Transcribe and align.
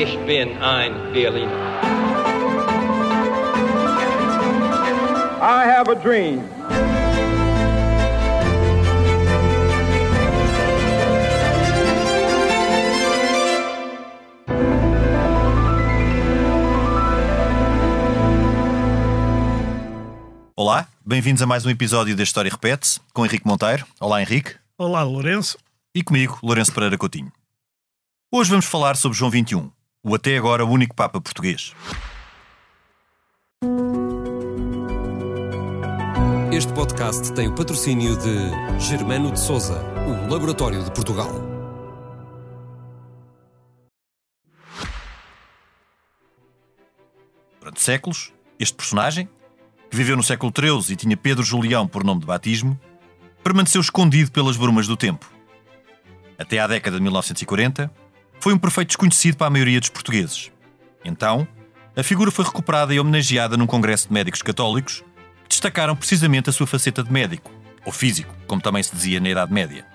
Ich 0.00 0.16
bin 0.26 0.56
ein 0.62 1.12
Berliner. 1.12 1.50
I 5.42 5.64
have 5.66 5.88
a 5.90 5.96
dream. 5.96 6.44
Olá, 20.54 20.86
bem-vindos 21.04 21.42
a 21.42 21.46
mais 21.46 21.66
um 21.66 21.70
episódio 21.70 22.14
da 22.14 22.22
História 22.22 22.48
Repete-se, 22.48 23.00
com 23.12 23.26
Henrique 23.26 23.44
Monteiro. 23.44 23.84
Olá, 23.98 24.22
Henrique. 24.22 24.54
Olá, 24.78 25.02
Lourenço. 25.02 25.58
E 25.92 26.04
comigo, 26.04 26.38
Lourenço 26.40 26.72
Pereira 26.72 26.96
Coutinho. 26.96 27.32
Hoje 28.30 28.50
vamos 28.50 28.66
falar 28.66 28.94
sobre 28.94 29.18
João 29.18 29.32
XXI, 29.32 29.72
o 30.02 30.14
até 30.14 30.36
agora 30.36 30.64
único 30.64 30.94
Papa 30.94 31.20
português. 31.20 31.74
Este 36.52 36.72
podcast 36.72 37.32
tem 37.34 37.48
o 37.48 37.54
patrocínio 37.54 38.16
de 38.16 38.80
Germano 38.80 39.30
de 39.32 39.38
Souza, 39.38 39.80
o 40.06 40.30
Laboratório 40.32 40.82
de 40.82 40.90
Portugal. 40.92 41.30
Durante 47.60 47.80
séculos, 47.80 48.32
este 48.58 48.74
personagem, 48.74 49.28
que 49.90 49.96
viveu 49.96 50.16
no 50.16 50.22
século 50.22 50.52
XIII 50.56 50.92
e 50.92 50.96
tinha 50.96 51.16
Pedro 51.16 51.44
Julião 51.44 51.86
por 51.86 52.02
nome 52.02 52.20
de 52.20 52.26
batismo, 52.26 52.78
permaneceu 53.42 53.80
escondido 53.80 54.30
pelas 54.30 54.56
brumas 54.56 54.86
do 54.86 54.96
tempo. 54.96 55.30
Até 56.38 56.58
à 56.58 56.66
década 56.66 56.96
de 56.96 57.02
1940, 57.02 57.90
foi 58.40 58.52
um 58.54 58.58
perfeito 58.58 58.88
desconhecido 58.88 59.36
para 59.36 59.46
a 59.46 59.50
maioria 59.50 59.80
dos 59.80 59.88
portugueses. 59.88 60.50
Então, 61.04 61.46
a 61.96 62.02
figura 62.02 62.30
foi 62.30 62.44
recuperada 62.44 62.94
e 62.94 63.00
homenageada 63.00 63.56
num 63.56 63.66
congresso 63.66 64.08
de 64.08 64.14
médicos 64.14 64.42
católicos 64.42 65.02
que 65.42 65.48
destacaram 65.48 65.96
precisamente 65.96 66.50
a 66.50 66.52
sua 66.52 66.66
faceta 66.66 67.02
de 67.02 67.12
médico, 67.12 67.50
ou 67.84 67.92
físico, 67.92 68.34
como 68.46 68.62
também 68.62 68.82
se 68.82 68.94
dizia 68.94 69.18
na 69.18 69.30
Idade 69.30 69.52
Média. 69.52 69.86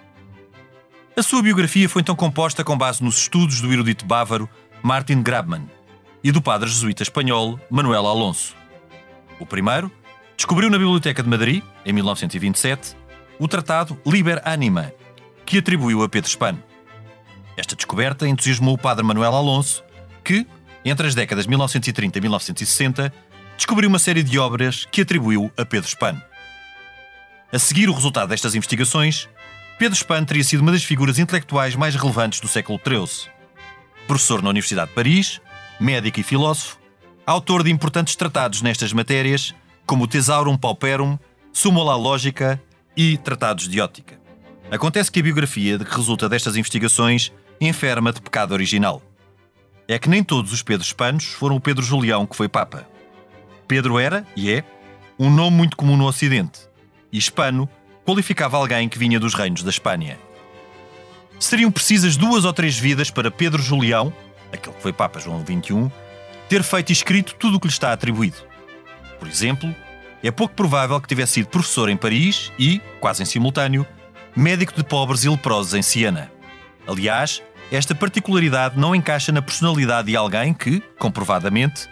A 1.16 1.22
sua 1.22 1.44
biografia 1.44 1.88
foi 1.88 2.02
então 2.02 2.16
composta 2.16 2.64
com 2.64 2.78
base 2.78 3.04
nos 3.04 3.20
estudos 3.20 3.62
do 3.62 3.72
erudito 3.72 4.06
bávaro 4.06 4.50
Martin 4.82 5.22
Grabmann 5.22 5.70
e 6.24 6.32
do 6.32 6.42
padre 6.42 6.68
jesuíta 6.68 7.04
espanhol 7.04 7.60
Manuel 7.70 8.08
Alonso. 8.08 8.56
O 9.40 9.46
primeiro 9.46 9.92
descobriu 10.36 10.70
na 10.70 10.78
Biblioteca 10.78 11.22
de 11.22 11.30
Madrid, 11.30 11.64
em 11.86 11.94
1927, 11.94 12.98
o 13.40 13.48
tratado 13.48 13.98
Liber 14.06 14.42
Anima, 14.44 14.92
que 15.46 15.60
atribuiu 15.60 16.04
a 16.04 16.10
Pedro 16.10 16.30
Spano. 16.30 16.64
Esta 17.56 17.76
descoberta 17.76 18.28
entusiasmou 18.28 18.76
o 18.76 18.78
padre 18.78 19.04
Manuel 19.04 19.36
Alonso, 19.36 19.84
que, 20.24 20.48
entre 20.84 21.08
as 21.08 21.14
décadas 21.14 21.46
de 21.46 21.50
1930 21.50 22.18
e 22.18 22.22
1960, 22.22 23.14
descobriu 23.56 23.90
uma 23.90 24.00
série 24.00 24.24
de 24.24 24.40
obras 24.40 24.86
que 24.92 25.02
atribuiu 25.02 25.52
a 25.58 25.64
Pedro 25.64 25.90
Spano. 25.90 26.22
A 27.52 27.60
seguir 27.60 27.90
o 27.90 27.94
resultado 27.94 28.30
destas 28.30 28.56
investigações, 28.56 29.30
Pedro 29.78 29.96
Spano 29.96 30.26
teria 30.26 30.44
sido 30.44 30.62
uma 30.62 30.72
das 30.72 30.84
figuras 30.84 31.20
intelectuais 31.20 31.76
mais 31.76 31.96
relevantes 31.96 32.40
do 32.40 32.48
século 32.48 32.80
XIII. 32.84 33.32
Professor 34.08 34.42
na 34.42 34.50
Universidade 34.50 34.90
de 34.90 34.96
Paris, 34.96 35.40
médico 35.80 36.20
e 36.20 36.24
filósofo, 36.24 36.80
autor 37.26 37.64
de 37.64 37.72
importantes 37.72 38.16
tratados 38.16 38.62
nestas 38.62 38.92
matérias, 38.92 39.54
como 39.86 40.06
o 40.06 40.08
Thesaurum 40.08 40.58
Pauperum, 40.58 41.18
Summa 41.52 41.84
Lógica 41.96 42.62
e 42.98 43.18
Tratados 43.18 43.68
de 43.68 43.80
Ótica. 43.80 44.20
Acontece 44.72 45.12
que 45.12 45.20
a 45.20 45.24
biografia 45.24 45.78
de 45.78 45.86
que 45.86 45.96
resulta 45.96 46.28
destas 46.28 46.56
investigações 46.56 47.32
enferma 47.68 48.12
de 48.12 48.22
pecado 48.22 48.54
original. 48.54 49.02
É 49.88 50.00
que 50.00 50.10
nem 50.10 50.24
todos 50.24 50.54
os 50.54 50.64
Pedros 50.64 50.88
Hispanos 50.88 51.26
foram 51.26 51.56
o 51.56 51.62
Pedro 51.62 51.84
Julião 51.84 52.26
que 52.26 52.36
foi 52.36 52.48
Papa. 52.48 52.88
Pedro 53.68 54.00
era, 54.00 54.26
e 54.36 54.52
é, 54.52 54.64
um 55.18 55.30
nome 55.30 55.58
muito 55.58 55.78
comum 55.78 55.98
no 55.98 56.06
Ocidente, 56.06 56.62
e 57.12 57.18
hispano 57.18 57.70
qualificava 58.06 58.58
alguém 58.58 58.90
que 58.90 59.00
vinha 59.00 59.20
dos 59.20 59.34
reinos 59.34 59.64
da 59.64 59.70
Espanha. 59.70 60.18
Seriam 61.40 61.72
precisas 61.72 62.16
duas 62.16 62.46
ou 62.46 62.54
três 62.54 62.78
vidas 62.78 63.10
para 63.10 63.32
Pedro 63.32 63.62
Julião, 63.62 64.14
aquele 64.52 64.76
que 64.76 64.82
foi 64.82 64.94
Papa 64.94 65.20
João 65.20 65.40
XXI, 65.40 65.92
ter 66.48 66.64
feito 66.64 66.90
e 66.90 66.94
escrito 66.94 67.36
tudo 67.36 67.58
o 67.58 67.60
que 67.60 67.68
lhe 67.68 67.74
está 67.74 67.92
atribuído. 67.92 68.38
Por 69.20 69.28
exemplo, 69.28 69.74
é 70.22 70.32
pouco 70.32 70.56
provável 70.56 71.00
que 71.02 71.08
tivesse 71.08 71.34
sido 71.34 71.48
professor 71.48 71.90
em 71.90 71.98
Paris 71.98 72.52
e, 72.58 72.82
quase 73.00 73.24
em 73.24 73.26
simultâneo, 73.26 73.86
médico 74.36 74.74
de 74.74 74.84
pobres 74.84 75.24
e 75.24 75.30
leprosos 75.30 75.74
em 75.74 75.82
Siena. 75.82 76.32
Aliás, 76.88 77.42
esta 77.76 77.96
particularidade 77.96 78.80
não 78.80 78.94
encaixa 78.94 79.32
na 79.32 79.42
personalidade 79.42 80.10
de 80.10 80.16
alguém 80.16 80.54
que, 80.54 80.80
comprovadamente, 81.00 81.90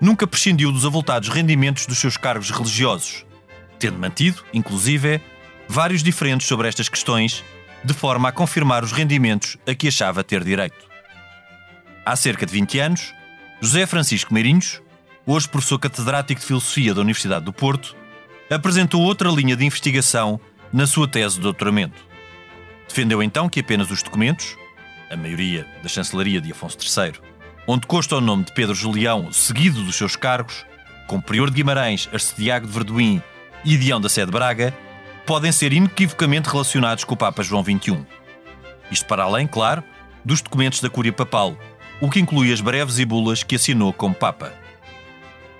nunca 0.00 0.26
prescindiu 0.26 0.72
dos 0.72 0.84
avultados 0.84 1.28
rendimentos 1.28 1.86
dos 1.86 1.98
seus 1.98 2.16
cargos 2.16 2.50
religiosos, 2.50 3.24
tendo 3.78 3.96
mantido, 3.96 4.42
inclusive, 4.52 5.20
vários 5.68 6.02
diferentes 6.02 6.48
sobre 6.48 6.66
estas 6.66 6.88
questões, 6.88 7.44
de 7.84 7.94
forma 7.94 8.28
a 8.28 8.32
confirmar 8.32 8.82
os 8.82 8.90
rendimentos 8.90 9.56
a 9.68 9.72
que 9.72 9.86
achava 9.86 10.24
ter 10.24 10.42
direito. 10.42 10.90
Há 12.04 12.16
cerca 12.16 12.44
de 12.44 12.52
20 12.52 12.80
anos, 12.80 13.14
José 13.60 13.86
Francisco 13.86 14.34
Meirinhos, 14.34 14.82
hoje 15.24 15.48
professor 15.48 15.78
catedrático 15.78 16.40
de 16.40 16.46
Filosofia 16.48 16.92
da 16.92 17.02
Universidade 17.02 17.44
do 17.44 17.52
Porto, 17.52 17.94
apresentou 18.50 19.00
outra 19.02 19.30
linha 19.30 19.54
de 19.54 19.64
investigação 19.64 20.40
na 20.72 20.88
sua 20.88 21.06
tese 21.06 21.36
de 21.36 21.42
doutoramento. 21.42 22.04
Defendeu 22.88 23.22
então 23.22 23.48
que 23.48 23.60
apenas 23.60 23.92
os 23.92 24.02
documentos, 24.02 24.58
a 25.10 25.16
maioria 25.16 25.66
da 25.82 25.88
chancelaria 25.88 26.40
de 26.40 26.52
Afonso 26.52 26.78
III, 26.78 27.14
onde 27.66 27.86
consta 27.86 28.16
o 28.16 28.20
nome 28.20 28.44
de 28.44 28.54
Pedro 28.54 28.74
Julião 28.74 29.32
seguido 29.32 29.82
dos 29.82 29.96
seus 29.96 30.14
cargos, 30.16 30.64
como 31.06 31.22
Prior 31.22 31.50
de 31.50 31.56
Guimarães, 31.56 32.08
Arcediago 32.12 32.66
de 32.66 32.72
Verduim 32.72 33.20
e 33.64 33.76
Dião 33.76 34.00
da 34.00 34.08
Sé 34.08 34.24
de 34.24 34.30
Braga, 34.30 34.72
podem 35.26 35.50
ser 35.50 35.72
inequivocamente 35.72 36.48
relacionados 36.48 37.04
com 37.04 37.14
o 37.14 37.16
Papa 37.16 37.42
João 37.42 37.64
XXI. 37.64 38.06
Isto 38.90 39.06
para 39.06 39.24
além, 39.24 39.46
claro, 39.46 39.82
dos 40.24 40.40
documentos 40.40 40.80
da 40.80 40.88
Cúria 40.88 41.12
Papal, 41.12 41.56
o 42.00 42.08
que 42.08 42.20
inclui 42.20 42.52
as 42.52 42.60
breves 42.60 42.98
e 42.98 43.04
bulas 43.04 43.42
que 43.42 43.56
assinou 43.56 43.92
como 43.92 44.14
Papa. 44.14 44.52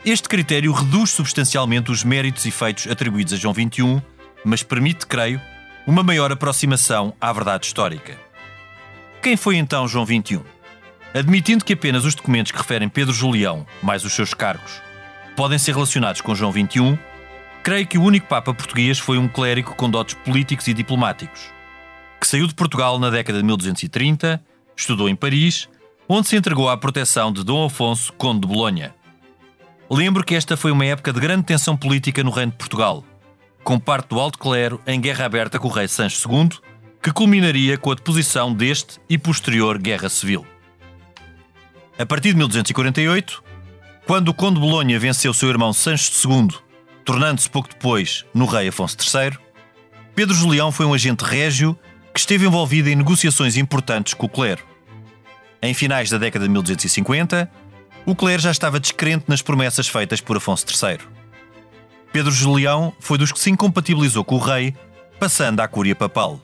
Este 0.04 0.28
critério 0.28 0.72
reduz 0.72 1.10
substancialmente 1.10 1.90
os 1.90 2.02
méritos 2.02 2.46
e 2.46 2.50
feitos 2.50 2.86
atribuídos 2.86 3.34
a 3.34 3.36
João 3.36 3.52
XXI, 3.52 4.02
mas 4.44 4.62
permite, 4.62 5.06
creio, 5.06 5.40
uma 5.86 6.02
maior 6.02 6.32
aproximação 6.32 7.12
à 7.20 7.32
verdade 7.32 7.66
histórica. 7.66 8.29
Quem 9.22 9.36
foi 9.36 9.56
então 9.56 9.86
João 9.86 10.06
XXI? 10.06 10.40
Admitindo 11.12 11.62
que 11.62 11.74
apenas 11.74 12.06
os 12.06 12.14
documentos 12.14 12.52
que 12.52 12.58
referem 12.58 12.88
Pedro 12.88 13.12
Julião, 13.12 13.66
mais 13.82 14.02
os 14.02 14.14
seus 14.14 14.32
cargos, 14.32 14.80
podem 15.36 15.58
ser 15.58 15.74
relacionados 15.74 16.22
com 16.22 16.34
João 16.34 16.50
XXI, 16.50 16.98
creio 17.62 17.86
que 17.86 17.98
o 17.98 18.02
único 18.02 18.26
Papa 18.26 18.54
português 18.54 18.98
foi 18.98 19.18
um 19.18 19.28
clérigo 19.28 19.74
com 19.74 19.90
dotes 19.90 20.14
políticos 20.14 20.68
e 20.68 20.74
diplomáticos, 20.74 21.52
que 22.18 22.26
saiu 22.26 22.46
de 22.46 22.54
Portugal 22.54 22.98
na 22.98 23.10
década 23.10 23.38
de 23.38 23.44
1230, 23.44 24.42
estudou 24.74 25.06
em 25.06 25.14
Paris, 25.14 25.68
onde 26.08 26.26
se 26.26 26.36
entregou 26.36 26.70
à 26.70 26.76
proteção 26.78 27.30
de 27.30 27.44
Dom 27.44 27.66
Afonso, 27.66 28.14
Conde 28.14 28.40
de 28.40 28.46
Bolonha. 28.46 28.94
Lembro 29.90 30.24
que 30.24 30.34
esta 30.34 30.56
foi 30.56 30.70
uma 30.70 30.86
época 30.86 31.12
de 31.12 31.20
grande 31.20 31.42
tensão 31.42 31.76
política 31.76 32.24
no 32.24 32.30
Reino 32.30 32.52
de 32.52 32.58
Portugal, 32.58 33.04
com 33.62 33.78
parte 33.78 34.08
do 34.08 34.18
alto 34.18 34.38
clero 34.38 34.80
em 34.86 34.98
guerra 34.98 35.26
aberta 35.26 35.58
com 35.58 35.68
o 35.68 35.70
rei 35.70 35.88
Sancho 35.88 36.26
II, 36.26 36.48
que 37.02 37.12
culminaria 37.12 37.78
com 37.78 37.90
a 37.90 37.94
deposição 37.94 38.52
deste 38.52 39.00
e 39.08 39.16
posterior 39.16 39.78
guerra 39.78 40.08
civil. 40.08 40.46
A 41.98 42.04
partir 42.04 42.30
de 42.30 42.36
1248, 42.36 43.42
quando 44.06 44.28
o 44.28 44.34
Conde 44.34 44.54
de 44.54 44.60
Bolonha 44.60 44.98
venceu 44.98 45.32
seu 45.32 45.48
irmão 45.48 45.72
Sancho 45.72 46.10
II, 46.28 46.48
tornando-se 47.04 47.48
pouco 47.48 47.68
depois 47.68 48.24
no 48.34 48.44
rei 48.44 48.68
Afonso 48.68 48.96
III, 48.98 49.38
Pedro 50.14 50.34
Julião 50.34 50.70
foi 50.70 50.84
um 50.84 50.92
agente 50.92 51.24
régio 51.24 51.78
que 52.12 52.20
esteve 52.20 52.46
envolvido 52.46 52.88
em 52.88 52.96
negociações 52.96 53.56
importantes 53.56 54.14
com 54.14 54.26
o 54.26 54.28
clero. 54.28 54.62
Em 55.62 55.72
finais 55.72 56.10
da 56.10 56.18
década 56.18 56.46
de 56.46 56.50
1250, 56.50 57.50
o 58.04 58.14
clero 58.14 58.42
já 58.42 58.50
estava 58.50 58.80
descrente 58.80 59.24
nas 59.28 59.42
promessas 59.42 59.88
feitas 59.88 60.20
por 60.20 60.36
Afonso 60.36 60.66
III. 60.66 60.98
Pedro 62.12 62.32
Julião 62.32 62.92
foi 62.98 63.16
dos 63.16 63.30
que 63.30 63.38
se 63.38 63.50
incompatibilizou 63.50 64.24
com 64.24 64.36
o 64.36 64.38
rei, 64.38 64.74
passando 65.18 65.60
à 65.60 65.68
Cúria 65.68 65.94
Papal. 65.94 66.40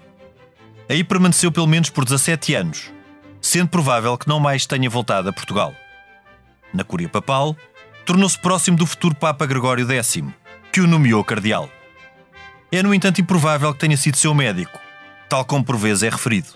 Aí 0.88 1.03
permaneceu 1.03 1.50
pelo 1.50 1.67
menos 1.67 1.91
por 1.91 2.05
17 2.05 2.55
anos, 2.55 2.93
sendo 3.41 3.69
provável 3.69 4.17
que 4.17 4.29
não 4.29 4.38
mais 4.38 4.67
tenha 4.67 4.88
voltado 4.88 5.29
a 5.29 5.33
Portugal. 5.33 5.75
Na 6.73 6.85
Cúria 6.85 7.09
Papal, 7.09 7.56
tornou-se 8.05 8.38
próximo 8.38 8.77
do 8.77 8.87
futuro 8.87 9.15
Papa 9.15 9.47
Gregório 9.47 9.91
X, 9.91 10.23
que 10.73 10.81
o 10.81 10.87
nomeou 10.87 11.25
cardeal. 11.25 11.69
É, 12.71 12.83
no 12.83 12.94
entanto, 12.94 13.21
improvável 13.21 13.73
que 13.73 13.81
tenha 13.81 13.97
sido 13.97 14.17
seu 14.17 14.35
médico, 14.35 14.79
tal 15.29 15.44
como 15.44 15.65
por 15.65 15.77
vezes 15.77 16.03
é 16.03 16.09
referido. 16.09 16.49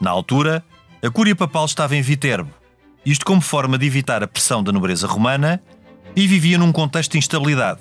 Na 0.00 0.10
altura, 0.10 0.64
a 1.02 1.10
Cúria 1.10 1.34
Papal 1.34 1.64
estava 1.64 1.96
em 1.96 2.02
Viterbo, 2.02 2.52
isto 3.04 3.24
como 3.24 3.40
forma 3.40 3.78
de 3.78 3.86
evitar 3.86 4.22
a 4.22 4.28
pressão 4.28 4.62
da 4.62 4.72
nobreza 4.72 5.06
romana, 5.06 5.60
e 6.14 6.26
vivia 6.26 6.58
num 6.58 6.72
contexto 6.72 7.12
de 7.12 7.18
instabilidade, 7.18 7.80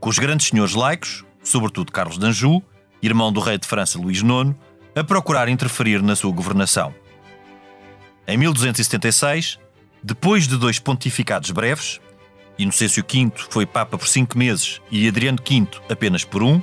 com 0.00 0.08
os 0.08 0.18
grandes 0.18 0.48
senhores 0.48 0.74
laicos, 0.74 1.24
sobretudo 1.42 1.92
Carlos 1.92 2.18
d'Anjou, 2.18 2.62
irmão 3.02 3.32
do 3.32 3.40
rei 3.40 3.58
de 3.58 3.66
França 3.66 3.98
Luís 3.98 4.18
IX, 4.18 4.54
a 4.98 5.04
procurar 5.04 5.48
interferir 5.48 6.02
na 6.02 6.16
sua 6.16 6.32
governação. 6.32 6.94
Em 8.26 8.36
1276, 8.36 9.58
Depois 10.02 10.46
de 10.46 10.56
dois 10.56 10.78
pontificados 10.78 11.50
breves, 11.50 12.00
Inocêncio 12.58 13.04
V 13.08 13.32
foi 13.50 13.64
Papa 13.64 13.96
por 13.96 14.08
cinco 14.08 14.36
meses 14.36 14.80
e 14.90 15.08
Adriano 15.08 15.38
V 15.38 15.68
apenas 15.88 16.24
por 16.24 16.42
um, 16.42 16.60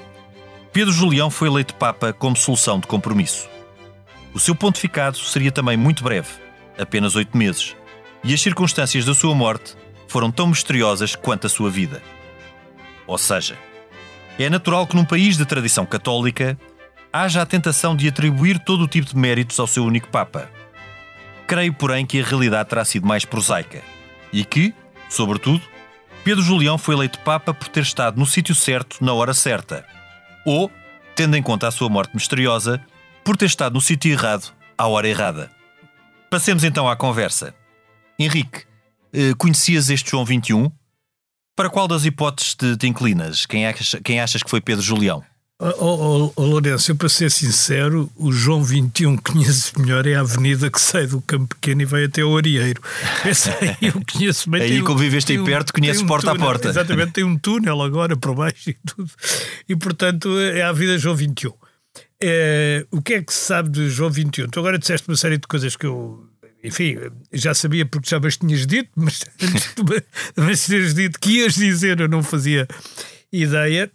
Pedro 0.73 0.91
Julião 0.91 1.29
foi 1.29 1.47
eleito 1.47 1.73
Papa 1.75 2.11
como 2.11 2.35
solução 2.35 2.79
de 2.79 2.87
compromisso. 2.87 3.47
O 4.33 4.39
seu 4.39 4.53
pontificado 4.53 5.17
seria 5.17 5.51
também 5.51 5.77
muito 5.77 6.03
breve, 6.03 6.27
apenas 6.77 7.15
oito 7.15 7.37
meses, 7.37 7.75
e 8.23 8.33
as 8.33 8.41
circunstâncias 8.41 9.05
da 9.05 9.13
sua 9.13 9.33
morte 9.33 9.75
foram 10.07 10.29
tão 10.29 10.47
misteriosas 10.47 11.15
quanto 11.15 11.47
a 11.47 11.49
sua 11.49 11.69
vida. 11.69 12.03
Ou 13.07 13.17
seja, 13.17 13.57
é 14.37 14.49
natural 14.49 14.85
que 14.85 14.95
num 14.95 15.05
país 15.05 15.37
de 15.37 15.45
tradição 15.45 15.85
católica 15.85 16.57
haja 17.15 17.41
a 17.41 17.45
tentação 17.45 17.95
de 17.95 18.09
atribuir 18.09 18.59
todo 18.59 18.83
o 18.83 18.87
tipo 18.89 19.07
de 19.07 19.15
méritos 19.15 19.57
ao 19.57 19.67
seu 19.67 19.85
único 19.85 20.09
Papa. 20.09 20.49
Creio, 21.47 21.73
porém, 21.73 22.05
que 22.05 22.19
a 22.19 22.25
realidade 22.25 22.67
terá 22.67 22.83
sido 22.83 23.07
mais 23.07 23.23
prosaica 23.23 23.81
e 24.33 24.43
que, 24.43 24.73
sobretudo, 25.09 25.61
Pedro 26.25 26.43
Julião 26.43 26.77
foi 26.77 26.93
eleito 26.95 27.19
Papa 27.19 27.53
por 27.53 27.69
ter 27.69 27.83
estado 27.83 28.19
no 28.19 28.25
sítio 28.25 28.53
certo 28.53 28.97
na 29.01 29.13
hora 29.13 29.33
certa, 29.33 29.85
ou, 30.45 30.69
tendo 31.15 31.37
em 31.37 31.41
conta 31.41 31.69
a 31.69 31.71
sua 31.71 31.87
morte 31.87 32.13
misteriosa, 32.13 32.83
por 33.23 33.37
ter 33.37 33.45
estado 33.45 33.73
no 33.73 33.81
sítio 33.81 34.11
errado 34.11 34.53
à 34.77 34.85
hora 34.85 35.07
errada. 35.07 35.49
Passemos 36.29 36.65
então 36.65 36.89
à 36.89 36.97
conversa. 36.97 37.55
Henrique, 38.19 38.63
eh, 39.13 39.33
conhecias 39.37 39.89
este 39.89 40.11
João 40.11 40.25
21? 40.25 40.69
Para 41.55 41.69
qual 41.69 41.87
das 41.87 42.03
hipóteses 42.03 42.55
te, 42.55 42.75
te 42.75 42.87
inclinas? 42.87 43.45
Quem, 43.45 43.65
achas, 43.65 43.95
quem 44.03 44.19
achas 44.19 44.43
que 44.43 44.49
foi 44.49 44.59
Pedro 44.59 44.83
Julião? 44.83 45.23
Oh, 45.57 45.71
oh, 45.79 46.33
oh, 46.35 46.45
Lourenço, 46.45 46.91
eu 46.91 46.97
para 46.97 47.07
ser 47.07 47.31
sincero, 47.31 48.11
o 48.17 48.29
João 48.29 48.61
21 48.61 49.15
que 49.15 49.31
conheço 49.31 49.79
melhor 49.79 50.05
é 50.05 50.15
a 50.15 50.19
avenida 50.19 50.69
que 50.69 50.81
sai 50.81 51.07
do 51.07 51.21
Campo 51.21 51.55
Pequeno 51.55 51.81
e 51.81 51.85
vai 51.85 52.03
até 52.03 52.25
o 52.25 52.35
Arieiro. 52.35 52.81
Essa 53.23 53.57
aí 53.61 53.77
eu 53.81 53.93
conheço 54.11 54.49
bem. 54.49 54.61
Aí, 54.61 54.81
como 54.81 54.99
viveste 54.99 55.31
aí 55.31 55.41
perto, 55.41 55.71
conheces 55.71 56.01
um 56.01 56.07
porta 56.07 56.31
túnel, 56.31 56.43
a 56.43 56.45
porta. 56.45 56.67
Exatamente, 56.67 57.13
tem 57.13 57.23
um 57.23 57.37
túnel 57.37 57.81
agora 57.81 58.17
por 58.17 58.35
baixo 58.35 58.69
e 58.69 58.73
tudo. 58.85 59.09
E 59.69 59.77
portanto 59.77 60.37
é 60.37 60.61
a 60.61 60.73
vida 60.73 60.97
João 60.97 61.15
21. 61.15 61.53
É, 62.21 62.85
o 62.91 63.01
que 63.01 63.13
é 63.13 63.21
que 63.21 63.33
se 63.33 63.39
sabe 63.39 63.69
de 63.69 63.89
João 63.89 64.09
21? 64.11 64.49
Tu 64.49 64.59
agora 64.59 64.77
disseste 64.77 65.07
uma 65.07 65.15
série 65.15 65.37
de 65.37 65.47
coisas 65.47 65.77
que 65.77 65.85
eu 65.85 66.27
enfim, 66.65 66.97
já 67.31 67.53
sabia 67.53 67.85
porque 67.85 68.09
já 68.09 68.19
me 68.19 68.29
tinhas 68.29 68.67
dito, 68.67 68.89
mas 68.97 69.23
antes 69.41 69.73
de 69.75 70.41
me 70.41 70.57
teres 70.57 70.93
dito 70.93 71.17
que 71.17 71.37
ias 71.37 71.55
dizer, 71.55 72.01
eu 72.01 72.09
não 72.09 72.21
fazia 72.21 72.67
ideia. 73.31 73.89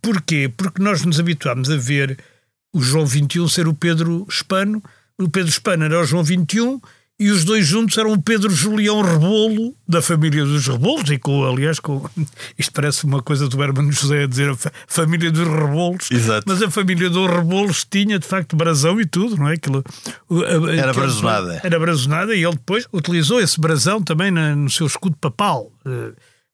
Porquê? 0.00 0.50
Porque 0.54 0.82
nós 0.82 1.04
nos 1.04 1.20
habituámos 1.20 1.70
a 1.70 1.76
ver 1.76 2.18
o 2.72 2.80
João 2.80 3.06
21 3.06 3.48
ser 3.48 3.68
o 3.68 3.74
Pedro 3.74 4.26
Espano, 4.28 4.82
o 5.18 5.28
Pedro 5.28 5.50
Espano 5.50 5.84
era 5.84 6.00
o 6.00 6.04
João 6.04 6.22
21 6.22 6.80
e 7.20 7.30
os 7.30 7.44
dois 7.44 7.66
juntos 7.66 7.98
eram 7.98 8.14
o 8.14 8.22
Pedro 8.22 8.50
Julião 8.50 9.02
Rebolo, 9.02 9.76
da 9.86 10.00
família 10.00 10.42
dos 10.42 10.66
Rebolos, 10.66 11.10
e 11.10 11.18
com, 11.18 11.44
aliás, 11.44 11.78
com, 11.78 12.08
isto 12.56 12.72
parece 12.72 13.04
uma 13.04 13.22
coisa 13.22 13.46
do 13.46 13.62
Hermano 13.62 13.92
José 13.92 14.22
a 14.22 14.26
dizer 14.26 14.48
a 14.48 14.56
família 14.86 15.30
dos 15.30 15.46
Rebolos, 15.46 16.10
Exato. 16.10 16.46
mas 16.48 16.62
a 16.62 16.70
família 16.70 17.10
dos 17.10 17.30
Rebolos 17.30 17.84
tinha 17.84 18.18
de 18.18 18.26
facto 18.26 18.56
brasão 18.56 18.98
e 18.98 19.04
tudo, 19.04 19.36
não 19.36 19.50
é? 19.50 19.52
Aquilo, 19.52 19.84
era 20.74 20.94
brazonada. 20.94 21.60
Era 21.62 21.78
brazonada 21.78 22.34
e 22.34 22.42
ele 22.42 22.54
depois 22.54 22.88
utilizou 22.90 23.38
esse 23.38 23.60
brasão 23.60 24.02
também 24.02 24.30
na, 24.30 24.56
no 24.56 24.70
seu 24.70 24.86
escudo 24.86 25.14
papal, 25.20 25.70
eh, 25.84 26.12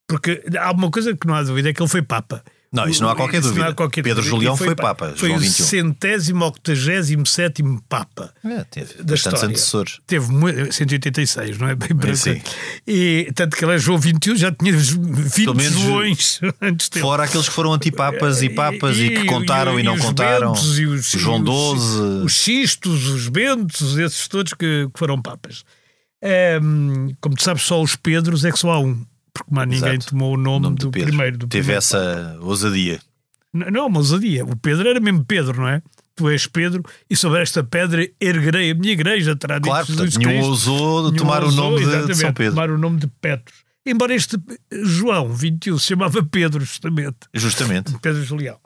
porque 0.08 0.42
há 0.58 0.72
uma 0.72 0.90
coisa 0.90 1.16
que 1.16 1.28
não 1.28 1.34
há 1.36 1.44
dúvida, 1.44 1.70
é 1.70 1.72
que 1.72 1.80
ele 1.80 1.88
foi 1.88 2.02
Papa. 2.02 2.42
Não, 2.72 2.88
isso 2.88 3.02
não 3.02 3.08
há 3.08 3.16
qualquer 3.16 3.40
dúvida. 3.40 3.68
Há 3.68 3.72
qualquer 3.72 4.02
Pedro 4.02 4.22
dúvida. 4.22 4.36
Julião 4.36 4.56
foi, 4.56 4.66
foi 4.66 4.76
Papa. 4.76 5.14
Foi 5.16 5.28
João 5.28 5.40
o 5.40 5.44
centésimo, 5.44 6.44
octagésimo 6.44 7.26
sétimo 7.26 7.82
Papa 7.88 8.32
é, 8.44 8.64
teve 8.64 9.02
da 9.02 9.14
história. 9.14 9.44
antecessores. 9.44 10.00
Teve 10.06 10.26
186, 10.70 11.58
não 11.58 11.68
é? 11.68 11.74
Bem 11.74 11.94
branco. 11.94 12.16
Sim. 12.16 12.40
E 12.86 13.30
tanto 13.34 13.56
que 13.56 13.64
ele 13.64 13.74
é 13.74 13.78
João 13.78 13.98
21, 13.98 14.36
já 14.36 14.52
tinha 14.52 14.72
20 14.72 15.70
Joões 15.70 16.40
antes 16.60 16.88
dele. 16.88 17.02
Fora 17.02 17.24
aqueles 17.24 17.48
que 17.48 17.54
foram 17.54 17.72
antipapas 17.72 18.42
e 18.42 18.50
papas 18.50 18.96
e, 18.98 19.02
e, 19.02 19.06
e 19.06 19.20
que 19.20 19.24
contaram 19.26 19.78
e, 19.78 19.82
e 19.82 19.84
não 19.84 19.98
contaram. 19.98 20.52
Bentos, 20.52 20.78
os, 20.78 21.10
João 21.12 21.38
XII. 21.38 21.50
Os, 21.50 22.24
os 22.24 22.32
Xistos, 22.32 23.08
os 23.08 23.28
Bentos, 23.28 23.96
esses 23.96 24.28
todos 24.28 24.52
que, 24.52 24.88
que 24.92 24.98
foram 24.98 25.20
papas. 25.22 25.64
como 27.20 27.36
tu 27.36 27.42
sabes, 27.42 27.62
só 27.62 27.80
os 27.80 27.96
Pedros 27.96 28.44
é 28.44 28.50
que 28.50 28.58
só 28.58 28.70
há 28.70 28.80
um 28.80 29.04
porque 29.36 29.54
mais 29.54 29.68
ninguém 29.68 29.94
Exato. 29.94 30.10
tomou 30.10 30.34
o 30.34 30.36
nome, 30.36 30.56
o 30.56 30.60
nome 30.60 30.76
do 30.76 30.90
Pedro. 30.90 31.08
primeiro. 31.08 31.38
Do 31.38 31.46
Teve 31.46 31.62
primeiro 31.62 31.78
essa 31.78 32.38
ousadia. 32.40 33.00
Não, 33.52 33.70
não, 33.70 33.86
uma 33.86 33.98
ousadia. 33.98 34.44
O 34.44 34.56
Pedro 34.56 34.88
era 34.88 35.00
mesmo 35.00 35.24
Pedro, 35.24 35.60
não 35.60 35.68
é? 35.68 35.82
Tu 36.14 36.28
és 36.30 36.46
Pedro 36.46 36.82
e 37.10 37.16
sobre 37.16 37.42
esta 37.42 37.62
pedra 37.62 38.08
erguerei 38.20 38.70
a 38.70 38.74
minha 38.74 38.92
igreja. 38.92 39.36
Terá 39.36 39.60
claro, 39.60 39.86
dito 39.86 39.98
portanto, 39.98 40.18
nenhum 40.18 40.44
ousou 40.44 41.12
tomar 41.12 41.44
o 41.44 41.52
nome 41.52 41.84
de, 41.84 42.06
de 42.06 42.14
São 42.14 42.32
Pedro. 42.32 42.54
tomar 42.54 42.70
o 42.70 42.78
nome 42.78 42.98
de 42.98 43.06
Petros. 43.06 43.64
Embora 43.84 44.14
este 44.14 44.36
João 44.82 45.32
21 45.32 45.78
se 45.78 45.86
chamava 45.88 46.22
Pedro, 46.22 46.64
justamente. 46.64 47.18
Justamente. 47.34 47.96
Pedro 48.00 48.24
Julião. 48.24 48.58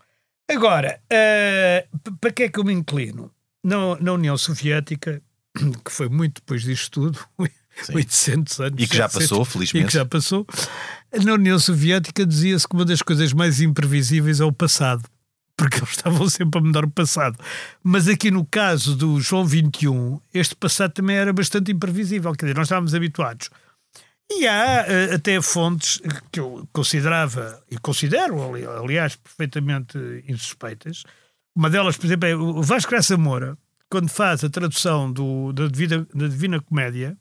Agora, 0.51 1.01
uh, 1.13 2.17
para 2.21 2.33
que 2.33 2.45
é 2.45 2.49
que 2.49 2.59
eu 2.59 2.65
me 2.65 2.73
inclino? 2.73 3.31
Na, 3.63 3.97
na 4.01 4.13
União 4.13 4.37
Soviética, 4.39 5.23
que 5.85 5.93
foi 5.93 6.09
muito 6.09 6.37
depois 6.41 6.63
disto 6.63 6.91
tudo, 6.91 7.19
Sim. 7.85 7.95
800 7.95 8.61
anos. 8.61 8.83
E 8.83 8.87
que 8.87 8.97
já 8.97 9.09
passou, 9.09 9.45
felizmente. 9.45 9.85
E 9.85 9.89
que 9.89 9.95
já 9.95 10.05
passou. 10.05 10.47
Na 11.25 11.35
União 11.35 11.59
Soviética 11.59 12.25
dizia-se 12.25 12.67
que 12.67 12.75
uma 12.75 12.85
das 12.85 13.03
coisas 13.03 13.33
mais 13.33 13.61
imprevisíveis 13.61 14.41
é 14.41 14.45
o 14.45 14.53
passado. 14.53 15.03
Porque 15.57 15.79
eles 15.79 15.91
estavam 15.91 16.29
sempre 16.31 16.59
a 16.59 16.63
mudar 16.63 16.85
o 16.85 16.91
passado. 16.91 17.39
Mas 17.83 18.09
aqui 18.09 18.31
no 18.31 18.45
caso 18.45 18.97
do 18.97 19.21
João 19.21 19.45
21, 19.45 20.21
este 20.33 20.57
passado 20.57 20.93
também 20.93 21.17
era 21.17 21.33
bastante 21.33 21.71
imprevisível. 21.71 22.33
Quer 22.33 22.47
dizer, 22.47 22.57
nós 22.57 22.67
estávamos 22.67 22.95
habituados. 22.95 23.51
E 24.33 24.47
há 24.47 24.87
uh, 24.87 25.15
até 25.17 25.43
fontes 25.43 26.01
que 26.31 26.39
eu 26.39 26.67
considerava, 26.73 27.61
e 27.69 27.77
considero, 27.79 28.55
aliás, 28.81 29.17
perfeitamente 29.17 29.99
insuspeitas. 30.29 31.03
Uma 31.55 31.69
delas, 31.69 31.97
por 31.97 32.07
exemplo, 32.07 32.29
é 32.29 32.37
o 32.37 32.63
Vasco 32.63 32.93
Graça 32.93 33.17
Moura, 33.17 33.59
quando 33.91 34.09
faz 34.09 34.45
a 34.45 34.49
tradução 34.49 35.13
do, 35.13 35.53
da, 35.53 35.67
Divina, 35.67 36.07
da 36.15 36.29
Divina 36.29 36.61
Comédia, 36.61 37.19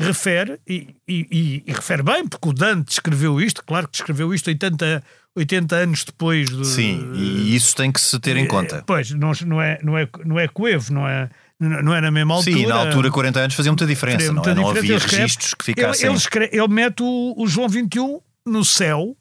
refere, 0.00 0.58
e, 0.66 0.94
e, 1.06 1.62
e, 1.66 1.72
refere 1.72 2.02
bem, 2.02 2.26
porque 2.26 2.48
o 2.48 2.52
Dante 2.52 2.92
escreveu 2.92 3.40
isto, 3.40 3.62
claro 3.64 3.88
que 3.88 3.96
escreveu 3.96 4.32
isto 4.34 4.48
80, 4.48 5.02
80 5.36 5.76
anos 5.76 6.04
depois. 6.04 6.48
Do, 6.48 6.64
Sim, 6.64 7.12
e 7.14 7.54
isso 7.54 7.74
tem 7.74 7.92
que 7.92 8.00
se 8.00 8.18
ter 8.18 8.36
em 8.36 8.46
conta. 8.46 8.82
Pois, 8.86 9.10
não, 9.10 9.32
não, 9.46 9.62
é, 9.62 9.78
não, 9.82 9.96
é, 9.96 10.08
não 10.24 10.38
é 10.38 10.48
coevo, 10.48 10.92
não 10.92 11.08
é, 11.08 11.30
não 11.60 11.94
é 11.94 12.00
na 12.00 12.10
mesma 12.10 12.34
altura. 12.34 12.56
Sim, 12.56 12.66
na 12.66 12.74
altura 12.76 13.10
40 13.10 13.40
anos 13.40 13.54
fazia 13.54 13.72
muita 13.72 13.86
diferença, 13.86 14.32
muita 14.32 14.54
não, 14.54 14.62
é? 14.62 14.74
diferença. 14.74 14.88
não 14.88 14.96
havia 14.96 15.18
registros 15.18 15.54
que 15.54 15.64
ficassem. 15.64 16.10
Ele, 16.10 16.18
ele, 16.34 16.48
ele 16.52 16.68
mete 16.68 17.02
o, 17.02 17.34
o, 17.36 17.46
João 17.46 17.68
21 17.68 18.20
no 18.46 18.64
céu, 18.64 19.16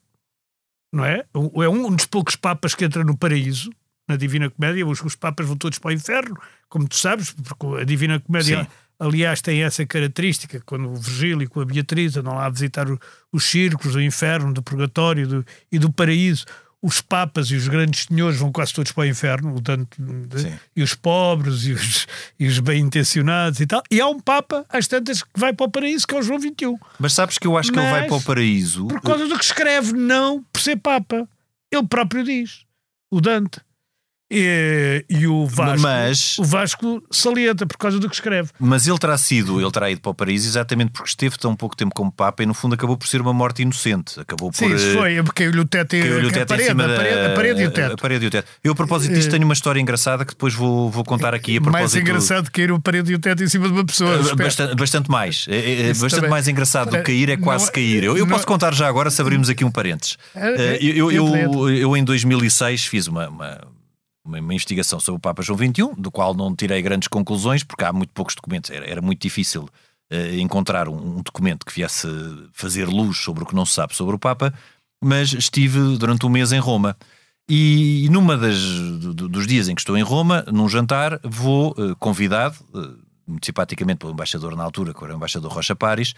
não 0.94 1.06
é? 1.06 1.24
É 1.34 1.70
um 1.70 1.96
dos 1.96 2.06
poucos 2.06 2.36
papas 2.36 2.74
que 2.74 2.84
entra 2.86 3.04
no 3.04 3.16
paraíso, 3.16 3.70
na 4.08 4.16
Divina 4.16 4.50
Comédia. 4.50 4.86
Os, 4.88 5.02
os 5.02 5.16
papas 5.16 5.46
vão 5.46 5.56
todos 5.56 5.78
para 5.80 5.90
o 5.90 5.94
inferno, 5.94 6.36
como 6.68 6.88
tu 6.88 6.96
sabes, 6.96 7.32
porque 7.32 7.82
a 7.82 7.84
Divina 7.84 8.20
Comédia. 8.20 8.64
Sim 8.64 8.68
aliás, 9.02 9.42
tem 9.42 9.64
essa 9.64 9.84
característica, 9.86 10.62
quando 10.64 10.90
o 10.90 10.96
Virgílio 10.96 11.50
com 11.50 11.60
a 11.60 11.66
Beatriz 11.66 12.16
andam 12.16 12.36
lá 12.36 12.46
a 12.46 12.50
visitar 12.50 12.88
o, 12.90 13.00
os 13.32 13.44
círculos 13.44 13.94
do 13.94 14.02
inferno, 14.02 14.54
do 14.54 14.62
purgatório 14.62 15.28
do, 15.28 15.46
e 15.72 15.80
do 15.80 15.92
paraíso, 15.92 16.46
os 16.84 17.02
papas 17.02 17.48
e 17.48 17.56
os 17.56 17.68
grandes 17.68 18.06
senhores 18.06 18.38
vão 18.38 18.52
quase 18.52 18.74
todos 18.74 18.92
para 18.92 19.02
o 19.04 19.06
inferno, 19.06 19.56
o 19.56 19.62
tanto, 19.62 19.98
e 20.76 20.82
os 20.82 20.94
pobres 20.94 21.66
e 21.66 21.74
os, 21.74 22.08
e 22.40 22.48
os 22.48 22.60
bem-intencionados 22.60 23.60
e 23.60 23.68
tal. 23.68 23.84
E 23.90 24.00
há 24.00 24.08
um 24.08 24.20
papa, 24.20 24.66
às 24.70 24.88
tantas, 24.88 25.22
que 25.22 25.30
vai 25.36 25.54
para 25.54 25.66
o 25.66 25.72
paraíso, 25.72 26.08
que 26.08 26.16
é 26.16 26.20
o 26.20 26.24
João 26.24 26.40
XXI. 26.40 26.78
Mas 27.00 27.14
sabes 27.14 27.38
que 27.38 27.48
eu 27.48 27.58
acho 27.58 27.72
Mas, 27.72 27.80
que 27.80 27.86
ele 27.86 28.00
vai 28.00 28.08
para 28.08 28.18
o 28.18 28.22
paraíso... 28.22 28.88
Por 28.88 29.02
causa 29.02 29.28
do 29.28 29.38
que 29.38 29.46
escreve, 29.46 29.94
não 29.94 30.44
por 30.52 30.62
ser 30.62 30.78
papa. 30.78 31.28
Ele 31.72 31.88
próprio 31.88 32.24
diz, 32.24 32.66
o 33.10 33.22
Dante. 33.22 33.62
E, 34.34 35.04
e, 35.10 35.28
o 35.28 35.46
Vasco, 35.46 35.82
mas, 35.82 36.38
o 36.40 36.44
Vasco 36.46 37.04
salienta 37.12 37.66
por 37.66 37.78
causa 37.78 38.00
do 38.00 38.08
que 38.08 38.16
escreve. 38.16 38.50
Mas 38.58 38.88
ele 38.88 38.98
terá 38.98 39.18
sido, 39.18 39.60
ele 39.60 39.70
terá 39.70 39.92
ido 39.92 40.00
para 40.00 40.10
o 40.10 40.14
Paraíso 40.14 40.48
exatamente 40.48 40.92
porque 40.92 41.10
esteve 41.10 41.38
tão 41.38 41.54
pouco 41.54 41.76
tempo 41.76 41.94
como 41.94 42.10
Papa 42.10 42.42
e 42.42 42.46
no 42.46 42.54
fundo 42.54 42.76
acabou 42.76 42.96
por 42.96 43.08
ser 43.08 43.20
uma 43.20 43.34
morte 43.34 43.62
inocente. 43.62 44.18
Acabou 44.22 44.50
por. 44.50 44.56
Sim, 44.58 44.74
isso 44.74 44.94
foi, 44.94 45.22
porque 45.22 45.44
caiu-lhe 45.44 45.60
o 45.60 45.66
teto, 45.66 45.90
caiu 45.90 46.28
o 46.28 46.32
teto 46.32 46.44
a, 46.44 46.46
parede, 46.46 46.72
a, 46.72 46.76
parede, 46.76 47.26
a, 47.26 47.36
parede, 47.36 47.62
e 47.62 47.66
o 47.66 47.72
teto. 47.72 47.94
A 47.94 47.98
parede 47.98 48.24
e 48.24 48.28
o 48.30 48.32
teto. 48.32 48.48
Eu, 48.64 48.72
a 48.72 48.76
propósito 48.76 49.14
disto, 49.14 49.30
tenho 49.30 49.44
uma 49.44 49.54
história 49.54 49.82
engraçada 49.82 50.24
que 50.24 50.32
depois 50.32 50.54
vou, 50.54 50.90
vou 50.90 51.04
contar 51.04 51.34
aqui. 51.34 51.58
A 51.58 51.62
propósito... 51.62 51.82
Mais 51.82 51.96
engraçado 51.96 52.50
cair 52.50 52.72
o 52.72 52.80
parede 52.80 53.12
e 53.12 53.16
o 53.16 53.20
teto 53.20 53.44
em 53.44 53.50
cima 53.50 53.68
de 53.68 53.74
uma 53.74 53.86
pessoa. 53.86 54.18
Bastante, 54.34 54.76
bastante 54.76 55.12
mais. 55.12 55.46
É, 55.50 55.82
é 55.82 55.88
bastante 55.90 56.16
também. 56.16 56.30
mais 56.30 56.48
engraçado 56.48 56.92
do 56.92 56.98
que 56.98 57.04
cair 57.04 57.30
é 57.30 57.36
quase 57.36 57.66
não, 57.66 57.74
cair. 57.74 58.04
Eu, 58.06 58.18
eu 58.18 58.26
não, 58.26 58.34
posso 58.34 58.48
contar 58.48 58.74
já 58.74 58.88
agora 58.88 59.12
se 59.12 59.22
abrirmos 59.22 59.50
aqui 59.50 59.66
um 59.66 59.72
parênteses. 59.72 60.18
É, 60.34 60.78
eu, 60.82 61.12
eu, 61.12 61.36
eu, 61.36 61.70
eu, 61.70 61.98
em 61.98 62.04
2006 62.06 62.86
fiz 62.86 63.08
uma, 63.08 63.28
uma 63.28 63.62
uma, 64.24 64.40
investigação 64.40 65.00
sobre 65.00 65.18
o 65.18 65.22
Papa 65.22 65.42
João 65.42 65.58
XXI, 65.58 65.96
do 65.98 66.12
qual 66.12 66.34
não 66.34 66.56
tirei 66.56 66.82
grandes 66.82 67.08
conclusões, 67.08 67.64
porque 67.64 67.84
há 67.84 67.92
muito 67.92 68.12
poucos 68.14 68.36
documentos, 68.36 68.70
era, 68.70 68.86
era 68.86 69.02
muito 69.02 69.22
difícil 69.22 69.64
uh, 70.12 70.36
encontrar 70.40 70.88
um, 70.88 71.18
um, 71.18 71.22
documento 71.22 71.66
que 71.66 71.74
viesse 71.74 72.08
fazer 72.54 72.88
luz 72.88 73.18
sobre 73.18 73.44
o 73.44 73.46
que 73.46 73.56
não 73.56 73.66
se 73.66 73.74
sabe 73.74 73.96
sobre 73.96 74.16
o 74.16 74.20
Papa, 74.20 74.54
mas 75.04 75.34
estive 75.34 75.98
durante 75.98 76.26
um 76.26 76.30
mês 76.30 76.52
em 76.52 76.60
Roma. 76.60 76.96
E 77.50 78.08
numa 78.12 78.38
das 78.38 78.58
do, 78.58 79.28
dos 79.28 79.48
dias 79.48 79.68
em 79.68 79.76
que 79.76 79.82
estou 79.82 79.98
em 79.98 80.04
Roma, 80.04 80.46
num 80.52 80.70
jantar, 80.70 81.20
vou 81.24 81.72
uh, 81.72 81.96
convidado, 81.98 82.56
uh, 82.74 82.98
muito 83.28 83.46
simpaticamente 83.46 84.00
pelo 84.00 84.14
embaixador 84.14 84.56
na 84.56 84.64
altura, 84.64 84.94
que 84.94 85.04
era 85.04 85.14
o 85.14 85.18
embaixador 85.18 85.52
Rocha 85.52 85.76
Pares, 85.76 86.14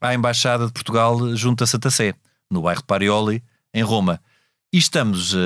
à 0.00 0.14
Embaixada 0.14 0.66
de 0.66 0.72
Portugal 0.72 1.36
junto 1.36 1.62
a 1.62 1.66
Santa 1.66 1.90
Sé, 1.90 2.14
no 2.50 2.62
bairro 2.62 2.80
de 2.80 2.86
Parioli, 2.86 3.42
em 3.72 3.82
Roma. 3.82 4.20
E 4.72 4.78
estamos 4.78 5.34
uh, 5.34 5.38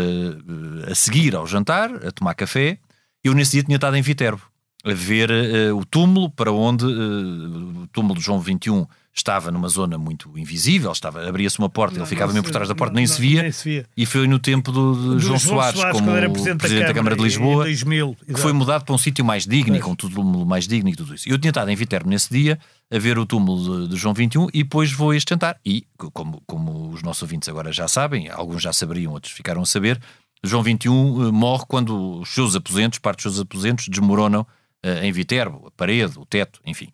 a 0.89 0.95
seguir 0.95 1.35
ao 1.35 1.47
jantar, 1.49 1.91
a 2.07 2.13
tomar 2.13 2.35
café. 2.35 2.79
Eu 3.25 3.35
nesse 3.35 3.53
dia 3.53 3.65
tinha 3.65 3.75
estado 3.75 3.97
em 3.97 4.03
Viterbo, 4.03 4.43
a 4.85 4.95
ver 4.95 5.31
uh, 5.33 5.77
o 5.77 5.85
túmulo 5.85 6.31
para 6.31 6.53
onde 6.53 6.85
uh, 6.85 7.83
o 7.83 7.89
túmulo 7.89 8.15
de 8.15 8.25
João 8.25 8.41
XXI 8.41 8.87
estava 9.17 9.51
numa 9.51 9.69
zona 9.69 9.97
muito 9.97 10.31
invisível, 10.39 10.93
estava 10.93 11.27
abria-se 11.27 11.59
uma 11.59 11.69
porta, 11.71 11.95
Não, 11.97 12.03
ele 12.03 12.09
ficava 12.09 12.33
mesmo 12.33 12.45
por 12.45 12.53
trás 12.53 12.69
da 12.69 12.75
porta, 12.75 12.93
não- 12.93 12.97
nem, 13.01 13.07
não- 13.07 13.15
se 13.15 13.21
via, 13.21 13.43
nem 13.43 13.51
se 13.53 13.65
via. 13.65 13.87
E 13.97 14.05
foi 14.05 14.27
no 14.29 14.39
tempo 14.39 14.71
do, 14.71 14.95
de 14.95 15.09
Do 15.09 15.19
João, 15.21 15.39
Soares, 15.39 15.81
como 15.85 15.95
quando 15.95 16.11
era 16.17 16.29
presidente, 16.31 16.87
da 16.87 16.93
Câmara 16.95 17.17
de 17.17 17.23
Lisboa, 17.23 17.65
Em 17.65 17.69
2000, 17.69 18.17
que 18.27 18.37
foi 18.41 18.53
mudado 18.53 18.85
para 18.85 18.95
um 18.95 18.99
sítio 18.99 19.25
mais 19.25 19.47
digno 19.47 19.75
e 19.75 19.79
Pois. 19.81 19.85
com 19.85 19.95
tudo 19.97 20.23
mais 20.45 20.69
digno 20.69 20.91
e 20.91 20.95
tudo 20.95 21.15
isso. 21.15 21.29
Eu 21.29 21.39
tinha 21.39 21.51
estado 21.51 21.71
em 21.71 21.75
Viterbo 21.77 22.11
nesse 22.11 22.31
dia 22.31 22.59
a 22.91 22.99
ver 22.99 23.19
o 23.19 23.25
túmulo 23.25 23.87
de, 23.87 23.95
de 23.95 23.97
João 23.97 24.15
XXI 24.15 24.49
e 24.53 24.63
depois 24.63 24.93
vou 24.93 25.15
este 25.15 25.31
jantar. 25.31 25.59
E, 25.65 25.85
co- 25.97 26.11
como, 26.11 26.43
como 26.47 26.91
os 26.91 27.03
nossos 27.03 27.23
ouvintes 27.23 27.49
agora 27.49 27.73
já 27.73 27.89
sabem, 27.89 28.29
alguns 28.29 28.63
já 28.63 28.73
saberiam, 28.73 29.13
outros 29.13 29.33
ficaram 29.33 29.63
a 29.63 29.67
saber, 29.67 29.99
João 30.45 30.63
XXI 30.63 30.89
eh, 30.89 31.33
morre 31.33 31.65
quando 31.67 32.21
os 32.21 32.29
seus 32.29 32.55
aposentos, 32.55 32.99
parte 32.99 33.17
dos 33.25 33.35
seus 33.35 33.41
aposentos, 33.41 33.89
desmoronam 33.89 34.47
eh, 34.83 35.07
em 35.07 35.11
Viterbo, 35.11 35.65
a 35.67 35.71
parede, 35.71 36.19
o 36.19 36.27
teto, 36.27 36.61
enfim. 36.67 36.91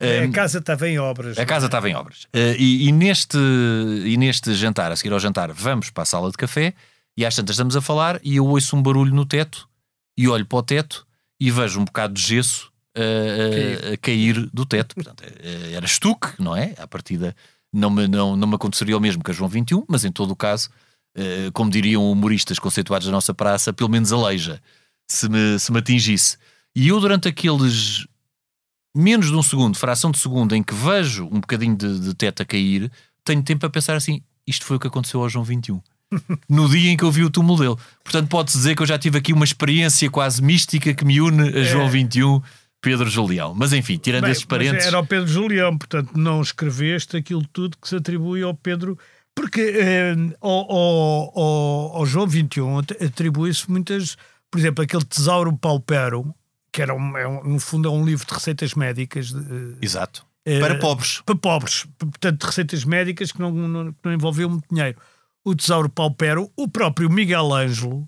A 0.00 0.28
casa 0.32 0.58
estava 0.58 0.88
em 0.88 0.98
obras. 0.98 1.38
A 1.38 1.44
casa 1.44 1.66
estava 1.66 1.88
em 1.88 1.94
obras. 1.94 2.26
Eh, 2.32 2.56
e, 2.58 2.88
e 2.88 2.92
neste, 2.92 3.36
e 3.36 4.16
neste 4.16 4.54
jantar, 4.54 4.92
a 4.92 4.96
seguir 4.96 5.12
ao 5.12 5.18
jantar, 5.18 5.52
vamos 5.52 5.90
para 5.90 6.02
a 6.02 6.06
sala 6.06 6.30
de 6.30 6.36
café 6.36 6.74
e 7.16 7.26
às 7.26 7.34
tantas 7.34 7.54
estamos 7.54 7.76
a 7.76 7.80
falar 7.80 8.20
e 8.22 8.36
eu 8.36 8.46
ouço 8.46 8.76
um 8.76 8.82
barulho 8.82 9.12
no 9.14 9.26
teto 9.26 9.68
e 10.16 10.28
olho 10.28 10.46
para 10.46 10.58
o 10.58 10.62
teto 10.62 11.06
e 11.40 11.50
vejo 11.50 11.80
um 11.80 11.84
bocado 11.84 12.14
de 12.14 12.22
gesso 12.22 12.72
eh, 12.94 13.90
a, 13.90 13.94
a 13.94 13.96
cair 13.96 14.48
do 14.52 14.64
teto. 14.64 14.94
Portanto, 14.94 15.24
eh, 15.24 15.72
era 15.72 15.84
estuque, 15.84 16.28
não 16.38 16.56
é? 16.56 16.74
À 16.78 16.86
partida 16.86 17.34
não 17.72 17.90
me, 17.90 18.08
não, 18.08 18.36
não 18.36 18.48
me 18.48 18.54
aconteceria 18.54 18.96
o 18.96 19.00
mesmo 19.00 19.22
que 19.22 19.30
a 19.30 19.34
João 19.34 19.48
21, 19.48 19.84
mas 19.88 20.04
em 20.04 20.10
todo 20.10 20.30
o 20.30 20.36
caso, 20.36 20.70
eh, 21.14 21.50
como 21.52 21.70
diriam 21.70 22.10
humoristas 22.10 22.58
conceituados 22.58 23.06
da 23.06 23.12
nossa 23.12 23.34
praça, 23.34 23.72
pelo 23.72 23.90
menos 23.90 24.12
aleija, 24.12 24.60
se 25.08 25.28
me, 25.28 25.58
se 25.58 25.72
me 25.72 25.78
atingisse. 25.78 26.36
E 26.74 26.88
eu, 26.88 27.00
durante 27.00 27.28
aqueles 27.28 28.06
menos 28.98 29.26
de 29.28 29.34
um 29.34 29.42
segundo, 29.42 29.78
fração 29.78 30.10
de 30.10 30.18
segundo, 30.18 30.54
em 30.54 30.62
que 30.62 30.74
vejo 30.74 31.26
um 31.26 31.40
bocadinho 31.40 31.76
de, 31.76 32.00
de 32.00 32.14
teto 32.14 32.42
a 32.42 32.44
cair, 32.44 32.90
tenho 33.24 33.42
tempo 33.42 33.64
a 33.64 33.70
pensar 33.70 33.96
assim: 33.96 34.22
isto 34.46 34.64
foi 34.64 34.76
o 34.76 34.80
que 34.80 34.86
aconteceu 34.86 35.20
ao 35.22 35.28
João 35.28 35.44
21. 35.44 35.80
no 36.48 36.68
dia 36.68 36.90
em 36.90 36.96
que 36.96 37.04
eu 37.04 37.10
vi 37.10 37.22
o 37.22 37.30
túmulo 37.30 37.58
dele. 37.58 37.76
Portanto, 38.02 38.28
pode-se 38.28 38.56
dizer 38.56 38.74
que 38.74 38.82
eu 38.82 38.86
já 38.86 38.98
tive 38.98 39.18
aqui 39.18 39.32
uma 39.32 39.44
experiência 39.44 40.08
quase 40.10 40.42
mística 40.42 40.94
que 40.94 41.04
me 41.04 41.20
une 41.20 41.50
a 41.50 41.62
João 41.62 41.88
21, 41.90 42.40
Pedro 42.80 43.10
Julião. 43.10 43.54
Mas 43.54 43.72
enfim, 43.74 43.98
tirando 43.98 44.22
Bem, 44.22 44.32
esses 44.32 44.44
parentes. 44.44 44.86
Era 44.86 44.98
o 44.98 45.06
Pedro 45.06 45.28
Julião, 45.28 45.76
portanto, 45.76 46.12
não 46.16 46.40
escreveste 46.40 47.16
aquilo 47.16 47.44
tudo 47.52 47.76
que 47.76 47.88
se 47.88 47.96
atribui 47.96 48.42
ao 48.42 48.54
Pedro. 48.54 48.98
Porque 49.34 49.60
eh, 49.60 50.14
ao, 50.40 50.72
ao, 50.72 51.38
ao, 51.38 51.96
ao 51.98 52.06
João 52.06 52.26
21 52.26 52.78
at- 52.78 53.02
atribui-se 53.02 53.70
muitas. 53.70 54.16
Por 54.50 54.58
exemplo, 54.58 54.82
aquele 54.82 55.04
Tesouro 55.04 55.54
Paupero, 55.58 56.34
que 56.72 56.82
era 56.82 56.94
um, 56.94 57.16
é 57.16 57.26
um- 57.26 57.44
no 57.44 57.58
fundo 57.60 57.88
é 57.88 57.90
um 57.90 58.04
livro 58.04 58.26
de 58.26 58.32
receitas 58.34 58.74
médicas. 58.74 59.32
eh, 59.34 59.76
Exato. 59.82 60.24
eh, 60.44 60.60
Para 60.60 60.78
pobres. 60.78 61.20
Para 61.24 61.36
pobres. 61.36 61.86
Portanto, 61.98 62.40
de 62.40 62.46
receitas 62.46 62.84
médicas 62.84 63.32
que 63.32 63.40
não, 63.40 63.50
não, 63.52 63.92
que 63.92 63.98
não 64.04 64.12
envolviam 64.12 64.50
muito 64.50 64.66
dinheiro. 64.70 64.98
O 65.44 65.54
Tesouro 65.54 65.88
Paupero, 65.88 66.50
o 66.56 66.68
próprio 66.68 67.08
Miguel 67.10 67.52
Ângelo, 67.54 68.06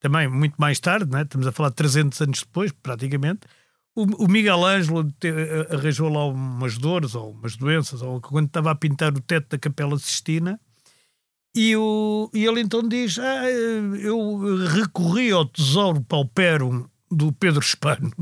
também 0.00 0.26
muito 0.28 0.54
mais 0.58 0.80
tarde, 0.80 1.10
né? 1.10 1.22
estamos 1.22 1.46
a 1.46 1.52
falar 1.52 1.68
de 1.68 1.76
300 1.76 2.20
anos 2.20 2.40
depois, 2.40 2.72
praticamente, 2.72 3.40
o, 3.94 4.24
o 4.24 4.28
Miguel 4.28 4.64
Ângelo 4.64 5.04
te- 5.12 5.28
eh, 5.28 5.68
arranjou 5.70 6.08
lá 6.08 6.24
umas 6.26 6.78
dores 6.78 7.14
ou 7.14 7.30
umas 7.32 7.56
doenças, 7.56 8.00
ou 8.02 8.20
quando 8.20 8.46
estava 8.46 8.70
a 8.70 8.74
pintar 8.74 9.12
o 9.12 9.20
teto 9.20 9.50
da 9.50 9.58
Capela 9.58 9.98
Sistina, 9.98 10.58
e, 11.54 11.76
o, 11.76 12.30
e 12.32 12.44
ele 12.46 12.60
então 12.60 12.80
diz: 12.88 13.18
ah, 13.18 13.50
Eu 13.50 14.64
recorri 14.66 15.30
ao 15.32 15.44
Tesouro 15.44 16.00
Paupero 16.02 16.89
do 17.10 17.32
Pedro 17.32 17.60
Espano 17.60 18.12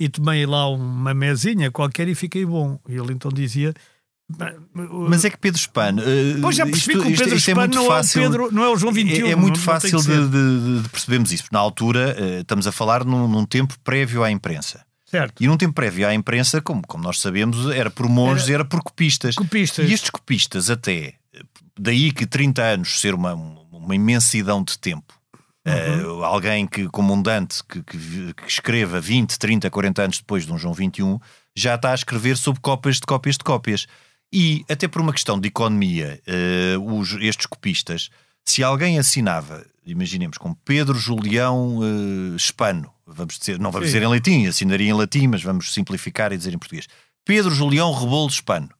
e 0.00 0.08
tomei 0.08 0.44
lá 0.46 0.68
uma 0.68 1.12
mesinha 1.14 1.70
qualquer 1.70 2.06
e 2.08 2.14
fiquei 2.14 2.44
bom. 2.44 2.78
E 2.88 2.94
ele 2.94 3.12
então 3.12 3.30
dizia. 3.30 3.72
Mas 5.08 5.24
é 5.24 5.30
que 5.30 5.38
Pedro 5.38 5.60
Spano. 5.60 6.02
eh, 6.02 6.38
Pois 6.42 6.56
já 6.56 6.66
percebi 6.66 6.94
isto- 6.98 7.02
que 7.06 7.12
o 7.14 7.16
Pedro 7.16 7.36
isto 7.36 7.48
é 7.50 7.52
Spano 7.54 7.74
não, 7.74 7.86
fácil- 7.86 8.22
é 8.22 8.26
o 8.26 8.30
Pedro, 8.30 8.52
não 8.52 8.64
é 8.64 8.68
o 8.68 8.76
João 8.76 8.92
21. 8.92 9.26
É, 9.28 9.30
é 9.30 9.36
muito 9.36 9.58
não- 9.58 9.64
não 9.66 9.72
fácil 9.72 9.98
que 10.00 10.04
de, 10.06 10.28
de- 10.28 10.82
de 10.82 10.88
percebermos 10.88 11.32
isso. 11.32 11.44
Na 11.52 11.60
altura, 11.60 12.16
eh, 12.18 12.40
estamos 12.40 12.66
a 12.66 12.72
falar 12.72 13.04
num, 13.04 13.28
num 13.28 13.46
tempo 13.46 13.74
prévio 13.84 14.24
à 14.24 14.30
imprensa. 14.30 14.84
Certo. 15.04 15.40
E 15.42 15.46
num 15.46 15.56
tempo 15.56 15.72
prévio 15.72 16.08
à 16.08 16.12
imprensa, 16.12 16.60
como, 16.60 16.82
como 16.84 17.04
nós 17.04 17.20
sabemos, 17.20 17.70
era 17.70 17.88
por 17.88 18.08
monges, 18.08 18.48
era, 18.48 18.64
por 18.64 18.82
copistas. 18.82 19.36
Copistas. 19.36 19.88
E 19.88 19.92
estes 19.92 20.10
copistas, 20.10 20.68
até 20.68 21.14
daí 21.78 22.10
que 22.10 22.26
30 22.26 22.62
anos 22.64 23.00
ser 23.00 23.14
uma, 23.14 23.34
uma 23.34 23.94
imensidão 23.94 24.60
de 24.64 24.76
tempo. 24.76 25.14
Eh, 25.66 26.24
alguém 26.24 26.64
que, 26.64 26.88
como 26.88 27.12
um 27.12 27.20
Dante, 27.20 27.64
que, 27.64 27.82
que, 27.82 28.34
que 28.34 28.46
escreva 28.46 29.00
20, 29.00 29.36
30, 29.36 29.68
40 29.68 30.02
anos 30.02 30.18
depois 30.18 30.46
de 30.46 30.52
um 30.52 30.56
João 30.56 30.72
21, 30.72 31.18
já 31.56 31.74
está 31.74 31.90
a 31.90 31.94
escrever 31.94 32.36
sobre 32.36 32.60
cópias 32.60 32.96
de 32.96 33.02
cópias 33.02 33.36
de 33.36 33.42
cópias. 33.42 33.86
E, 34.32 34.64
até 34.70 34.86
por 34.86 35.02
uma 35.02 35.12
questão 35.12 35.40
de 35.40 35.48
economia, 35.48 36.20
eh, 36.24 36.76
os, 36.80 37.14
estes 37.14 37.46
copistas, 37.46 38.10
se 38.44 38.62
alguém 38.62 38.96
assinava, 38.96 39.66
imaginemos, 39.84 40.38
com 40.38 40.54
Pedro 40.54 40.96
Julião 40.96 41.80
eh, 41.82 42.36
Espano, 42.36 42.88
vamos 43.04 43.36
dizer, 43.36 43.58
não 43.58 43.72
vamos 43.72 43.88
Sim. 43.88 43.94
dizer 43.94 44.06
em 44.06 44.10
latim, 44.10 44.46
assinaria 44.46 44.88
em 44.88 44.92
latim, 44.92 45.26
mas 45.26 45.42
vamos 45.42 45.74
simplificar 45.74 46.32
e 46.32 46.36
dizer 46.36 46.54
em 46.54 46.58
português. 46.58 46.86
Pedro 47.24 47.52
Julião 47.52 47.92
Rebolo 47.92 48.28
Espano. 48.28 48.70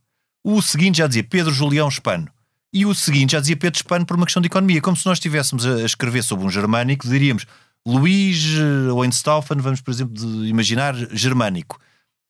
O 0.44 0.62
seguinte 0.62 0.98
já 0.98 1.08
dizia 1.08 1.24
Pedro 1.24 1.52
Julião 1.52 1.88
Espano. 1.88 2.30
E 2.72 2.84
o 2.84 2.94
seguinte 2.94 3.32
já 3.32 3.40
dizia 3.40 3.56
Pedro 3.56 3.76
Espano 3.76 4.04
por 4.04 4.16
uma 4.16 4.26
questão 4.26 4.42
de 4.42 4.48
economia. 4.48 4.80
Como 4.80 4.96
se 4.96 5.06
nós 5.06 5.18
estivéssemos 5.18 5.64
a 5.64 5.82
escrever 5.84 6.22
sobre 6.22 6.44
um 6.44 6.50
germânico, 6.50 7.08
diríamos 7.08 7.46
Luís 7.86 8.44
eh, 8.58 8.92
Hohenstaufen, 8.92 9.58
vamos, 9.58 9.80
por 9.80 9.92
exemplo, 9.92 10.14
de 10.14 10.48
imaginar 10.48 10.94
germânico. 11.12 11.80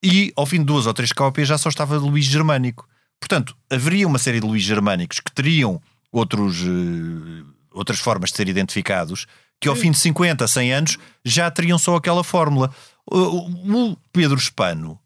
E 0.03 0.33
ao 0.37 0.45
fim 0.45 0.59
de 0.59 0.65
duas 0.65 0.87
ou 0.87 0.95
três 0.95 1.13
cópias 1.13 1.49
já 1.49 1.57
só 1.57 1.69
estava 1.69 1.97
Luís 1.97 2.27
Germânico. 2.27 2.87
Portanto, 3.19 3.57
haveria 3.71 4.07
uma 4.07 4.19
série 4.19 4.41
de 4.41 4.47
Luís 4.47 4.63
Germânicos 4.63 5.21
que 5.21 5.33
teriam 5.33 5.81
outros, 6.13 6.61
eh, 6.61 7.45
outras 7.73 7.99
formas 7.99 8.31
de 8.31 8.37
ser 8.37 8.49
identificados 8.49 9.27
que 9.61 9.69
ao 9.69 9.77
fim 9.77 9.91
de 9.91 9.99
50, 9.99 10.47
100 10.47 10.73
anos 10.73 10.99
já 11.25 11.51
teriam 11.51 11.79
só 11.79 11.97
aquela 11.97 12.23
fórmula. 12.23 12.71
O, 13.11 13.97
Pedro 14.13 14.37
Espano 14.37 14.99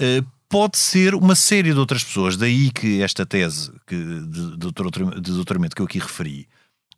eh, 0.00 0.22
pode 0.50 0.76
ser 0.76 1.14
uma 1.14 1.36
série 1.36 1.72
de 1.72 1.78
outras 1.78 2.02
pessoas, 2.02 2.36
daí 2.36 2.72
que 2.72 3.00
esta 3.00 3.24
tese 3.24 3.72
que, 3.86 3.94
de, 3.94 4.50
de 4.50 4.56
doutor- 4.56 5.20
de 5.20 5.32
doutoramento 5.32 5.76
que 5.76 5.80
eu 5.80 5.86
aqui 5.86 6.00
referi, 6.00 6.48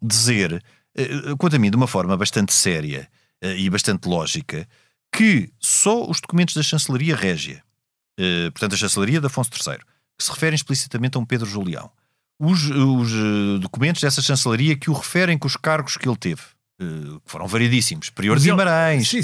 dizer, 0.01 0.65
eh, 0.97 1.35
quanto 1.39 1.55
a 1.55 1.59
mim, 1.59 1.71
de 1.71 1.77
uma 1.77 1.87
forma 1.87 2.17
bastante 2.17 2.53
séria 2.55 3.09
eh, 3.43 3.59
e 3.59 3.69
bastante 3.69 4.09
lógica, 4.09 4.67
que 5.15 5.53
só 5.61 6.09
os 6.11 6.19
documentos 6.19 6.55
da 6.55 6.63
Chancelaria 6.63 7.15
Régia, 7.15 7.63
eh, 8.19 8.51
portanto, 8.51 8.73
a 8.73 8.79
Chancelaria 8.79 9.21
de 9.21 9.27
Afonso 9.27 9.51
III, 9.55 9.77
que 10.19 10.25
se 10.25 10.31
referem 10.31 10.55
explicitamente 10.55 11.19
a 11.19 11.21
um 11.21 11.27
Pedro 11.27 11.47
Julião, 11.47 11.91
os, 12.41 12.71
os, 12.71 13.61
documentos 13.61 14.01
dessa 14.01 14.23
Chancelaria 14.23 14.77
que 14.77 14.89
o 14.89 14.95
referem 14.95 15.37
com 15.37 15.47
os 15.47 15.57
cargos 15.57 15.99
que 15.99 16.09
ele 16.09 16.17
teve, 16.17 16.43
eh, 16.83 17.19
que 17.25 17.31
foram 17.31 17.47
variedíssimos, 17.47 18.11
Prior 18.11 18.37
de 18.39 18.43
ele- 18.43 18.51
Guimarães, 18.51 19.09
Sim, 19.09 19.21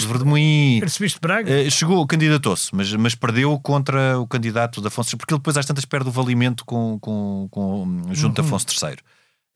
de 0.00 0.06
Verdemoim, 0.06 0.80
arcebispo 0.82 1.18
de 1.20 1.26
Braga. 1.26 1.50
eh, 1.50 1.68
chegou, 1.70 2.06
candidatou-se, 2.06 2.74
mas, 2.74 2.92
mas 2.94 3.14
perdeu 3.14 3.58
contra 3.58 4.18
o 4.18 4.26
candidato 4.26 4.80
de 4.80 4.86
Afonso 4.86 5.16
porque 5.16 5.34
ele 5.34 5.38
depois 5.40 5.56
às 5.56 5.66
tantas 5.66 5.84
perde 5.84 6.08
o 6.08 6.12
valimento 6.12 6.64
com, 6.64 6.98
com, 7.00 7.48
com, 7.50 8.02
junto 8.12 8.40
Uhum. 8.40 8.48
de 8.48 8.54
Afonso 8.54 8.66
III. 8.84 8.96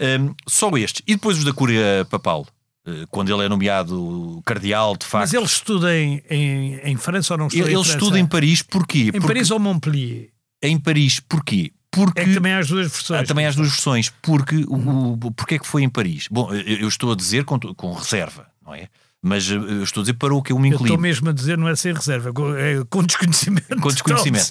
Um, 0.00 0.34
só 0.46 0.70
estes. 0.76 1.02
E 1.06 1.14
depois 1.14 1.38
os 1.38 1.44
da 1.44 1.52
Cúria 1.52 2.06
Papal, 2.10 2.46
eh, 2.86 3.04
quando 3.10 3.32
ele 3.34 3.44
é 3.44 3.48
nomeado 3.48 4.40
cardeal, 4.44 4.96
de 4.96 5.04
facto. 5.06 5.22
Mas 5.24 5.34
ele 5.34 5.44
estuda 5.44 5.96
em, 5.96 6.22
em, 6.30 6.74
em 6.84 6.96
França 6.96 7.34
ou 7.34 7.38
não 7.38 7.46
estuda 7.48 7.64
ele, 7.64 7.72
em 7.72 7.74
ele 7.76 7.82
França? 7.84 7.98
estuda 7.98 8.18
em 8.20 8.26
Paris 8.26 8.62
porquê? 8.62 8.98
Em 9.08 9.12
Porque- 9.12 9.26
Paris 9.26 9.50
ou 9.50 9.58
Montpellier? 9.58 10.28
Em 10.62 10.78
Paris 10.78 11.20
porquê? 11.20 11.72
Porque 12.04 12.20
É 12.20 12.24
que 12.24 12.34
também 12.34 12.52
há 12.52 12.58
as 12.58 12.68
duas 12.68 12.88
versões. 12.90 13.20
Há 13.20 13.24
também 13.24 13.46
há 13.46 13.48
as 13.48 13.56
duas 13.56 13.68
versões. 13.68 14.12
Porque, 14.22 14.64
o, 14.68 15.12
o, 15.12 15.30
porque 15.32 15.56
é 15.56 15.58
que 15.58 15.66
foi 15.66 15.82
em 15.82 15.88
Paris? 15.88 16.28
Bom, 16.30 16.52
eu 16.52 16.78
eu 16.78 16.88
estou 16.88 17.12
a 17.12 17.16
dizer 17.16 17.44
com, 17.44 17.58
com 17.58 17.92
reserva, 17.92 18.46
não 18.64 18.74
é? 18.74 18.88
Mas 19.20 19.50
eh, 19.50 19.56
estou 19.82 20.00
a 20.00 20.04
dizer 20.04 20.14
para 20.14 20.32
o 20.32 20.40
que 20.40 20.52
eu 20.52 20.58
me 20.58 20.68
Eu 20.68 20.72
estou 20.74 20.86
inclino. 20.86 21.02
mesmo 21.02 21.28
a 21.28 21.32
dizer, 21.32 21.58
não 21.58 21.68
é 21.68 21.74
sem 21.74 21.92
reserva, 21.92 22.30
é 22.56 22.84
com 22.88 23.02
desconhecimento. 23.02 23.76
Com 23.80 23.88
desconhecimento. 23.88 24.44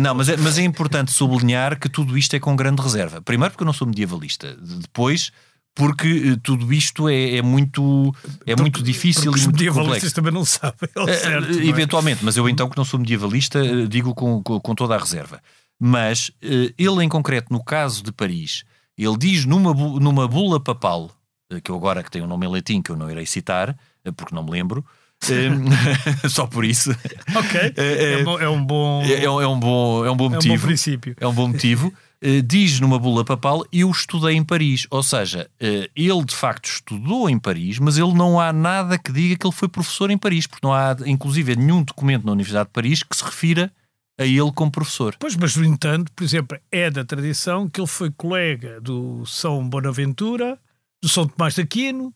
Não, 0.00 0.14
mas 0.14 0.28
é, 0.30 0.36
mas 0.38 0.58
é 0.58 0.62
importante 0.62 1.12
sublinhar 1.12 1.78
que 1.78 1.88
tudo 1.90 2.16
isto 2.16 2.34
é 2.34 2.40
com 2.40 2.56
grande 2.56 2.80
reserva. 2.80 3.20
Primeiro, 3.20 3.52
porque 3.52 3.62
eu 3.62 3.66
não 3.66 3.72
sou 3.74 3.86
medievalista. 3.86 4.56
Depois, 4.80 5.30
porque 5.74 6.32
eh, 6.32 6.40
tudo 6.42 6.72
isto 6.72 7.06
é, 7.08 7.36
é 7.36 7.42
muito, 7.42 8.14
é 8.46 8.56
muito 8.56 8.82
difícil 8.82 9.26
e 9.30 9.34
os 9.34 9.42
muito 9.42 9.56
medievalistas 9.56 10.12
complexo. 10.12 10.14
também 10.14 10.32
não 10.32 10.44
sabem. 10.44 10.88
Eh, 11.06 11.16
certo, 11.18 11.52
não 11.52 11.60
é? 11.60 11.66
Eventualmente, 11.66 12.24
mas 12.24 12.36
eu 12.38 12.48
então 12.48 12.68
que 12.68 12.76
não 12.78 12.84
sou 12.86 12.98
medievalista 12.98 13.60
digo 13.86 14.14
com, 14.14 14.42
com 14.42 14.74
toda 14.74 14.94
a 14.94 14.98
reserva. 14.98 15.40
Mas 15.80 16.30
eh, 16.42 16.72
ele 16.78 17.04
em 17.04 17.08
concreto, 17.08 17.52
no 17.52 17.62
caso 17.62 18.02
de 18.02 18.10
Paris, 18.12 18.64
ele 18.96 19.16
diz 19.16 19.44
numa, 19.44 19.72
numa 19.74 20.26
bula 20.26 20.58
papal, 20.58 21.10
eh, 21.52 21.60
que 21.60 21.70
eu 21.70 21.76
agora 21.76 22.02
que 22.02 22.10
tem 22.10 22.22
um 22.22 22.26
nome 22.26 22.46
em 22.46 22.50
latim 22.50 22.82
que 22.82 22.90
eu 22.90 22.96
não 22.96 23.10
irei 23.10 23.24
citar, 23.26 23.76
eh, 24.04 24.10
porque 24.10 24.34
não 24.34 24.42
me 24.44 24.50
lembro, 24.50 24.84
Só 26.30 26.46
por 26.46 26.64
isso. 26.64 26.90
Ok. 27.34 27.60
É, 27.60 27.72
é- 27.76 28.20
É, 28.20 28.44
é 28.44 28.48
um 28.48 28.64
bom. 28.64 29.02
É, 29.02 29.24
é 29.24 29.30
um- 29.30 29.40
é 29.40 29.48
um 29.48 29.58
bom, 29.58 30.04
é 30.04 30.10
um 30.10 30.16
bom 30.16 30.24
é 30.26 30.28
um 30.28 30.30
motivo. 30.34 30.56
bom 30.56 30.66
princípio. 30.66 31.16
É 31.20 31.26
um 31.26 31.32
bom 31.34 31.48
motivo. 31.48 31.92
Diz 32.46 32.80
numa 32.80 32.98
bula 32.98 33.24
papal: 33.24 33.64
Eu 33.72 33.90
estudei 33.90 34.34
em 34.36 34.44
Paris. 34.44 34.86
Ou 34.90 35.02
seja, 35.02 35.48
ele 35.60 36.24
de 36.24 36.34
facto 36.34 36.66
estudou 36.68 37.28
em 37.30 37.38
Paris, 37.38 37.78
mas 37.80 37.96
ele 37.98 38.12
não 38.12 38.40
há 38.40 38.52
nada 38.52 38.96
que 38.98 39.12
diga 39.12 39.36
que 39.36 39.46
ele 39.46 39.54
foi 39.54 39.68
professor 39.68 40.10
em 40.10 40.18
Paris, 40.18 40.46
porque 40.46 40.64
não 40.66 40.72
há, 40.74 40.96
inclusive, 41.06 41.54
nenhum 41.56 41.82
documento 41.82 42.24
na 42.24 42.32
Universidade 42.32 42.68
de 42.68 42.72
Paris 42.72 43.02
que 43.04 43.16
se 43.16 43.24
refira 43.24 43.72
a 44.18 44.24
ele 44.24 44.50
como 44.52 44.70
professor. 44.70 45.14
Pois, 45.18 45.36
mas 45.36 45.54
no 45.56 45.64
entanto, 45.64 46.10
por 46.12 46.24
exemplo, 46.24 46.58
é 46.72 46.90
da 46.90 47.04
tradição 47.04 47.68
que 47.68 47.80
ele 47.80 47.86
foi 47.86 48.10
colega 48.10 48.80
do 48.80 49.24
São 49.24 49.68
Bonaventura, 49.68 50.58
do 51.02 51.08
São 51.08 51.26
Tomás 51.26 51.54
de 51.54 51.60
Aquino. 51.62 52.12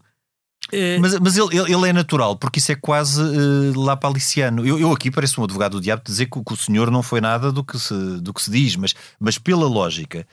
eh, 0.73 0.99
Mas, 0.99 1.19
mas 1.21 1.37
ele, 1.37 1.57
ele- 1.59 1.89
é 1.89 1.93
natural, 1.93 2.37
porque 2.37 2.59
isso 2.59 2.73
é 2.73 2.75
quase 2.77 3.21
uh, 3.23 3.81
lá 3.81 3.97
paliciano. 3.97 4.67
Eu, 4.67 4.79
eu 4.79 4.93
aqui 4.93 5.11
pareço 5.11 5.41
um 5.41 5.45
advogado 5.45 5.73
do 5.73 5.81
diabo 5.81 6.03
dizer 6.05 6.27
que, 6.27 6.39
o- 6.39 6.45
que 6.45 6.53
o 6.53 6.57
senhor 6.57 6.91
não 6.91 7.03
foi 7.03 7.21
nada 7.21 7.51
do 7.53 7.63
que 7.65 7.79
se, 7.79 7.95
do 8.21 8.33
que 8.35 8.43
se 8.43 8.51
diz, 8.51 8.75
mas, 8.77 8.95
mas 9.21 9.39
pela 9.39 9.67
lógica. 9.67 10.27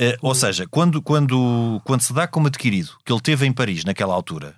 uh, 0.00 0.16
ou 0.22 0.34
seja, 0.34 0.66
quando, 0.70 1.02
quando, 1.02 1.80
quando 1.84 2.00
se 2.00 2.12
dá 2.14 2.26
como 2.26 2.46
adquirido 2.46 2.92
que 3.04 3.12
ele 3.12 3.20
teve 3.20 3.46
em 3.46 3.52
Paris 3.52 3.84
naquela 3.84 4.14
altura, 4.14 4.54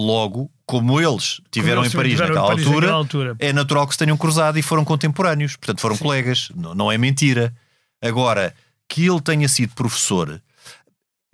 logo, 0.00 0.48
como 0.64 1.00
eles 1.00 1.40
tiveram 1.50 1.82
eles 1.82 1.92
em 1.92 1.96
Paris, 1.96 2.12
tiveram 2.12 2.32
em 2.32 2.36
naquela, 2.36 2.48
Paris 2.52 2.66
altura, 2.66 2.80
naquela 2.86 2.98
altura. 2.98 3.36
é 3.40 3.52
natural 3.52 3.86
que 3.86 3.94
se 3.94 3.98
tenham 3.98 4.16
cruzado 4.16 4.56
e 4.58 4.62
foram 4.62 4.84
contemporâneos, 4.84 5.56
portanto 5.56 5.80
foram 5.80 5.96
colegas, 5.98 6.50
não, 6.54 6.72
não 6.74 6.92
é 6.92 6.96
mentira. 6.96 7.52
Agora, 8.00 8.54
que 8.88 9.04
ele 9.06 9.20
tenha 9.20 9.48
sido 9.48 9.74
professor, 9.74 10.40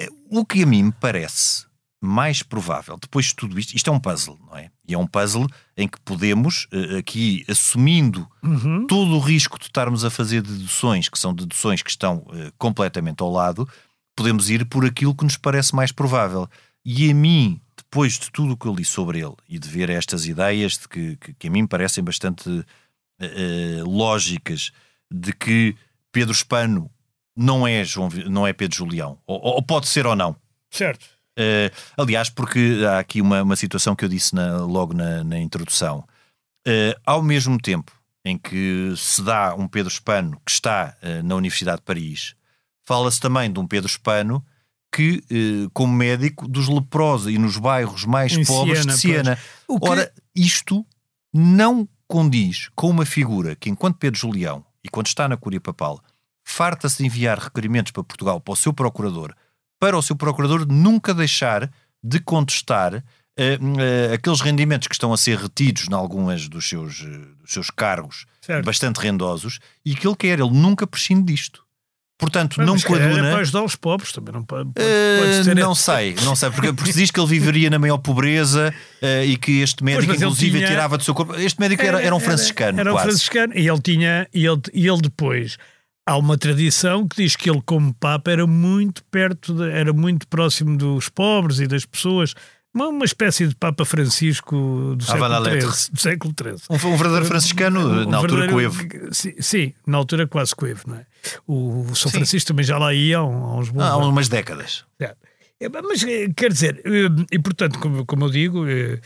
eh, 0.00 0.08
o 0.30 0.44
que 0.46 0.62
a 0.62 0.66
mim 0.66 0.84
me 0.84 0.92
parece 0.92 1.66
mais 2.00 2.42
provável, 2.42 2.96
depois 3.00 3.26
de 3.26 3.34
tudo 3.36 3.58
isto, 3.58 3.74
isto 3.74 3.88
é 3.90 3.92
um 3.92 4.00
puzzle, 4.00 4.38
não 4.46 4.56
é? 4.56 4.70
E 4.86 4.94
é 4.94 4.98
um 4.98 5.06
puzzle 5.06 5.46
em 5.76 5.86
que 5.88 5.98
podemos, 6.00 6.66
eh, 6.72 6.98
aqui, 6.98 7.44
assumindo 7.48 8.26
Uhum. 8.42 8.86
todo 8.86 9.14
o 9.14 9.18
risco 9.20 9.58
de 9.58 9.66
estarmos 9.66 10.04
a 10.04 10.10
fazer 10.10 10.42
deduções, 10.42 11.08
que 11.08 11.18
são 11.18 11.34
deduções 11.34 11.82
que 11.82 11.90
estão 11.90 12.26
eh, 12.32 12.50
completamente 12.58 13.22
ao 13.22 13.30
lado, 13.30 13.68
podemos 14.16 14.48
ir 14.50 14.64
por 14.66 14.84
aquilo 14.86 15.14
que 15.14 15.24
nos 15.24 15.36
parece 15.36 15.74
mais 15.74 15.92
provável. 15.92 16.48
E 16.84 17.10
a 17.10 17.14
mim, 17.14 17.58
depois 17.94 18.18
de 18.18 18.28
tudo 18.32 18.54
o 18.54 18.56
que 18.56 18.66
eu 18.66 18.74
li 18.74 18.84
sobre 18.84 19.20
ele 19.20 19.36
e 19.48 19.56
de 19.56 19.68
ver 19.68 19.88
estas 19.88 20.26
ideias 20.26 20.72
de 20.72 20.88
que, 20.88 21.16
que, 21.16 21.32
que 21.34 21.46
a 21.46 21.50
mim 21.50 21.64
parecem 21.64 22.02
bastante 22.02 22.66
eh, 23.20 23.82
lógicas, 23.84 24.72
de 25.08 25.32
que 25.32 25.76
Pedro 26.10 26.32
Espano 26.32 26.90
não 27.36 27.64
é, 27.64 27.84
João, 27.84 28.08
não 28.28 28.44
é 28.44 28.52
Pedro 28.52 28.76
Julião, 28.76 29.16
ou, 29.24 29.40
ou 29.40 29.62
pode 29.62 29.86
ser 29.86 30.08
ou 30.08 30.16
não. 30.16 30.34
Certo. 30.72 31.06
Eh, 31.38 31.70
aliás, 31.96 32.28
porque 32.28 32.82
há 32.84 32.98
aqui 32.98 33.20
uma, 33.20 33.44
uma 33.44 33.54
situação 33.54 33.94
que 33.94 34.04
eu 34.04 34.08
disse 34.08 34.34
na- 34.34 34.56
logo 34.64 34.92
na, 34.92 35.22
na 35.22 35.38
introdução. 35.38 36.04
Eh, 36.66 36.98
ao 37.06 37.22
mesmo 37.22 37.60
tempo 37.60 37.92
em 38.24 38.36
que 38.36 38.92
se 38.96 39.22
dá 39.22 39.54
um 39.54 39.68
Pedro 39.68 39.92
Espano 39.92 40.40
que 40.44 40.50
está 40.50 40.96
eh, 41.00 41.22
na 41.22 41.36
Universidade 41.36 41.78
de 41.78 41.84
Paris, 41.84 42.34
fala-se 42.82 43.20
também 43.20 43.52
de 43.52 43.60
um 43.60 43.68
Pedro 43.68 43.88
Espano 43.88 44.44
que, 44.94 45.24
eh, 45.28 45.68
como 45.72 45.92
médico, 45.92 46.46
dos 46.46 46.68
leprosos 46.68 47.32
e 47.32 47.36
nos 47.36 47.56
bairros 47.56 48.04
mais 48.04 48.32
Em 48.32 48.44
pobres 48.44 48.78
Siena, 48.78 48.92
de 48.92 48.98
Siena. 49.00 49.38
O 49.66 49.80
que- 49.80 49.88
Ora, 49.88 50.12
isto 50.34 50.86
não 51.32 51.88
condiz 52.06 52.70
com 52.76 52.90
uma 52.90 53.04
figura 53.04 53.56
que, 53.56 53.68
enquanto 53.68 53.98
Pedro 53.98 54.20
Julião 54.20 54.64
e 54.84 54.88
quando 54.88 55.08
está 55.08 55.26
na 55.28 55.36
Cúria 55.36 55.60
Papal, 55.60 56.00
farta-se 56.44 56.98
de 56.98 57.06
enviar 57.06 57.38
requerimentos 57.38 57.90
para 57.90 58.04
Portugal 58.04 58.40
para 58.40 58.52
o 58.52 58.56
seu 58.56 58.72
procurador, 58.72 59.34
para 59.80 59.98
o 59.98 60.02
seu 60.02 60.14
procurador 60.14 60.64
nunca 60.66 61.12
deixar 61.12 61.70
de 62.02 62.20
contestar 62.20 63.02
eh, 63.36 63.58
eh, 63.80 64.14
aqueles 64.14 64.40
rendimentos 64.40 64.86
que 64.86 64.94
estão 64.94 65.12
a 65.12 65.16
ser 65.16 65.38
retidos 65.38 65.88
em 65.90 65.94
algumas 65.94 66.48
dos 66.48 66.68
seus, 66.68 67.00
eh, 67.00 67.18
dos 67.42 67.52
seus 67.52 67.68
cargos 67.68 68.26
certo. 68.40 68.64
bastante 68.64 69.00
rendosos 69.00 69.58
e 69.84 69.94
que 69.96 70.06
ele 70.06 70.14
quer, 70.14 70.38
ele 70.38 70.50
nunca 70.50 70.86
prescinde 70.86 71.32
disto. 71.32 71.63
Portanto, 72.16 72.54
Mas, 72.58 72.66
não 72.66 72.76
É 72.76 72.80
coaduna. 72.80 73.30
para 73.32 73.38
ajudar 73.40 73.62
os 73.64 73.74
pobres 73.74 74.12
também. 74.12 74.32
Não 74.32 74.44
pode, 74.44 74.70
pode, 74.72 74.86
Eh, 74.86 75.18
pode 75.20 75.44
ter 75.44 75.56
não 75.56 75.74
sei, 75.74 76.14
não 76.22 76.36
sei, 76.36 76.48
porque, 76.50 76.72
porque 76.72 76.92
se 76.92 76.98
diz 77.00 77.10
que 77.10 77.18
ele 77.18 77.28
viveria 77.28 77.68
na 77.68 77.78
maior 77.78 77.98
pobreza 77.98 78.72
eh, 79.02 79.26
e 79.26 79.36
que 79.36 79.60
este 79.60 79.82
médico, 79.82 80.06
mas 80.12 80.16
ele 80.22 80.30
inclusive, 80.30 80.58
tinha- 80.58 80.68
tirava 80.68 80.96
do 80.96 81.02
seu 81.02 81.12
corpo. 81.12 81.34
Este 81.34 81.58
médico 81.60 81.82
era, 81.82 82.00
era 82.00 82.14
um 82.14 82.20
franciscano, 82.20 82.78
Era 82.78 82.90
um 82.90 82.94
quase. 82.94 83.08
franciscano. 83.08 83.52
E 83.56 83.68
ele 83.68 83.80
tinha. 83.80 84.28
E 84.32 84.46
ele, 84.46 84.60
e 84.72 84.86
ele 84.86 85.00
depois. 85.02 85.56
Há 86.06 86.16
uma 86.18 86.36
tradição 86.38 87.08
que 87.08 87.16
diz 87.22 87.34
que 87.34 87.48
ele, 87.50 87.62
como 87.64 87.92
Papa, 87.94 88.30
era 88.30 88.46
muito 88.46 89.02
perto, 89.10 89.52
de- 89.54 89.70
era 89.70 89.92
muito 89.92 90.28
próximo 90.28 90.76
dos 90.78 91.08
pobres 91.08 91.58
e 91.60 91.66
das 91.66 91.84
pessoas. 91.84 92.34
Uma, 92.72 92.88
uma 92.88 93.04
espécie 93.04 93.46
de 93.48 93.54
Papa 93.56 93.84
Francisco 93.84 94.94
do 94.96 95.04
século. 95.04 95.44
XIII. 95.44 95.90
Do 95.92 96.00
século 96.00 96.34
XIII. 96.40 96.56
Um, 96.70 96.74
um 96.74 96.96
verdadeiro 96.96 97.24
franciscano, 97.26 97.80
Um 97.80 98.08
na 98.10 98.18
altura 98.18 98.46
verdadeiro- 98.46 98.52
coevo. 98.52 99.14
Sim, 99.14 99.34
sim, 99.40 99.72
na 99.86 99.96
altura 99.98 100.26
quase 100.26 100.54
coevo, 100.54 100.82
não 100.86 100.96
é? 100.96 101.06
O 101.46 101.84
São 101.94 102.10
Sim. 102.10 102.18
Francisco 102.18 102.48
também 102.48 102.64
já 102.64 102.78
lá 102.78 102.92
ia 102.94 103.18
há, 103.18 103.24
uns 103.24 103.68
bons 103.70 103.82
Há 103.82 103.96
umas 103.96 104.28
décadas. 104.28 104.84
É, 105.60 105.68
Mas 105.68 106.02
eh, 106.02 106.26
quer 106.36 106.52
dizer, 106.52 106.82
eh, 106.84 107.24
e 107.32 107.38
portanto, 107.38 107.78
como, 107.78 108.04
como 108.04 108.24
eu 108.24 108.30
digo, 108.30 108.66
eh, 108.68 109.00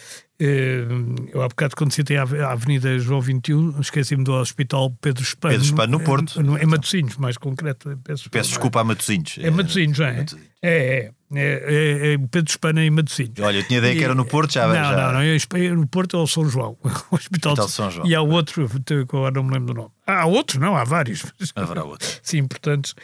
eu 1.33 1.43
há 1.43 1.49
bocado 1.49 1.77
quando 1.77 1.93
citei 1.93 2.17
a 2.17 2.23
Ave- 2.23 2.41
a 2.41 2.53
Avenida 2.53 2.99
João 2.99 3.21
21, 3.21 3.79
esqueci-me 3.81 4.25
do 4.25 4.33
Hospital 4.33 4.91
Pedro 5.01 5.23
Espano. 5.23 5.53
Pedro 5.53 5.67
Espano, 5.67 5.99
no 5.99 6.05
Porto. 6.05 6.43
No- 6.43 6.57
Em 6.59 6.65
Matosinhos, 6.67 7.17
mais 7.17 7.37
concreto. 7.37 7.97
Peço, 8.03 8.31
Peço 8.31 8.49
desculpa 8.51 8.81
a 8.81 8.85
Matosinhos. 8.85 9.37
É 9.41 9.51
Matosinhos, 9.51 9.99
não 9.99 10.07
é? 10.07 10.13
Matosinhos. 10.17 10.49
É, 10.63 10.97
é. 10.99 11.11
É, 11.35 12.11
é, 12.11 12.13
é 12.15 12.19
Pedro 12.19 12.51
Espano 12.51 12.81
em 12.81 12.91
Matosinhos. 12.91 13.35
Olha, 13.41 13.59
eu 13.59 13.63
tinha 13.67 13.79
ideia 13.79 13.95
que 13.95 14.03
era 14.03 14.15
no 14.15 14.25
Porto, 14.25 14.53
já. 14.55 14.67
não, 14.67 14.75
já... 14.75 14.97
não, 14.97 15.13
não, 15.13 15.21
é 15.21 15.69
no 15.75 15.87
Porto 15.87 16.17
é 16.17 16.21
o 16.21 16.27
São 16.27 16.49
João, 16.49 16.77
o 17.11 17.15
Hospital, 17.15 17.55
de 17.55 17.71
São 17.71 17.91
João. 17.91 18.07
E 18.07 18.15
há 18.15 18.23
outro, 18.23 18.67
agora 19.03 19.35
não 19.35 19.43
me 19.45 19.53
lembro 19.53 19.67
do 19.67 19.75
nome. 19.75 19.91
Ah, 20.07 20.23
há 20.23 20.27
outro, 20.27 20.59
não, 20.61 20.75
há 20.77 20.85
vários. 20.85 21.25
Haverá 21.55 21.85
outro. 21.85 22.09
Sim, 22.23 22.47
portanto, 22.47 22.95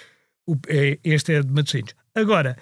o- 0.46 0.56
é- 0.68 0.98
este 1.04 1.34
é 1.34 1.42
de 1.42 1.52
Matosinhos. 1.52 1.94
Agora, 2.14 2.56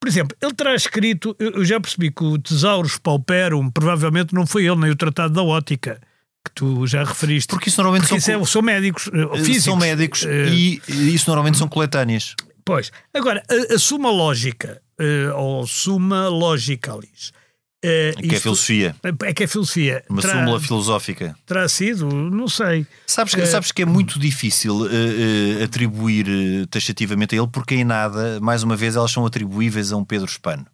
por 0.00 0.08
exemplo, 0.08 0.36
ele 0.42 0.52
terá 0.52 0.74
escrito, 0.74 1.34
eu 1.38 1.64
já 1.64 1.80
percebi 1.80 2.10
que 2.10 2.22
o 2.22 2.38
Tesauros 2.38 2.98
Pauperum 2.98 3.70
provavelmente 3.70 4.34
não 4.34 4.46
foi 4.46 4.66
ele, 4.66 4.76
nem 4.76 4.90
o 4.90 4.96
Tratado 4.96 5.32
da 5.32 5.42
Ótica, 5.42 6.00
que 6.44 6.52
tu 6.54 6.86
já 6.86 7.02
referiste. 7.02 7.48
Porque 7.48 7.68
isso 7.70 7.80
normalmente 7.82 8.06
Porque 8.08 8.20
são, 8.20 8.34
isso 8.42 8.50
é- 8.50 8.52
são 8.52 8.62
médicos, 8.62 9.08
eh, 9.12 9.24
co- 9.26 9.36
físicos. 9.36 9.64
são 9.64 9.76
médicos 9.76 10.24
eh, 10.24 10.48
e 10.50 10.82
e 10.88 11.14
isso 11.14 11.28
normalmente 11.28 11.56
são 11.58 11.66
coletâneas. 11.66 12.34
Pois. 12.68 12.92
Agora, 13.14 13.42
a, 13.48 13.74
a 13.74 13.78
suma 13.78 14.10
lógica, 14.10 14.82
eh, 15.00 15.32
ou 15.34 15.66
suma 15.66 16.28
logicalis, 16.28 17.32
eh, 17.82 18.12
Que 18.14 18.24
é 18.24 18.26
isto- 18.26 18.42
filosofia. 18.42 18.94
É 19.24 19.32
que 19.32 19.44
é 19.44 19.46
filosofia. 19.46 20.04
Uma 20.10 20.20
terá, 20.20 20.34
súmula 20.34 20.60
filosófica. 20.60 21.34
terá 21.46 21.66
sido, 21.66 22.06
não 22.08 22.46
sei. 22.46 22.86
Sabes 23.06 23.34
que, 23.34 23.40
Eh, 23.40 23.46
sabes 23.46 23.72
que 23.72 23.80
é 23.80 23.86
muito 23.86 24.18
difícil 24.18 24.86
eh, 24.86 25.60
eh, 25.60 25.64
atribuir 25.64 26.26
eh, 26.28 26.66
taxativamente 26.70 27.34
a 27.34 27.38
ele, 27.38 27.48
porque 27.48 27.74
em 27.74 27.84
nada, 27.84 28.38
mais 28.40 28.62
uma 28.62 28.76
vez, 28.76 28.96
elas 28.96 29.10
são 29.12 29.24
atribuíveis 29.24 29.90
a 29.90 29.96
um 29.96 30.04
Pedro 30.04 30.28
Espano. 30.28 30.66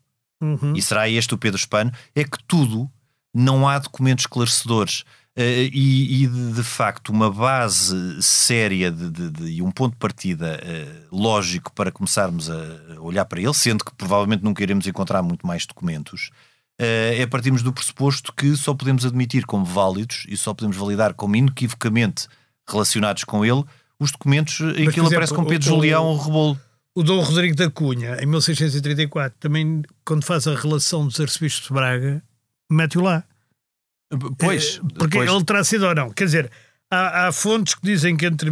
Uhum. 0.42 0.72
E 0.74 0.82
será 0.82 1.08
este 1.08 1.32
o 1.32 1.38
Pedro 1.38 1.58
Espano? 1.60 1.92
É 2.12 2.24
que 2.24 2.38
tudo 2.48 2.90
não 3.32 3.68
há 3.68 3.78
documentos 3.78 4.24
esclarecedores. 4.24 5.04
Eh, 5.36 5.68
e, 5.72 6.22
e, 6.22 6.26
de, 6.28 6.52
de 6.52 6.62
facto, 6.62 7.08
uma 7.10 7.28
base 7.30 8.22
séria 8.22 8.88
de, 8.90 9.10
de- 9.10 9.30
de- 9.30 9.50
e 9.54 9.62
um 9.62 9.70
ponto 9.72 9.92
de 9.94 9.98
partida 9.98 10.60
eh, 10.62 10.86
lógico 11.10 11.72
para 11.72 11.90
começarmos 11.90 12.48
a 12.48 12.56
olhar 13.00 13.24
para 13.24 13.40
ele, 13.40 13.52
sendo 13.54 13.84
que 13.84 13.92
provavelmente 13.96 14.44
nunca 14.44 14.62
iremos 14.62 14.86
encontrar 14.86 15.22
muito 15.22 15.44
mais 15.44 15.66
documentos, 15.66 16.30
eh, 16.78 17.16
é 17.18 17.26
partirmos 17.26 17.62
do 17.64 17.72
pressuposto 17.72 18.32
que 18.32 18.56
só 18.56 18.72
podemos 18.74 19.04
admitir 19.04 19.44
como 19.44 19.64
válidos 19.64 20.24
e 20.28 20.36
só 20.36 20.54
podemos 20.54 20.76
validar 20.76 21.14
como 21.14 21.34
inequivocamente 21.34 22.28
relacionados 22.68 23.24
com 23.24 23.44
ele 23.44 23.64
os 23.98 24.12
documentos 24.12 24.60
em 24.60 24.64
Mas, 24.66 24.74
que 24.74 24.80
ele 24.82 24.88
exemplo, 24.90 25.06
aparece 25.08 25.34
com 25.34 25.44
Pedro 25.44 25.68
o- 25.72 25.74
Julião 25.76 26.04
ou 26.04 26.16
Rebolo. 26.16 26.60
O 26.94 27.02
Dom 27.02 27.20
Rodrigo 27.20 27.56
da 27.56 27.68
Cunha, 27.68 28.18
em 28.22 28.26
1634, 28.26 29.36
também, 29.40 29.82
quando 30.04 30.24
faz 30.24 30.46
a 30.46 30.54
relação 30.54 31.04
dos 31.08 31.18
arcebispos 31.18 31.66
de 31.66 31.74
Braga, 31.74 32.22
mete-o 32.70 33.02
lá. 33.02 33.24
Pois, 34.38 34.80
Eh, 34.82 34.88
Porque 34.98 35.18
pois. 35.18 35.30
ele 35.30 35.44
terá 35.44 35.64
sido 35.64 35.86
ou 35.86 35.94
não. 35.94 36.10
Quer 36.10 36.24
dizer, 36.26 36.50
há, 36.90 37.26
há 37.28 37.32
fontes 37.32 37.74
que 37.74 37.82
dizem 37.82 38.16
que 38.16 38.26
entre 38.26 38.50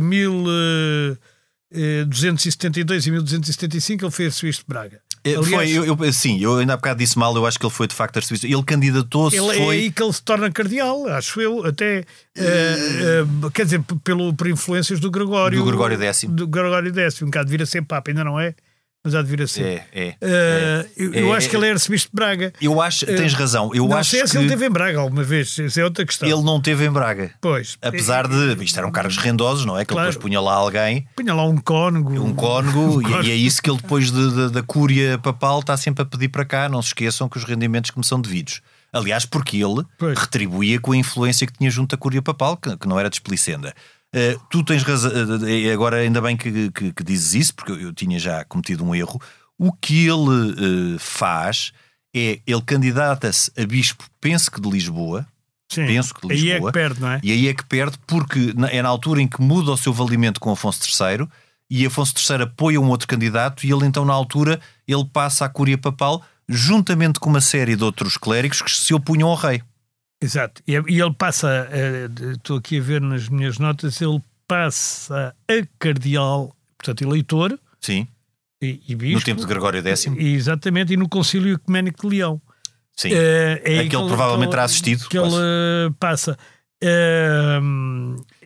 eh, 1.74 2.04
1272 2.04 3.06
e 3.06 3.10
1275 3.10 4.04
ele 4.04 4.10
foi 4.10 4.26
arcebispo 4.26 4.62
de 4.64 4.68
Braga. 4.68 5.00
Eh, 5.24 5.36
Aliás- 5.36 5.48
foi, 5.48 5.70
eu, 5.70 5.84
eu- 6.04 6.12
sim, 6.12 6.40
eu 6.40 6.58
ainda 6.58 6.74
há 6.74 6.76
bocado 6.76 6.98
disse 6.98 7.16
mal, 7.16 7.34
eu 7.36 7.46
acho 7.46 7.56
que 7.58 7.64
ele 7.64 7.72
foi 7.72 7.86
de 7.86 7.94
facto 7.94 8.16
arcebispo. 8.16 8.44
Ele 8.46 8.62
candidatou-se, 8.64 9.36
Ele 9.36 9.50
é 9.50 9.54
foi. 9.54 9.76
aí 9.76 9.90
que 9.92 10.02
ele 10.02 10.12
se 10.12 10.20
torna 10.22 10.50
cardeal, 10.50 11.06
acho 11.08 11.40
eu, 11.40 11.64
até, 11.64 11.98
eh, 11.98 12.04
eh, 12.36 13.50
quer 13.54 13.64
dizer, 13.64 13.80
pelo, 14.02 14.34
por 14.34 14.48
influências 14.48 14.98
do 14.98 15.10
Gregório. 15.12 15.58
Do 15.60 15.64
Gregório 15.64 16.02
X. 16.02 16.24
Do 16.28 16.46
Gregório 16.48 16.92
X, 16.98 17.22
um 17.22 17.26
bocado 17.26 17.46
de 17.46 17.50
vir 17.56 17.62
a 17.62 17.66
ser 17.66 17.82
Papa, 17.82 18.10
ainda 18.10 18.24
não 18.24 18.38
é, 18.40 18.52
mas 19.04 19.14
há 19.14 19.22
de 19.22 19.28
vir 19.28 19.42
a 19.42 19.46
ser. 19.46 19.62
É, 19.64 19.84
é. 19.92 20.16
Eh, 20.20 20.86
eu, 20.96 21.12
eu 21.14 21.34
É, 21.34 21.36
acho 21.36 21.46
é, 21.46 21.50
que 21.50 21.56
ele 21.56 21.66
é 21.66 21.70
arcebispo 21.72 22.10
de 22.10 22.14
Braga. 22.16 22.52
Eu 22.60 22.80
acho, 22.80 23.04
tens 23.06 23.34
razão, 23.34 23.70
eu 23.74 23.88
não 23.88 23.96
acho 23.96 24.10
sei 24.10 24.22
que 24.22 24.28
se 24.28 24.38
ele 24.38 24.48
teve 24.48 24.66
em 24.66 24.70
Braga 24.70 25.00
alguma 25.00 25.22
vez, 25.24 25.58
isso 25.58 25.80
é 25.80 25.84
outra 25.84 26.04
questão. 26.06 26.28
ele 26.28 26.42
não 26.42 26.60
teve 26.60 26.84
em 26.86 26.90
Braga. 26.90 27.32
Pois. 27.40 27.76
Apesar 27.82 28.28
de. 28.28 28.62
Isto 28.64 28.78
eram 28.78 28.90
cargos 28.92 29.16
rendosos, 29.16 29.64
não 29.64 29.76
é? 29.78 29.84
Que 29.84 29.92
Claro. 29.92 30.08
ele 30.08 30.12
depois 30.14 30.22
punha 30.30 30.40
lá 30.40 30.54
alguém, 30.54 31.06
Punha 31.16 31.34
lá 31.34 31.44
um 31.44 31.56
cónego. 31.58 32.12
um 32.22 32.34
cónego, 32.34 33.02
e, 33.22 33.26
e 33.26 33.30
é 33.30 33.34
isso 33.34 33.60
que 33.62 33.68
ele 33.70 33.80
depois 33.80 34.10
de- 34.10 34.30
de- 34.30 34.50
da 34.50 34.62
cúria 34.62 35.18
papal 35.18 35.60
está 35.60 35.76
sempre 35.76 36.02
a 36.02 36.06
pedir 36.06 36.28
para 36.28 36.44
cá. 36.44 36.68
Não 36.68 36.80
se 36.80 36.88
esqueçam 36.88 37.28
que 37.28 37.36
os 37.38 37.44
rendimentos 37.44 37.90
que 37.90 37.98
me 37.98 38.04
são 38.06 38.20
devidos. 38.20 38.60
Aliás, 38.92 39.24
porque 39.24 39.56
ele 39.56 39.84
Pois. 39.98 40.18
retribuía 40.18 40.78
com 40.78 40.92
a 40.92 40.96
influência 40.96 41.46
que 41.46 41.52
tinha 41.54 41.70
junto 41.70 41.94
à 41.94 41.98
Cúria 41.98 42.20
Papal, 42.20 42.56
que, 42.58 42.76
que 42.76 42.86
não 42.86 43.00
era 43.00 43.08
desplicenda. 43.08 43.72
Uh, 44.14 44.38
tu 44.50 44.62
tens 44.62 44.82
razão, 44.82 45.10
uh, 45.10 45.72
agora 45.72 45.96
ainda 45.96 46.20
bem 46.20 46.36
que, 46.36 46.70
que- 46.70 46.92
que 46.92 47.02
dizes 47.02 47.34
isso, 47.34 47.54
porque 47.54 47.72
eu, 47.72 47.80
eu 47.80 47.92
tinha 47.94 48.18
já 48.18 48.44
cometido 48.44 48.84
um 48.84 48.94
erro. 48.94 49.20
O 49.58 49.72
que 49.72 50.06
ele 50.06 50.94
uh, 50.94 50.98
faz 50.98 51.72
é 52.14 52.40
ele 52.46 52.60
candidata-se 52.62 53.50
a 53.56 53.64
bispo, 53.66 54.04
penso 54.20 54.50
que 54.50 54.60
de 54.60 54.68
Lisboa, 54.68 55.26
Sim. 55.70 55.86
penso 55.86 56.14
que 56.14 56.26
de 56.28 56.32
Aí 56.34 56.50
é 56.50 56.52
Lisboa, 56.54 56.70
que 56.72 56.78
perde, 56.78 57.00
não 57.00 57.08
é? 57.10 57.20
e 57.22 57.32
aí 57.32 57.48
é 57.48 57.54
que 57.54 57.64
perde, 57.64 57.96
porque 58.06 58.52
na- 58.54 58.68
é 58.68 58.82
na 58.82 58.88
altura 58.90 59.22
em 59.22 59.26
que 59.28 59.40
muda 59.40 59.70
o 59.70 59.76
seu 59.78 59.92
valimento 59.94 60.38
com 60.40 60.50
Afonso 60.52 60.80
III 60.82 61.26
e 61.70 61.86
Afonso 61.86 62.12
III 62.18 62.42
apoia 62.42 62.78
um 62.78 62.88
outro 62.90 63.08
candidato 63.08 63.64
e 63.64 63.72
ele 63.72 63.86
então 63.86 64.04
na 64.04 64.12
altura 64.12 64.60
ele 64.86 65.06
passa 65.10 65.46
à 65.46 65.48
Cúria 65.48 65.78
Papal 65.78 66.22
juntamente 66.46 67.18
com 67.18 67.30
uma 67.30 67.40
série 67.40 67.76
de 67.76 67.82
outros 67.84 68.18
clérigos 68.18 68.60
que 68.60 68.70
se 68.70 68.92
opunham 68.92 69.30
ao 69.30 69.36
rei. 69.36 69.62
Exato. 70.22 70.62
E, 70.66 70.74
ele 70.74 71.14
passa, 71.14 71.68
eh, 71.70 72.08
de- 72.08 72.32
estou 72.34 72.58
aqui 72.58 72.78
a 72.78 72.82
ver 72.82 73.00
nas 73.00 73.28
minhas 73.28 73.58
notas, 73.58 74.00
ele 74.00 74.22
passa 74.46 75.34
a 75.48 75.66
cardeal, 75.78 76.54
portanto, 76.78 77.02
eleitor 77.02 77.58
Sim, 77.80 78.06
e, 78.62 78.80
e 78.88 78.94
bispo. 78.94 79.18
no 79.18 79.24
tempo 79.24 79.40
de 79.40 79.46
Gregório 79.46 79.82
X. 79.86 80.06
Exatamente, 80.16 80.92
e 80.92 80.96
no 80.96 81.08
Concílio 81.08 81.54
Ecuménico 81.54 82.02
de 82.08 82.16
Leão. 82.16 82.40
Sim. 82.94 83.10
É 83.12 83.62
aí 83.64 83.74
Aquele 83.78 83.88
que 83.88 83.96
ele- 83.96 84.06
provavelmente 84.06 84.50
terá 84.50 84.64
assistido, 84.64 85.08
Que 85.08 85.18
ele 85.18 85.34
eh, 85.34 85.90
passa. 85.98 86.38
Eh, 86.82 87.60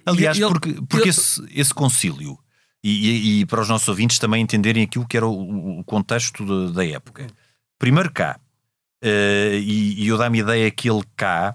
Aliás, 0.06 0.38
ele- 0.38 0.46
porque, 0.48 0.72
porque 0.88 0.96
ele- 1.08 1.10
esse, 1.10 1.44
esse 1.54 1.74
concílio, 1.74 2.38
e, 2.82 3.40
e- 3.40 3.46
para 3.46 3.60
os 3.60 3.68
nossos 3.68 3.88
ouvintes 3.88 4.18
também 4.18 4.40
entenderem 4.42 4.84
aquilo 4.84 5.06
que 5.06 5.16
era 5.16 5.26
o, 5.26 5.80
o 5.80 5.84
contexto 5.84 6.46
da- 6.46 6.72
da 6.72 6.86
época. 6.86 7.26
Primeiro 7.78 8.10
cá, 8.12 8.38
eh, 9.02 9.58
e, 9.60 10.04
e 10.04 10.08
eu 10.08 10.16
dá-me 10.16 10.38
a 10.38 10.42
ideia 10.42 10.70
que 10.70 10.88
ele 10.88 11.02
cá, 11.16 11.54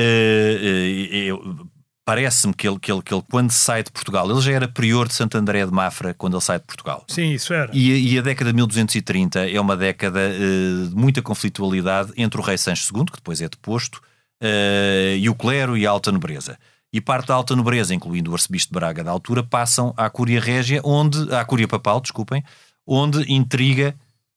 eu- 0.00 1.66
parece-me 2.04 2.54
que 2.54 2.66
ele, 2.66 2.78
que, 2.78 2.90
ele, 2.90 3.02
que 3.02 3.12
ele, 3.12 3.22
quando 3.30 3.50
sai 3.50 3.82
de 3.82 3.90
Portugal, 3.92 4.30
ele 4.30 4.40
já 4.40 4.52
era 4.52 4.66
prior 4.66 5.06
de 5.06 5.14
Santo 5.14 5.36
André 5.36 5.64
de 5.66 5.70
Mafra 5.72 6.14
quando 6.14 6.34
ele 6.36 6.42
sai 6.42 6.58
de 6.58 6.64
Portugal. 6.64 7.04
Sim, 7.08 7.32
isso 7.32 7.52
era. 7.52 7.70
E, 7.74 7.92
a- 7.92 7.96
e 8.14 8.18
a 8.18 8.22
década 8.22 8.50
de 8.50 8.56
1230 8.56 9.48
é 9.50 9.60
uma 9.60 9.76
década 9.76 10.18
eh, 10.20 10.88
de 10.88 10.94
muita 10.94 11.20
conflitualidade 11.20 12.12
entre 12.16 12.40
o 12.40 12.42
rei 12.42 12.56
Sancho 12.56 12.90
II, 12.96 13.04
que 13.06 13.16
depois 13.16 13.40
é 13.42 13.48
deposto, 13.48 14.00
eh, 14.40 15.16
e 15.18 15.28
o 15.28 15.34
clero 15.34 15.76
e 15.76 15.86
a 15.86 15.90
alta 15.90 16.10
nobreza. 16.10 16.58
E 16.90 16.98
parte 17.02 17.26
da 17.28 17.34
alta 17.34 17.54
nobreza, 17.54 17.94
incluindo 17.94 18.30
o 18.30 18.34
arcebispo 18.34 18.72
de 18.72 18.78
Braga 18.80 19.04
da 19.04 19.10
altura, 19.10 19.42
passam 19.42 19.92
à 19.94 20.08
Cúria 20.08 20.40
Régia, 20.40 20.80
onde, 20.82 21.34
à 21.34 21.44
Cúria 21.44 21.68
Papal, 21.68 22.00
desculpem, 22.00 22.42
onde 22.86 23.30
intriga 23.30 23.94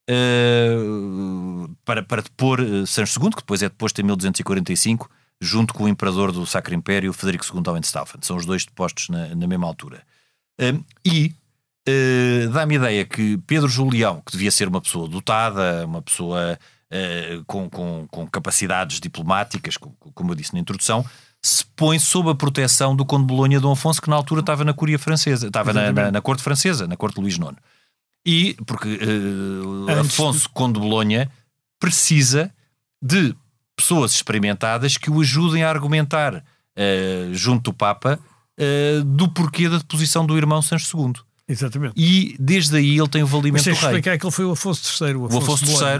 eh, 0.09 0.75
para, 1.85 2.03
para 2.03 2.21
depor 2.21 2.59
eh, 2.59 2.85
Sancho 2.85 3.19
II, 3.23 3.29
que 3.29 3.37
depois 3.37 3.61
é 3.63 3.69
deposto 3.69 4.01
em 4.01 4.03
1245, 4.03 5.09
junto 5.41 5.73
com 5.73 5.85
o 5.85 5.87
imperador 5.89 6.31
do 6.31 6.45
Sacro 6.45 6.73
Império, 6.75 7.11
Federico 7.11 7.45
II 7.53 7.63
Hohenstaufen. 7.67 8.21
São 8.21 8.37
os 8.37 8.45
dois 8.45 8.63
depostos 8.63 9.09
na, 9.09 9.33
na 9.35 9.47
mesma 9.47 9.65
altura. 9.67 10.03
Um, 10.59 10.83
e 11.03 11.33
eh, 11.87 12.47
dá-me 12.53 12.75
a 12.75 12.77
ideia 12.77 13.05
que 13.05 13.37
Pedro 13.47 13.67
Julião, 13.67 14.21
que 14.23 14.31
devia 14.33 14.51
ser 14.51 14.67
uma 14.67 14.79
pessoa 14.79 15.07
dotada, 15.07 15.83
uma 15.87 16.01
pessoa 16.01 16.59
eh, 16.91 17.39
com, 17.47 17.67
com- 17.69 18.07
com 18.11 18.27
capacidades 18.27 18.99
diplomáticas, 18.99 19.77
co- 19.77 19.95
como 20.13 20.31
eu 20.31 20.35
disse 20.35 20.53
na 20.53 20.59
introdução, 20.59 21.03
se 21.41 21.65
põe 21.75 21.97
sob 21.97 22.29
a 22.29 22.35
proteção 22.35 22.95
do 22.95 23.03
Conde 23.03 23.23
de 23.23 23.33
Bolonha 23.33 23.59
Dom 23.59 23.71
Afonso, 23.71 23.99
que 23.99 24.09
na 24.11 24.15
altura 24.15 24.41
estava 24.41 24.63
na 24.63 24.73
Cúria 24.75 24.99
Francesa, 24.99 25.47
estava 25.47 25.73
na, 25.73 25.91
na- 25.91 26.11
na 26.11 26.21
corte 26.21 26.43
francesa, 26.43 26.85
na 26.87 26.95
corte 26.95 27.15
de 27.15 27.21
Luís 27.21 27.35
IX. 27.37 27.55
E 28.23 28.53
porque 28.67 28.99
Antes 29.89 30.13
Afonso, 30.13 30.47
Conde 30.51 30.73
de 30.73 30.79
Bolonha, 30.81 31.31
precisa 31.79 32.51
de 33.01 33.35
pessoas 33.81 34.13
experimentadas 34.13 34.97
que 34.97 35.09
o 35.11 35.19
ajudem 35.21 35.63
a 35.63 35.69
argumentar 35.69 36.43
eh, 36.75 37.29
junto 37.33 37.71
do 37.71 37.73
Papa 37.73 38.19
eh, 38.57 39.01
do 39.05 39.27
porquê 39.27 39.67
da 39.69 39.77
deposição 39.77 40.25
do 40.25 40.37
irmão 40.37 40.61
Sancho 40.61 40.97
II. 40.97 41.13
Exatamente. 41.47 41.93
E 41.97 42.35
desde 42.39 42.77
aí 42.77 42.97
ele 42.97 43.07
tem 43.09 43.23
o 43.23 43.27
valimento 43.27 43.63
do 43.63 43.69
rei. 43.71 43.73
explicar 43.73 44.17
que 44.17 44.25
ele 44.25 44.31
foi 44.31 44.45
o 44.45 44.51
Afonso 44.51 45.03
III. 45.03 45.15
O 45.15 45.21
O 45.23 45.25
Afonso, 45.25 45.43
Afonso 45.43 45.65
de 45.65 45.71
Bolonha. 45.73 45.95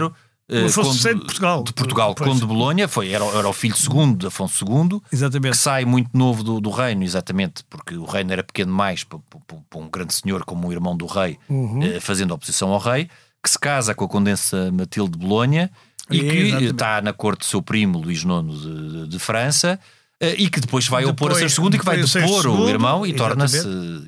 III, 0.50 0.64
O 0.64 0.66
Afonso 0.66 1.08
III 1.08 1.14
de 1.16 1.22
Portugal. 1.22 1.64
de 1.64 1.74
Portugal, 1.74 2.16
conde 2.16 2.40
de 2.40 2.46
Bolonha, 2.46 2.88
foi, 2.88 3.10
era, 3.12 3.26
era 3.26 3.48
o 3.50 3.54
filho 3.54 3.76
segundo 3.76 4.18
de 4.18 4.28
Afonso 4.28 4.64
II, 4.66 5.00
que 5.10 5.16
Exatamente. 5.16 5.58
sai 5.58 5.84
muito 5.86 6.10
novo 6.18 6.44
do, 6.44 6.62
do 6.62 6.70
reino, 6.70 7.04
exatamente, 7.04 7.64
porque 7.70 7.96
o 7.96 8.06
reino 8.06 8.32
era 8.32 8.44
pequeno 8.44 8.76
para, 8.78 8.96
para- 9.30 9.58
para 9.70 9.80
um 9.80 9.90
grande 9.90 10.14
senhor 10.14 10.44
como 10.46 10.68
o 10.68 10.72
irmão 10.72 10.96
do 10.96 11.06
rei, 11.06 11.38
Uhum. 11.50 11.82
eh, 11.84 12.00
fazendo 12.00 12.34
oposição 12.34 12.70
ao 12.70 12.80
rei, 12.80 13.10
que 13.44 13.50
se 13.50 13.58
casa 13.60 13.94
com 13.96 14.06
a 14.06 14.08
condensa 14.10 14.72
Matilde 14.72 15.12
de 15.12 15.18
Bolonha 15.18 15.70
e 16.10 16.20
que 16.20 16.26
Exatamente. 16.26 16.72
está 16.72 17.02
na 17.02 17.14
corte 17.14 17.40
do 17.40 17.46
seu 17.46 17.62
primo 17.62 18.00
Luís 18.00 18.24
IX 18.24 18.62
de, 18.62 19.08
de- 19.08 19.20
França. 19.20 19.80
eh, 20.20 20.36
E 20.38 20.50
que 20.50 20.60
depois 20.60 20.88
vai 20.88 21.06
opor 21.06 21.32
a 21.32 21.34
Depois- 21.36 21.54
Sancho 21.54 21.62
II 21.70 21.76
e 21.76 21.80
que 21.80 21.86
vai 21.86 21.96
depois 21.98 22.16
o 22.16 22.20
depor 22.20 22.48
o 22.48 22.64
II, 22.66 22.70
irmão 22.70 23.06
e 23.06 23.14
torna-se 23.14 23.60
O, 23.60 24.02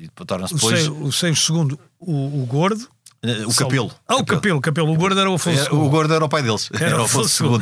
depois 0.54 0.88
o 0.88 1.12
Sancho 1.12 1.52
II, 1.68 1.78
o, 2.00 2.42
o 2.42 2.46
gordo. 2.46 2.88
eh, 3.22 3.46
o 3.46 3.54
capelo. 3.54 3.90
Ah, 4.06 4.16
o 4.16 4.24
capelo, 4.24 4.58
o 4.58 4.60
capelo. 4.60 4.92
O 4.92 4.96
gordo 4.96 5.18
era 5.18 5.30
o 5.30 5.34
Afonso 5.34 5.58
É, 5.60 5.72
II. 5.72 5.78
o 5.78 5.88
gordo 5.88 6.12
era 6.14 6.24
o 6.24 6.28
pai 6.28 6.42
deles. 6.42 6.68
Era 6.78 7.00
o 7.00 7.04
Afonso 7.04 7.44
II. 7.44 7.60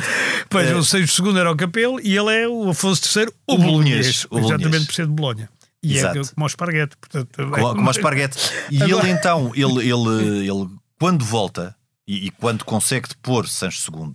Pois, 0.51 0.69
É. 0.69 0.75
o 0.75 0.83
Sancho 0.85 1.25
II 1.25 1.39
era 1.39 1.51
o 1.53 1.57
capelo 1.57 2.01
e 2.01 2.17
ele 2.17 2.35
é 2.35 2.49
o 2.49 2.71
Afonso 2.71 3.03
III, 3.19 3.27
o, 3.47 3.55
O 3.55 3.59
bolonhês. 3.59 4.27
o 4.31 4.39
Exatamente 4.39 4.87
por 4.87 4.95
ser 4.95 5.07
de 5.07 5.13
Bolonha. 5.13 5.49
E 5.85 5.97
Exato. 5.97 6.19
é 6.19 6.23
como 6.35 6.45
o 6.45 6.47
esparguete. 6.47 6.97
Portanto, 6.97 7.29
como, 7.37 7.75
como 7.75 7.85
ao 7.87 7.91
esparguete. 7.91 8.39
E 8.71 8.83
Agora- 8.83 9.09
ele 9.09 9.11
então, 9.19 9.51
ele, 9.55 9.91
ele, 9.91 10.49
ele 10.49 10.69
quando 10.99 11.25
volta 11.25 11.75
e, 12.07 12.27
e 12.27 12.31
quando 12.31 12.65
consegue 12.65 13.09
depor 13.09 13.49
Sancho 13.49 13.91
II, 13.93 14.13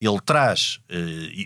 ele 0.00 0.20
traz, 0.24 0.78
eh, 0.88 0.96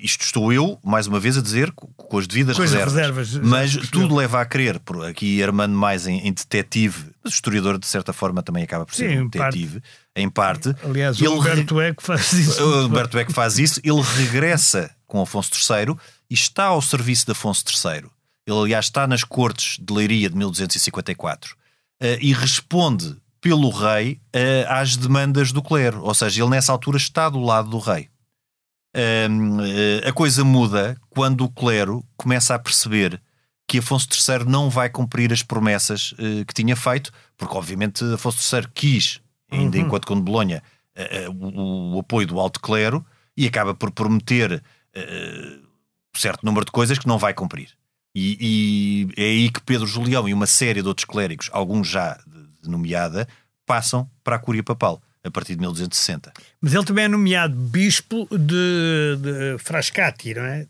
isto 0.02 0.22
estou 0.24 0.52
eu, 0.52 0.78
mais 0.84 1.06
uma 1.06 1.18
vez, 1.18 1.38
a 1.38 1.40
dizer, 1.42 1.70
co- 1.72 1.88
com, 1.96 2.18
as 2.18 2.26
devidas 2.26 2.58
reservas, 2.58 2.92
reservas, 2.94 3.34
mas 3.38 3.74
tudo 3.88 4.14
leva 4.14 4.40
a 4.40 4.44
crer, 4.44 4.78
por 4.80 5.06
aqui 5.06 5.42
armando 5.42 5.74
mais 5.74 6.06
em, 6.06 6.18
em 6.26 6.32
detetive, 6.32 7.06
mas 7.24 7.32
o 7.32 7.34
historiador 7.36 7.78
de 7.78 7.86
certa 7.86 8.12
forma 8.12 8.42
também 8.42 8.62
acaba 8.62 8.84
por 8.84 8.94
ser 8.94 9.08
Sim, 9.10 9.20
um 9.20 9.30
parte. 9.30 9.56
detetive, 9.58 9.82
em 10.14 10.28
parte. 10.28 10.74
Aliás, 10.84 11.18
Ele 11.18 11.28
o 11.28 11.40
Humberto 11.40 11.80
Eco 11.80 12.02
faz 12.02 12.32
isso. 12.34 12.62
O 12.62 12.84
Humberto 12.86 13.18
Eco 13.18 13.32
faz 13.32 13.58
isso, 13.58 13.80
ele 13.82 14.02
regressa 14.02 14.90
com 15.06 15.22
Afonso 15.22 15.50
III 15.54 15.96
e 16.30 16.34
está 16.34 16.64
ao 16.64 16.82
serviço 16.82 17.24
de 17.26 17.32
Afonso 17.32 17.64
III. 17.66 18.04
Ele, 18.46 18.58
aliás, 18.58 18.86
está 18.86 19.06
nas 19.06 19.24
cortes 19.24 19.78
de 19.80 19.92
Leiria 19.94 20.28
de 20.28 20.36
1254 20.36 21.56
eh, 22.00 22.18
e 22.20 22.32
responde 22.32 23.16
pelo 23.40 23.70
rei 23.70 24.20
eh, 24.32 24.66
às 24.68 24.96
demandas 24.96 25.52
do 25.52 25.62
clero, 25.62 26.02
ou 26.02 26.12
seja, 26.14 26.42
ele 26.42 26.50
nessa 26.50 26.70
altura 26.72 26.96
está 26.96 27.28
do 27.28 27.40
lado 27.40 27.70
do 27.70 27.78
rei. 27.78 28.08
Eh, 28.94 30.02
a 30.06 30.12
coisa 30.12 30.44
muda 30.44 30.96
quando 31.08 31.44
o 31.44 31.50
clero 31.50 32.04
começa 32.16 32.54
a 32.54 32.58
perceber 32.58 33.20
que 33.66 33.78
Afonso 33.78 34.08
III 34.10 34.44
não 34.44 34.68
vai 34.68 34.90
cumprir 34.90 35.32
as 35.32 35.42
promessas 35.42 36.14
eh, 36.18 36.44
que 36.44 36.52
tinha 36.52 36.76
feito, 36.76 37.10
porque 37.36 37.56
obviamente 37.56 38.04
Afonso 38.12 38.38
III 38.54 38.68
quis, 38.74 39.20
ainda 39.50 39.78
Uhum. 39.78 39.84
enquanto 39.84 40.14
de 40.14 40.20
Bolonha, 40.20 40.62
eh, 40.94 41.26
o, 41.28 41.94
o 41.96 42.00
apoio 42.00 42.26
do 42.26 42.38
alto 42.38 42.60
clero 42.60 43.04
e 43.36 43.46
acaba 43.46 43.74
por 43.74 43.90
prometer 43.90 44.62
um 44.94 46.18
certo 46.18 46.44
número 46.44 46.66
de 46.66 46.70
coisas 46.70 46.98
que 46.98 47.06
não 47.06 47.16
vai 47.16 47.32
cumprir. 47.32 47.70
E, 48.14 49.08
e 49.16 49.22
é 49.22 49.24
aí 49.24 49.50
que 49.50 49.62
Pedro 49.62 49.86
Julião 49.86 50.28
e 50.28 50.34
uma 50.34 50.46
série 50.46 50.82
de 50.82 50.88
outros 50.88 51.06
clérigos, 51.06 51.48
alguns 51.50 51.88
já 51.88 52.18
de, 52.26 52.62
de 52.62 52.68
nomeada, 52.68 53.26
passam 53.64 54.06
para 54.22 54.36
a 54.36 54.38
Cúria 54.38 54.62
Papal 54.62 55.00
a 55.24 55.30
partir 55.30 55.54
de 55.54 55.60
1260. 55.60 56.32
Mas 56.60 56.74
ele 56.74 56.84
também 56.84 57.04
é 57.04 57.08
nomeado 57.08 57.54
bispo 57.54 58.26
de, 58.30 59.16
de 59.20 59.58
Frascati, 59.58 60.34
não 60.34 60.42
é? 60.42 60.66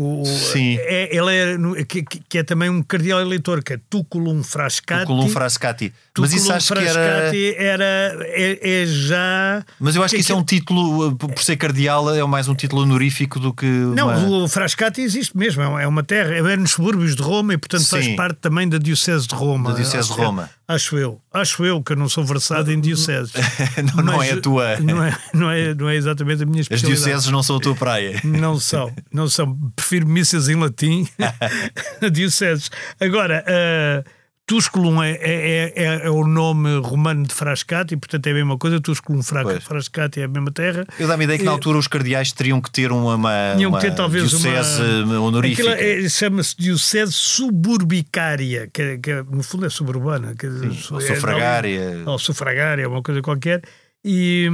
O, 0.00 0.24
Sim. 0.24 0.76
É, 0.78 1.14
ele 1.16 1.80
é, 1.80 1.84
que, 1.84 2.02
que- 2.04 2.38
é 2.38 2.44
também 2.44 2.70
um 2.70 2.82
cardeal 2.84 3.20
eleitor, 3.20 3.64
que 3.64 3.72
é 3.72 3.80
Tuculum 3.90 4.44
Frascati. 4.44 5.02
O 5.02 5.06
Colum 5.08 5.28
Frascati. 5.28 5.92
Mas 6.20 6.32
isso 6.32 6.52
acho 6.52 6.72
que 6.74 6.80
era. 6.80 7.36
Era, 7.56 8.16
é, 8.26 8.82
é 8.82 8.86
já. 8.86 9.64
Mas 9.78 9.96
eu 9.96 10.02
acho 10.02 10.10
que 10.12 10.16
Que- 10.16 10.22
isso 10.22 10.32
é 10.32 10.36
um 10.36 10.44
título, 10.44 11.14
por 11.16 11.32
por 11.32 11.42
ser 11.42 11.56
cardeal, 11.56 12.14
é 12.14 12.24
mais 12.26 12.48
um 12.48 12.54
título 12.54 12.82
honorífico 12.82 13.38
do 13.38 13.52
que. 13.52 13.66
Não, 13.66 14.08
uma- 14.08 14.44
o 14.44 14.48
Frascati 14.48 15.00
existe 15.00 15.36
mesmo, 15.36 15.62
é 15.62 15.68
uma- 15.68 15.82
é 15.82 15.86
uma 15.86 16.02
terra, 16.02 16.34
é 16.34 16.56
nos 16.56 16.72
subúrbios 16.72 17.14
de 17.16 17.22
Roma 17.22 17.54
e, 17.54 17.58
portanto, 17.58 17.86
faz 17.86 18.04
Sim. 18.04 18.16
parte 18.16 18.38
também 18.40 18.68
da 18.68 18.78
Diocese 18.78 19.26
de 19.26 19.34
Roma. 19.34 19.70
Da 19.70 19.76
Diocese 19.76 20.08
de 20.08 20.12
Acho- 20.14 20.22
Roma. 20.22 20.50
Acho 20.66 20.98
eu, 20.98 21.18
acho 21.32 21.64
eu 21.64 21.82
que 21.82 21.92
eu 21.92 21.96
não 21.96 22.10
sou 22.10 22.22
versado 22.24 22.70
em 22.70 22.78
dioceses. 22.78 23.32
não, 23.96 24.04
não 24.04 24.22
é 24.22 24.32
a 24.32 24.40
tua. 24.40 24.76
Não 24.80 25.02
é, 25.02 25.16
não, 25.32 25.50
é, 25.50 25.74
não 25.74 25.88
é 25.88 25.96
exatamente 25.96 26.42
a 26.42 26.46
minha 26.46 26.60
As 26.60 26.66
especialidade. 26.66 27.04
dioceses 27.04 27.30
não 27.32 27.42
são 27.42 27.56
a 27.56 27.60
tua 27.60 27.74
praia. 27.74 28.20
Não 28.22 28.60
são, 28.60 28.92
não 29.12 29.28
são. 29.28 29.56
Prefiro 29.74 30.06
missas 30.06 30.46
em 30.48 30.56
latim 30.56 31.08
a 32.02 32.08
dioceses. 32.10 32.70
Agora, 33.00 33.44
uh, 33.48 34.17
Tusculum 34.48 35.02
é, 35.02 35.10
é, 35.20 35.72
é, 35.76 35.84
é 36.06 36.10
o 36.10 36.26
nome 36.26 36.78
romano 36.80 37.22
de 37.24 37.34
Frascati, 37.34 37.96
portanto 37.98 38.26
é 38.26 38.30
a 38.30 38.34
mesma 38.34 38.56
coisa. 38.56 38.80
Tusculum 38.80 39.22
Fra 39.22 39.42
Pois. 39.42 39.62
Frascati 39.62 40.20
é 40.20 40.24
a 40.24 40.28
mesma 40.28 40.50
terra. 40.50 40.86
Eu 40.98 41.06
dá-me 41.06 41.24
ideia 41.24 41.38
que 41.38 41.44
na 41.44 41.50
Eh, 41.50 41.54
altura 41.54 41.76
os 41.78 41.86
cardeais 41.86 42.32
teriam 42.32 42.58
que 42.60 42.70
ter 42.70 42.90
uma, 42.90 43.14
uma, 43.14 43.30
Tinham 43.56 43.70
que 43.72 43.80
ter 43.80 43.94
talvez 43.94 44.28
diocese 44.30 44.82
uma. 45.04 45.20
honorífica. 45.20 45.68
É- 45.70 46.08
Chama-se 46.08 46.56
Diocese 46.58 47.12
Suburbicária, 47.12 48.68
que, 48.72 48.80
é- 48.82 48.96
que 48.98 49.10
é- 49.10 49.22
no 49.22 49.42
fundo 49.42 49.66
é 49.66 49.70
suburbana. 49.70 50.34
Que, 50.34 50.48
Sim, 50.50 50.94
ou 50.94 51.00
é- 51.00 51.04
sufragária. 51.14 52.02
ou 52.06 52.18
sufragária, 52.18 52.88
uma 52.88 53.02
coisa 53.02 53.20
qualquer. 53.22 53.62
E, 54.04 54.48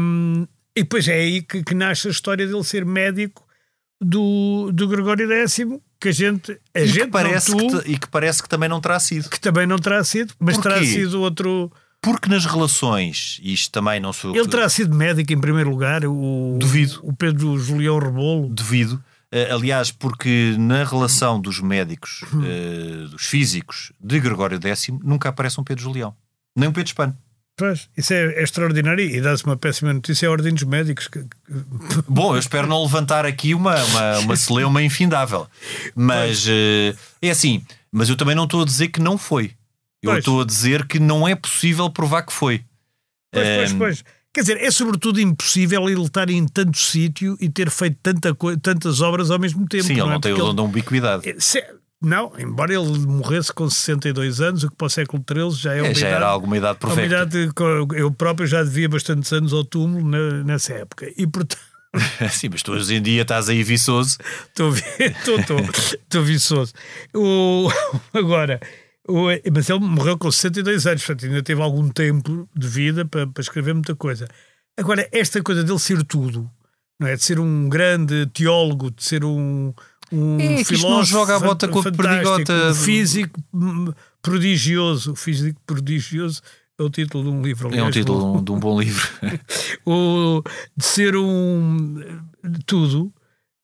e 0.76 0.82
depois 0.82 1.06
é 1.06 1.14
aí 1.14 1.42
que, 1.42 1.62
que 1.62 1.74
nasce 1.74 2.08
a 2.08 2.10
história 2.10 2.46
dele 2.46 2.64
ser 2.64 2.84
médico 2.84 3.44
do, 4.00 4.70
do 4.72 4.88
Gregório 4.88 5.30
X, 5.46 5.58
que 6.04 6.08
a 6.10 6.12
gente. 6.12 6.52
A 6.74 6.80
E 6.80 6.86
gente 6.86 7.04
que, 7.06 7.10
parece 7.10 7.54
que, 7.56 7.66
tu, 7.66 7.80
te- 7.82 7.90
e 7.90 7.98
que 7.98 8.08
parece 8.08 8.42
que 8.42 8.48
também 8.48 8.68
não 8.68 8.80
terá 8.80 9.00
sido. 9.00 9.28
que 9.28 9.40
também 9.40 9.66
não 9.66 9.78
terá 9.78 10.04
sido, 10.04 10.32
mas 10.38 10.54
Porquê? 10.56 10.68
terá 10.68 10.84
sido 10.84 11.20
outro. 11.20 11.72
Porque 12.02 12.28
nas 12.28 12.44
relações, 12.44 13.40
isto 13.42 13.72
também 13.72 13.98
não 13.98 14.12
sou. 14.12 14.36
Ele 14.36 14.46
terá 14.46 14.68
sido 14.68 14.94
médico 14.94 15.32
em 15.32 15.40
primeiro 15.40 15.70
lugar, 15.70 16.04
o, 16.04 16.56
Duvido. 16.60 17.00
o 17.02 17.14
Pedro 17.14 17.58
Julião 17.58 17.98
Rebolo. 17.98 18.50
Devido. 18.52 19.02
eh, 19.32 19.50
aliás, 19.50 19.90
porque 19.90 20.54
na 20.58 20.84
relação 20.84 21.40
dos 21.40 21.60
médicos, 21.60 22.20
Hum. 22.32 22.42
eh, 22.44 23.08
dos 23.10 23.24
físicos 23.26 23.90
de 23.98 24.20
Gregório 24.20 24.60
X, 24.62 24.88
nunca 25.02 25.30
aparece 25.30 25.58
um 25.60 25.64
Pedro 25.64 25.82
Julião. 25.82 26.14
Nem 26.56 26.68
um 26.68 26.72
Pedro 26.72 26.88
Espano. 26.88 27.16
Pois, 27.56 27.88
isso 27.96 28.12
é, 28.12 28.34
é 28.34 28.42
extraordinário 28.42 29.04
e 29.04 29.20
dá-se 29.20 29.44
uma 29.44 29.56
péssima 29.56 29.92
notícia 29.92 30.28
Ordem 30.30 30.52
dos 30.52 30.64
Médicos. 30.64 31.06
que- 31.06 31.24
Bom, 32.08 32.34
eu 32.34 32.38
espero 32.40 32.66
não 32.66 32.82
levantar 32.82 33.24
aqui 33.24 33.54
uma, 33.54 33.76
uma, 33.84 34.18
uma 34.20 34.36
celeuma 34.36 34.82
infindável. 34.82 35.46
Mas 35.94 36.44
eh, 36.48 36.94
é 37.22 37.30
assim, 37.30 37.64
mas 37.92 38.08
eu 38.08 38.16
também 38.16 38.34
não 38.34 38.44
estou 38.44 38.62
a 38.62 38.64
dizer 38.64 38.88
que 38.88 39.00
não 39.00 39.16
foi. 39.16 39.52
Eu 40.02 40.10
Pois. 40.10 40.18
estou 40.18 40.40
a 40.40 40.44
dizer 40.44 40.86
que 40.86 40.98
não 40.98 41.26
é 41.28 41.34
possível 41.34 41.88
provar 41.88 42.22
que 42.24 42.32
foi. 42.32 42.64
Pois, 43.32 43.46
pois, 43.56 43.70
Ehm, 43.70 43.78
pois. 43.78 44.04
Quer 44.34 44.40
dizer, 44.40 44.56
é 44.60 44.70
sobretudo 44.72 45.20
impossível 45.20 45.88
ele 45.88 46.02
estar 46.02 46.28
em 46.28 46.44
tanto 46.48 46.76
sítio 46.76 47.36
e 47.40 47.48
ter 47.48 47.70
feito 47.70 47.96
tanta 48.02 48.34
tantas 48.60 49.00
obras 49.00 49.30
ao 49.30 49.38
mesmo 49.38 49.64
tempo. 49.68 49.84
Sim, 49.84 49.92
ele 49.92 50.00
é? 50.02 50.06
não 50.06 50.20
tem 50.20 50.32
o 50.32 50.36
dom 50.38 50.54
da 50.56 50.62
ubiquidade. 50.64 51.28
ele- 51.28 51.40
se- 51.40 51.64
Não, 52.04 52.32
embora 52.38 52.72
ele 52.74 52.98
morresse 53.06 53.52
com 53.52 53.68
62 53.68 54.40
anos, 54.40 54.62
o 54.64 54.70
que 54.70 54.76
para 54.76 54.86
o 54.86 54.90
século 54.90 55.24
XIII 55.28 55.50
já 55.62 55.74
é 55.74 55.82
uma 55.82 55.88
É, 55.90 55.94
já 55.94 56.00
idade, 56.08 56.14
era 56.14 56.26
alguma 56.26 56.56
idade 56.56 56.78
perfeita. 56.78 57.06
idade 57.06 57.50
que 57.54 57.62
eu 58.00 58.10
próprio 58.10 58.46
já 58.46 58.62
devia 58.62 58.88
bastantes 58.88 59.32
anos 59.32 59.52
ao 59.52 59.64
túmulo 59.64 60.06
na- 60.08 60.44
nessa 60.44 60.74
época. 60.74 61.10
E 61.16 61.26
portanto, 61.26 61.58
Sim, 62.30 62.48
mas 62.50 62.62
tu 62.62 62.72
hoje 62.72 62.94
em 62.96 63.00
dia 63.02 63.22
estás 63.22 63.48
aí 63.48 63.62
viçoso. 63.62 64.18
estou 64.48 64.72
vi- 64.72 64.82
estou- 64.98 65.38
estou- 65.38 65.60
estou 65.60 66.22
viçoso. 66.24 66.72
O, 67.14 67.68
agora, 68.12 68.60
o, 69.08 69.26
mas 69.52 69.70
ele 69.70 69.78
morreu 69.80 70.18
com 70.18 70.30
62 70.30 70.86
anos, 70.86 71.04
portanto 71.06 71.26
ainda 71.26 71.42
teve 71.42 71.62
algum 71.62 71.88
tempo 71.88 72.48
de 72.56 72.66
vida 72.66 73.04
para, 73.04 73.26
para 73.26 73.40
escrever 73.40 73.74
muita 73.74 73.94
coisa. 73.94 74.26
Agora, 74.76 75.08
esta 75.12 75.40
coisa 75.42 75.62
dele 75.62 75.78
ser 75.78 76.02
tudo, 76.02 76.50
não 76.98 77.06
é? 77.06 77.14
De 77.14 77.22
ser 77.22 77.38
um 77.38 77.68
grande 77.68 78.26
teólogo, 78.26 78.90
de 78.90 79.04
ser 79.04 79.24
um, 79.24 79.72
um 80.12 80.38
É, 80.38 80.56
que 80.56 80.60
isto 80.62 80.72
não 80.72 80.78
filósofo 80.80 81.06
joga 81.12 81.36
a 81.36 81.40
bota 81.40 81.68
com 81.68 81.78
a 81.80 81.82
perdigota. 81.82 82.70
um 82.70 82.74
físico 82.74 83.40
prodigioso. 84.22 85.14
Físico 85.14 85.60
prodigioso 85.66 86.40
é 86.78 86.82
o 86.82 86.90
título 86.90 87.24
de 87.24 87.30
um 87.30 87.42
livro. 87.42 87.74
É 87.74 87.82
um 87.82 87.90
título 87.90 88.42
de 88.42 88.52
um- 88.52 88.58
bom 88.58 88.80
livro. 88.80 89.06
o, 89.86 90.42
de 90.76 90.84
ser 90.84 91.16
um 91.16 91.94
de 92.42 92.58
tudo. 92.64 93.12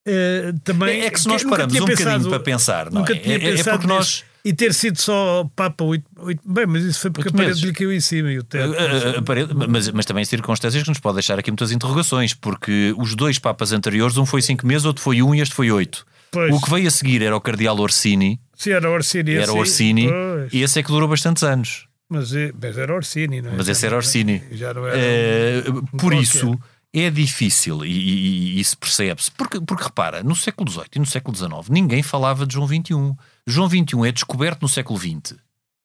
eh, 0.06 0.52
também 0.64 1.02
É, 1.02 1.06
é 1.06 1.10
que 1.10 1.20
se 1.20 1.28
nós 1.28 1.42
paramos 1.44 1.74
um 1.74 1.78
bocadinho 1.80 1.96
pensado- 2.06 2.28
para 2.30 2.40
pensar, 2.40 2.90
não 2.90 3.04
é? 3.04 3.12
É- 3.12 3.34
é, 3.34 3.38
pensado 3.56 3.78
porque 3.80 3.86
nós. 3.86 4.24
e 4.44 4.52
ter 4.54 4.72
sido 4.72 4.98
só 4.98 5.44
Papa 5.54 5.84
oito, 5.84 6.04
oito- 6.20 6.40
bem, 6.46 6.66
mas 6.66 6.82
isso 6.84 7.00
foi 7.00 7.10
porque 7.10 7.28
a 7.28 7.32
parede 7.32 7.66
lhe 7.66 7.72
caiu 7.72 7.92
em 7.92 8.00
cima 8.00 8.32
e 8.32 8.38
o 8.38 8.42
teto. 8.42 8.74
a- 8.74 8.82
a- 9.16 9.18
a 9.18 9.22
parede- 9.22 9.52
mas, 9.54 9.90
mas 9.90 10.06
também 10.06 10.24
circunstâncias 10.24 10.82
que 10.82 10.88
nos 10.88 10.98
pode 10.98 11.16
deixar 11.16 11.38
aqui 11.38 11.50
muitas 11.50 11.70
interrogações, 11.70 12.32
porque 12.32 12.94
os 12.96 13.14
dois 13.14 13.38
papas 13.38 13.72
anteriores, 13.72 14.16
um 14.16 14.24
foi 14.24 14.40
cinco 14.40 14.66
meses, 14.66 14.84
outro 14.86 15.02
foi 15.02 15.22
um 15.22 15.34
e 15.34 15.40
este 15.40 15.54
foi 15.54 15.70
oito. 15.70 16.06
Pois. 16.32 16.54
O 16.54 16.60
que 16.60 16.70
veio 16.70 16.86
a 16.88 16.90
seguir 16.90 17.22
era 17.22 17.36
o 17.36 17.40
Cardeal 17.40 17.78
Orsini, 17.78 18.40
Se 18.54 18.70
era 18.70 18.88
Orsini, 18.90 19.32
era 19.34 19.42
esse- 19.44 19.52
Orsini, 19.52 20.08
pois. 20.08 20.52
e 20.52 20.62
esse 20.62 20.78
é 20.78 20.82
que 20.82 20.88
durou 20.90 21.08
bastantes 21.08 21.42
anos. 21.42 21.86
mas, 22.08 22.32
é- 22.34 22.52
mas 22.60 22.76
era 22.78 22.94
Orsini, 22.94 23.40
não 23.42 23.50
é? 23.52 23.56
Mas 23.56 23.68
esse 23.68 23.84
era 23.86 23.96
Orsini. 23.96 24.42
Já 24.52 24.72
não 24.74 24.86
era. 24.86 24.96
Eh, 24.98 25.62
por 25.62 25.98
qualquer. 26.12 26.22
isso 26.22 26.58
é 26.92 27.08
difícil 27.10 27.84
e, 27.84 27.88
e- 27.90 28.56
e 28.56 28.60
isso 28.60 28.76
percebe-se. 28.78 29.30
Porque, 29.32 29.60
porque 29.60 29.84
repara, 29.84 30.22
no 30.22 30.34
século 30.36 30.70
XVIII 30.70 30.86
e 30.96 30.98
no 30.98 31.06
século 31.06 31.36
XIX 31.36 31.68
ninguém 31.70 32.02
falava 32.02 32.46
de 32.46 32.54
João 32.54 32.66
XXI. 32.66 33.14
João 33.46 33.68
XXI 33.68 34.08
é 34.08 34.12
descoberto 34.12 34.62
no 34.62 34.68
século 34.68 34.98
XX. 34.98 35.36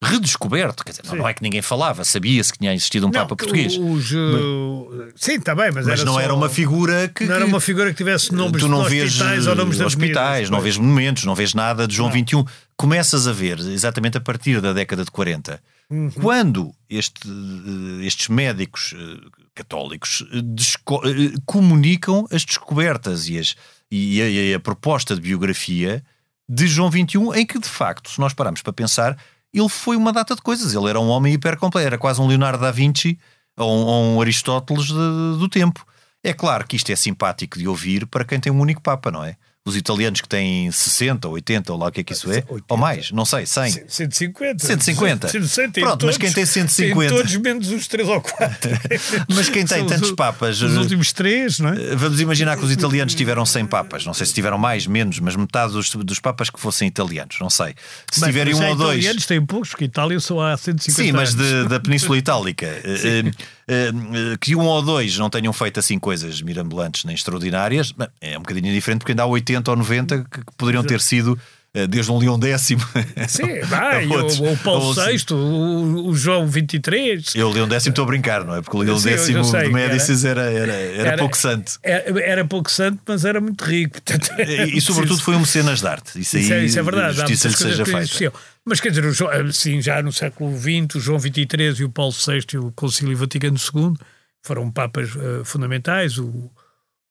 Redescoberto, 0.05 0.83
quer 0.85 0.91
dizer, 0.91 1.03
não- 1.05 1.15
não 1.15 1.27
é 1.27 1.33
que 1.33 1.41
ninguém 1.41 1.61
falava, 1.61 2.03
sabia-se 2.05 2.51
que 2.53 2.59
tinha 2.59 2.73
existido 2.73 3.05
um 3.07 3.09
Não, 3.09 3.21
Papa 3.21 3.35
português. 3.35 3.77
Os, 3.77 4.11
uh, 4.11 5.11
sim, 5.15 5.33
está 5.35 5.53
bem, 5.55 5.71
mas, 5.73 5.85
mas 5.85 5.99
era 5.99 6.05
não 6.05 6.13
só- 6.13 6.19
era 6.21 6.33
uma 6.33 6.49
figura 6.49 7.07
que. 7.07 7.25
Não 7.25 7.35
era 7.35 7.45
uma 7.45 7.59
figura 7.59 7.89
que 7.91 7.97
tivesse 7.97 8.33
nomes 8.33 8.61
tu 8.61 8.67
não 8.67 8.83
de 8.83 8.89
vês 8.89 9.11
hospitais 9.13 9.47
ou 9.47 9.55
nomes 9.55 9.77
de 9.77 9.83
hospitais, 9.83 10.49
não 10.49 10.61
vês 10.61 10.77
monumentos, 10.77 11.23
não 11.25 11.35
vês 11.35 11.53
nada 11.53 11.87
de 11.87 11.95
João 11.95 12.09
Não. 12.09 12.17
XXI. 12.17 12.43
Começas 12.77 13.27
a 13.27 13.31
ver 13.31 13.59
exatamente 13.59 14.17
a 14.17 14.21
partir 14.21 14.59
da 14.61 14.73
década 14.73 15.03
de 15.05 15.11
40, 15.11 15.61
Uhum. 15.89 16.09
quando 16.11 16.73
este, 16.89 17.27
eh, 17.27 18.05
estes 18.05 18.27
médicos 18.27 18.93
eh, 18.97 19.27
católicos 19.53 20.23
desco- 20.53 21.01
eh, 21.07 21.33
comunicam 21.45 22.27
as 22.31 22.43
descobertas 22.43 23.29
e, 23.29 23.37
as- 23.39 23.55
e 23.89 24.21
a, 24.21 24.29
e 24.29 24.53
a 24.53 24.59
proposta 24.59 25.15
de 25.15 25.21
biografia 25.21 26.03
de 26.49 26.67
João 26.67 26.91
XXI, 26.91 27.39
em 27.39 27.45
que 27.45 27.57
de 27.59 27.67
facto, 27.69 28.09
se 28.11 28.19
nós 28.19 28.33
pararmos 28.33 28.61
para 28.61 28.73
pensar, 28.73 29.17
ele 29.59 29.69
foi 29.69 29.95
uma 29.95 30.11
data 30.11 30.35
de 30.35 30.41
coisas. 30.41 30.73
Ele 30.73 30.89
era 30.89 30.99
um 30.99 31.07
homem 31.09 31.33
hipercompleto, 31.33 31.85
era 31.87 31.97
quase 31.97 32.21
um 32.21 32.27
Leonardo 32.27 32.59
da 32.61 32.71
Vinci 32.71 33.17
ou 33.57 33.71
um, 33.71 33.85
ou 33.85 34.03
um 34.15 34.21
Aristóteles 34.21 34.85
de- 34.87 34.93
do 35.39 35.47
tempo. 35.49 35.85
É 36.23 36.33
claro 36.33 36.67
que 36.67 36.75
isto 36.75 36.91
é 36.91 36.95
simpático 36.95 37.57
de 37.57 37.67
ouvir 37.67 38.05
para 38.07 38.25
quem 38.25 38.39
tem 38.39 38.51
um 38.51 38.59
único 38.59 38.81
Papa, 38.81 39.11
não 39.11 39.23
é? 39.23 39.37
Os 39.67 39.75
italianos 39.75 40.21
que 40.21 40.29
têm 40.29 40.71
60 40.71 41.27
ou 41.27 41.33
80, 41.33 41.73
ou 41.73 41.79
lá 41.79 41.87
o 41.87 41.91
que 41.91 42.01
é 42.01 42.03
que 42.03 42.13
isso 42.13 42.31
é, 42.31 42.35
80. 42.47 42.63
ou 42.69 42.77
mais, 42.77 43.09
não 43.09 43.25
sei, 43.25 43.47
100. 43.47 43.85
150. 43.87 44.63
150. 44.63 45.27
160, 45.27 45.79
Pronto, 45.81 46.05
mas 46.05 46.17
quem 46.19 46.31
tem 46.31 46.45
150? 46.45 47.09
Tem 47.09 47.17
todos 47.17 47.35
menos 47.37 47.69
os 47.71 47.87
3 47.87 48.07
ou 48.07 48.21
4. 48.21 48.69
Mas 49.27 49.49
quem 49.49 49.65
tem 49.65 49.79
São 49.79 49.87
tantos 49.87 50.09
os- 50.11 50.15
papas. 50.15 50.61
Os 50.61 50.75
eh, 50.75 50.79
últimos 50.79 51.11
3, 51.11 51.57
não 51.59 51.69
é? 51.69 51.95
Vamos 51.95 52.19
imaginar 52.21 52.57
que 52.57 52.63
os 52.63 52.71
italianos 52.71 53.15
tiveram 53.15 53.43
100 53.43 53.65
papas. 53.65 54.05
Não 54.05 54.13
sei 54.13 54.27
se 54.27 54.33
tiveram 54.35 54.57
mais, 54.59 54.85
menos, 54.85 55.17
mas 55.19 55.35
metade 55.35 55.73
dos, 55.73 55.89
dos 55.95 56.19
papas 56.19 56.51
que 56.51 56.59
fossem 56.59 56.87
italianos. 56.87 57.37
Não 57.41 57.49
sei. 57.49 57.73
Se 58.11 58.19
Bem, 58.21 58.29
tiverem 58.29 58.53
mas 58.53 58.63
um 58.63 58.67
ou 58.69 58.75
dois. 58.75 58.97
italianos 58.99 59.25
têm 59.25 59.43
poucos, 59.43 59.69
porque 59.69 59.85
Itália 59.85 60.19
só 60.19 60.41
há 60.41 60.55
150 60.55 61.01
Sim, 61.03 61.11
mas 61.11 61.33
de- 61.33 61.67
da 61.67 61.79
Península 61.79 62.15
Itálica. 62.19 62.67
Eh, 62.67 63.23
eh, 63.23 63.31
eh, 63.67 63.91
que 64.39 64.55
um 64.55 64.61
ou 64.65 64.81
dois 64.83 65.17
não 65.17 65.27
tenham 65.29 65.51
feito 65.51 65.79
assim 65.79 65.97
coisas 65.97 66.39
mirabolantes 66.41 67.03
nem 67.03 67.15
extraordinárias, 67.15 67.93
é 68.21 68.37
um 68.37 68.41
bocadinho 68.41 68.71
diferente 68.71 68.99
porque 68.99 69.13
ainda 69.13 69.23
há 69.23 69.25
80 69.25 69.54
ou 69.69 69.75
90 69.77 70.19
que, 70.29 70.39
que 70.41 70.45
poderiam 70.57 70.83
ter 70.83 71.01
sido 71.01 71.37
eh, 71.73 71.87
desde 71.87 72.09
um 72.11 72.17
Leão 72.17 72.39
décimo. 72.39 72.81
Sim, 73.27 73.59
vai, 73.67 74.07
outros. 74.07 74.39
o, 74.39 74.45
o 74.53 74.57
Paulo 74.57 74.93
VI, 74.93 75.25
o, 75.33 76.07
o 76.07 76.15
João 76.15 76.47
23. 76.47 77.35
Eu, 77.35 77.49
Leão 77.51 77.67
décimo, 77.67 77.91
estou 77.91 78.03
a 78.03 78.07
brincar, 78.07 78.45
não 78.45 78.55
é? 78.55 78.61
Porque 78.61 78.77
o 78.77 78.79
Leão 78.81 78.97
Sim, 78.97 79.09
décimo 79.09 79.43
sei 79.43 79.63
de 79.67 79.73
Médicis 79.73 80.23
era, 80.23 80.43
era, 80.43 80.71
era, 80.73 81.07
era- 81.09 81.17
pouco 81.17 81.37
santo. 81.37 81.73
Era, 81.83 82.21
era 82.21 82.45
pouco 82.45 82.71
santo, 82.71 82.99
mas 83.05 83.25
era 83.25 83.41
muito 83.41 83.61
rico. 83.65 84.01
Portanto, 84.01 84.29
E, 84.39 84.77
e, 84.77 84.81
sobretudo 84.81 85.21
foi 85.21 85.35
um 85.35 85.39
mecenas 85.41 85.79
de 85.81 85.87
arte. 85.87 86.19
Isso 86.19 86.37
aí, 86.37 86.43
Isso 86.43 86.53
é, 86.53 86.65
isso 86.65 86.79
é 86.79 86.83
verdade. 86.83 87.17
justiça 87.17 87.47
lhe 87.49 87.55
seja 87.57 87.85
feita. 87.85 88.33
Mas 88.63 88.79
quer 88.79 88.89
dizer, 88.89 89.11
João- 89.11 89.51
sim, 89.51 89.81
já 89.81 90.01
no 90.01 90.13
século 90.13 90.57
XX, 90.57 90.95
o 90.95 90.99
João 90.99 91.19
XXIII 91.19 91.75
e 91.79 91.83
o 91.83 91.89
Paulo 91.89 92.13
VI 92.13 92.45
e 92.53 92.57
o 92.57 92.71
Concílio 92.71 93.17
Vaticano 93.17 93.57
II 93.57 93.93
foram 94.41 94.71
papas 94.71 95.09
eh, 95.09 95.43
fundamentais. 95.43 96.17
O, 96.17 96.49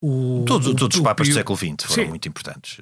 o, 0.07 0.45
Todos, 0.47 0.69
o- 0.69 0.75
todos 0.75 0.97
os 0.97 1.03
papas 1.03 1.29
do 1.29 1.35
século 1.35 1.57
XX 1.57 1.85
foram 1.87 2.05
Sim. 2.05 2.09
muito 2.11 2.29
importantes. 2.29 2.79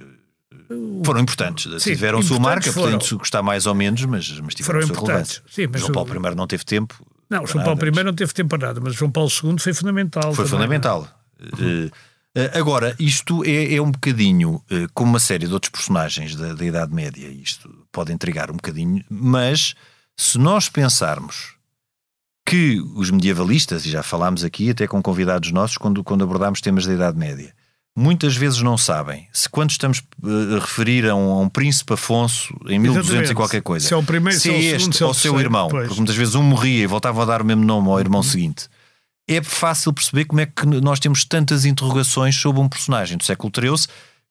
Foram 1.05 1.21
importantes. 1.21 1.83
Sim, 1.83 1.91
tiveram 1.91 2.19
a 2.19 2.23
sua 2.23 2.39
marca, 2.39 2.73
foram. 2.73 2.99
podendo 2.99 3.19
gostar 3.19 3.43
mais 3.43 3.67
ou 3.67 3.75
menos, 3.75 4.05
mas, 4.05 4.29
mas 4.41 4.55
tiveram 4.55 4.81
Foram 4.81 4.93
a 4.93 4.99
sua 4.99 5.07
relevância. 5.07 5.43
Sim, 5.51 5.67
mas 5.71 5.81
João 5.81 5.93
Paulo 5.93 6.15
I 6.15 6.35
não 6.35 6.47
teve 6.47 6.65
tempo. 6.65 7.07
Não, 7.29 7.47
João 7.47 7.65
Paulo 7.65 7.81
I 7.87 8.05
não 8.05 8.15
teve 8.15 8.33
tempo 8.33 8.51
para 8.57 8.69
nada, 8.69 8.81
mas 8.81 8.95
João 8.95 9.11
Paulo 9.11 9.31
II 9.31 9.59
foi 9.59 9.73
fundamental. 9.75 10.33
Foi 10.35 10.45
também. 10.45 10.51
fundamental. 10.51 11.09
Eh, 11.41 11.91
eh, 12.35 12.51
agora, 12.59 12.95
isto 12.99 13.43
é, 13.45 13.75
é 13.75 13.83
um 13.83 13.91
bocadinho 13.91 14.63
eh, 14.71 14.87
como 14.95 15.11
uma 15.11 15.21
série 15.21 15.47
de 15.47 15.53
outros 15.53 15.71
personagens 15.71 16.35
da, 16.37 16.55
da 16.55 16.65
Idade 16.65 16.95
Média. 16.95 17.29
Isto 17.29 17.69
pode 17.91 18.13
intrigar 18.13 18.51
um 18.51 18.55
bocadinho, 18.55 19.05
mas 19.11 19.75
se 20.17 20.39
nós 20.39 20.69
pensarmos 20.69 21.55
que 22.45 22.81
os 22.97 23.11
medievalistas, 23.11 23.87
e 23.87 23.91
já 23.91 24.03
falámos 24.03 24.45
aqui 24.45 24.71
até 24.71 24.87
com 24.87 25.03
convidados 25.03 25.51
nossos 25.53 25.77
quando, 25.77 26.03
quando 26.03 26.25
abordámos 26.25 26.61
temas 26.61 26.87
da 26.87 26.93
Idade 26.93 27.19
Média, 27.19 27.55
muitas 27.97 28.37
vezes 28.37 28.61
não 28.63 28.77
sabem 28.77 29.29
se 29.33 29.49
quando 29.49 29.71
estamos 29.71 30.03
eh, 30.25 30.57
a 30.57 30.61
referir 30.61 31.09
a 31.09 31.15
um, 31.15 31.31
a 31.31 31.41
um 31.41 31.49
príncipe 31.49 31.93
Afonso 31.93 32.55
em 32.67 32.79
1200 32.79 33.31
e 33.31 33.35
qualquer 33.35 33.63
coisa, 33.63 33.87
Se 33.87 33.95
é 33.95 33.97
o 33.97 34.03
primeiro, 34.03 34.39
se 34.39 34.49
se 34.49 34.51
é 34.51 34.59
é 34.59 34.63
segundo, 34.63 34.77
este 34.77 34.97
se 34.97 35.03
é 35.03 35.07
o 35.07 35.09
ou 35.09 35.15
seu 35.15 35.41
irmão, 35.41 35.69
pois. 35.69 35.87
porque 35.87 36.01
muitas 36.01 36.17
vezes 36.17 36.35
um 36.35 36.43
morria 36.43 36.83
e 36.83 36.87
voltava 36.87 37.23
a 37.23 37.25
dar 37.25 37.43
o 37.43 37.45
mesmo 37.45 37.65
nome 37.65 37.89
ao 37.89 38.01
irmão 38.01 38.23
seguinte. 38.23 38.69
É 39.29 39.41
fácil 39.41 39.93
perceber 39.93 40.25
como 40.25 40.41
é 40.41 40.47
que 40.47 40.67
nós 40.67 40.99
temos 40.99 41.25
tantas 41.25 41.65
interrogações 41.65 42.35
sobre 42.35 42.61
um 42.61 42.69
personagem 42.69 43.17
do 43.17 43.25
século 43.25 43.53
XIII 43.55 43.87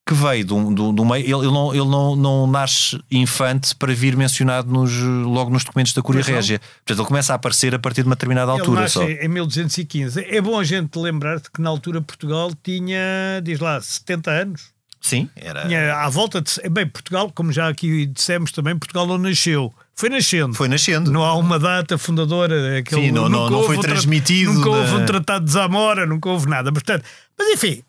que 0.06 0.14
veio 0.16 0.44
de 0.44 0.54
um, 0.54 0.74
de 0.74 0.82
um- 0.82 0.94
de 0.94 1.02
um 1.02 1.06
meio. 1.06 1.24
Ele, 1.24 1.46
ele 1.46 1.54
não, 1.54 1.74
ele 1.74 1.86
não, 1.86 2.16
não 2.16 2.48
nasce 2.48 3.00
infante 3.10 3.76
para 3.76 3.94
vir 3.94 4.16
mencionado 4.18 4.70
nos, 4.72 4.92
logo 5.00 5.52
nos 5.52 5.64
documentos 5.64 5.94
da 5.94 6.02
não. 6.02 6.12
Régia. 6.22 6.60
Portanto, 6.60 7.00
ele 7.00 7.08
começa 7.08 7.34
a 7.34 7.36
aparecer 7.36 7.74
a 7.76 7.80
partir 7.80 8.02
de 8.02 8.08
uma 8.10 8.16
determinada 8.16 8.52
Ele 8.52 8.60
altura 8.62 8.82
nasce 8.82 8.94
só. 8.96 9.04
em 9.04 9.28
1215. 9.28 10.20
É 10.26 10.42
bom 10.42 10.60
a 10.60 10.64
gente 10.64 10.98
lembrar-te 10.98 11.50
que 11.52 11.62
na 11.62 11.70
altura 11.70 12.02
Portugal 12.02 12.52
tinha, 12.64 13.40
diz 13.44 13.60
lá, 13.60 13.80
70 13.80 14.32
anos. 14.32 14.62
Sim, 15.00 15.28
era. 15.36 15.66
Tinha 15.68 15.96
à 15.96 16.10
volta 16.10 16.42
de. 16.42 16.52
Bem, 16.70 16.86
Portugal, 16.88 17.32
como 17.34 17.52
já 17.52 17.68
aqui 17.70 18.06
dissemos 18.06 18.52
também, 18.52 18.78
Portugal 18.78 19.08
não 19.08 19.18
nasceu. 19.18 19.74
Foi 19.96 20.10
nascendo. 20.10 20.54
Foi 20.54 20.68
nascendo. 20.68 21.12
Não 21.12 21.24
há 21.24 21.36
uma 21.36 21.58
data 21.58 21.98
fundadora. 21.98 22.78
Aquele, 22.78 23.08
Sim, 23.08 23.12
não- 23.12 23.28
não- 23.28 23.50
não 23.50 23.64
foi 23.64 23.78
tra- 23.80 23.90
transmitido 23.90 24.54
Nunca 24.54 24.70
houve 24.70 24.94
um 24.96 25.06
tratado 25.06 25.44
de 25.46 25.52
Zamora, 25.52 26.06
nunca 26.06 26.30
houve 26.30 26.48
nada. 26.48 26.72
Portanto, 26.72 27.04
mas 27.38 27.48
enfim, 27.50 27.82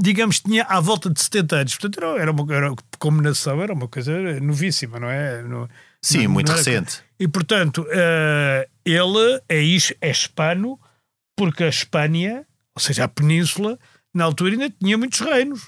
digamos, 0.00 0.40
tinha 0.40 0.64
à 0.64 0.80
volta 0.80 1.08
de 1.10 1.20
70 1.20 1.56
anos. 1.56 1.74
Portanto, 1.76 1.98
era, 2.04 2.22
era 2.22 2.30
uma 2.30 2.54
era, 2.54 2.74
como 2.98 3.20
nação, 3.22 3.62
era 3.62 3.72
uma 3.72 3.88
coisa 3.88 4.40
novíssima, 4.40 4.98
não 5.00 5.08
é? 5.10 5.42
No, 5.42 5.68
Sim, 6.02 6.24
não- 6.24 6.30
muito 6.32 6.48
não 6.48 6.54
era- 6.58 6.62
recente. 6.64 7.02
E, 7.18 7.26
portanto, 7.26 7.86
eh, 7.90 8.68
ele 8.84 9.40
é, 9.48 9.60
is- 9.60 9.94
é 10.00 10.10
hispano 10.10 10.78
porque 11.36 11.64
a 11.64 11.68
Espanha, 11.68 12.44
ou 12.74 12.80
seja, 12.82 13.04
a 13.04 13.08
península, 13.08 13.78
na 14.14 14.24
altura 14.24 14.52
ainda 14.52 14.70
tinha 14.70 14.96
muitos 14.98 15.20
reinos. 15.20 15.62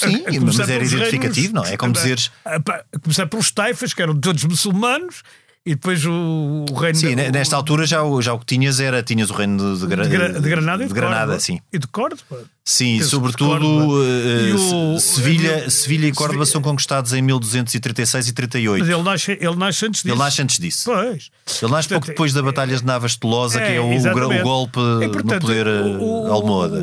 Sim, 0.00 0.24
A- 0.26 0.30
a 0.30 0.40
mas 0.40 0.58
era 0.58 0.84
identificativo, 0.84 1.30
reinos- 1.30 1.52
não 1.52 1.64
é? 1.64 1.74
É 1.74 1.76
como 1.76 1.92
dizeres. 1.92 2.30
A, 2.44 2.56
a 2.56 2.98
começar 3.00 3.26
pelos 3.26 3.50
taifas, 3.50 3.94
que 3.94 4.02
eram 4.02 4.18
todos 4.18 4.42
muçulmanos, 4.44 5.22
e 5.66 5.74
depois 5.74 6.04
o, 6.04 6.64
o 6.70 6.74
reino... 6.74 6.98
Sim, 6.98 7.16
de- 7.16 7.30
nesta 7.32 7.56
altura 7.56 7.86
já, 7.86 8.02
o- 8.02 8.20
já 8.20 8.34
o 8.34 8.38
que 8.38 8.46
tinhas 8.46 8.80
era 8.80 9.02
tinhas 9.02 9.30
o 9.30 9.34
reino 9.34 9.74
de, 9.74 9.80
de, 9.80 9.86
Gra- 9.86 10.02
de, 10.04 10.10
Gra- 10.10 10.28
de 10.40 10.48
Granada 10.48 10.82
e 10.82 10.86
de, 10.86 10.92
de 10.92 10.94
Granada, 10.94 11.16
Córdoba. 11.20 11.40
sim. 11.40 11.60
E 11.72 11.78
de 11.78 11.86
Córdoba. 11.86 12.22
Sim, 12.66 12.96
Penso 12.98 13.10
sobretudo 13.10 14.02
eh, 14.02 14.52
o- 14.54 14.98
Se- 14.98 15.14
Sevilha, 15.16 15.64
e 15.64 15.66
o- 15.66 15.70
Sevilha 15.70 16.06
e 16.06 16.12
Córdoba 16.12 16.44
Sevi- 16.46 16.52
são 16.52 16.62
conquistados 16.62 17.12
em 17.12 17.20
1236 17.20 18.28
e 18.28 18.32
38. 18.32 18.80
Mas 18.80 18.88
ele 18.94 19.02
nasce, 19.02 19.32
ele 19.32 19.56
nasce 19.56 19.86
antes 19.86 20.02
disso. 20.02 20.14
Ele 20.14 20.18
nasce 20.18 20.42
antes 20.42 20.58
disso. 20.58 20.84
Pois. 20.86 21.30
Ele 21.62 21.72
nasce 21.72 21.88
pouco 21.88 22.00
Portanto, 22.00 22.06
depois 22.08 22.32
da 22.32 22.42
Batalha 22.42 22.76
de 22.76 22.84
Navas 22.84 23.12
de 23.12 23.18
Tolosa, 23.20 23.60
que 23.60 23.66
é 23.72 23.80
o, 23.80 23.92
exatamente. 23.92 24.40
o 24.40 24.44
golpe 24.44 24.78
E, 24.80 25.06
no 25.06 25.10
portanto, 25.12 25.40
poder 25.42 25.66
o- 25.66 26.02
o- 26.28 26.32
almohada. 26.32 26.80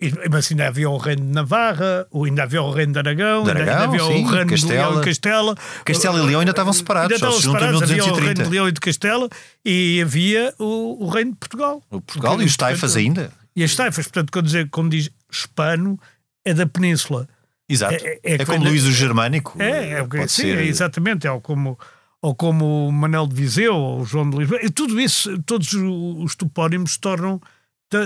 O- 0.00 0.30
mas 0.30 0.50
ainda 0.50 0.66
havia 0.68 0.88
o 0.90 0.96
reino 0.98 1.22
de 1.22 1.32
Navarra, 1.32 2.06
ainda 2.14 2.42
havia 2.42 2.62
o 2.62 2.70
reino 2.70 2.92
de 2.92 2.98
Aragão, 2.98 3.44
De 3.44 3.50
ainda- 3.50 3.60
ainda 3.60 3.72
Aragão, 3.72 3.88
havia 3.88 4.00
sim, 4.00 4.24
o 4.24 4.28
reino 4.28 4.44
de 4.44 4.50
Castela. 4.50 4.88
Leão 4.90 5.00
e 5.00 5.04
Castela. 5.04 5.54
Castela 5.84 6.18
e 6.18 6.26
Leão 6.26 6.40
ainda 6.40 6.50
estavam 6.52 6.72
separados, 6.72 7.12
Ainda 7.12 7.14
estavam 7.28 7.40
separados, 7.40 7.82
havia 7.82 7.94
o 8.02 8.06
reino 8.06 8.16
1230. 8.16 8.42
de 8.44 8.50
Leão 8.50 8.68
e 8.68 8.72
de 8.72 8.80
Castela 8.80 9.28
e 9.64 10.00
havia 10.02 10.54
o, 10.58 11.04
o 11.04 11.08
reino 11.08 11.32
de 11.32 11.36
Portugal. 11.38 11.82
O 11.90 12.00
Portugal 12.00 12.40
e 12.42 12.44
os 12.44 12.56
taifas 12.56 12.94
ainda. 12.96 13.30
E 13.54 13.64
as 13.64 13.74
taifas, 13.74 14.06
portanto, 14.06 14.30
quando, 14.30 14.46
dizer, 14.46 14.68
quando 14.70 14.90
diz 14.90 15.10
hispano, 15.32 15.98
é 16.44 16.52
da 16.52 16.66
península. 16.66 17.26
Exato. 17.68 17.94
É- 17.94 18.18
É, 18.22 18.34
é- 18.34 18.44
como 18.44 18.64
Luís 18.64 18.84
o 18.84 18.92
Germânico. 18.92 19.60
É, 19.60 19.92
é, 19.92 20.02
o 20.02 20.08
pode 20.08 20.30
sim, 20.30 20.42
ser. 20.42 20.58
é 20.58 20.64
exatamente, 20.66 21.26
é 21.26 21.30
ou 21.32 21.40
como, 21.40 21.78
ou 22.22 22.34
como 22.34 22.88
o 22.88 22.92
Manel 22.92 23.26
de 23.26 23.34
Viseu 23.34 23.74
ou 23.74 24.00
o 24.02 24.04
João 24.04 24.28
de 24.30 24.36
Lisboa. 24.36 24.60
E 24.62 24.70
tudo 24.70 25.00
isso, 25.00 25.36
todos 25.42 25.72
os 25.72 26.34
topónimos 26.36 26.92
se 26.92 27.00
tornam 27.00 27.40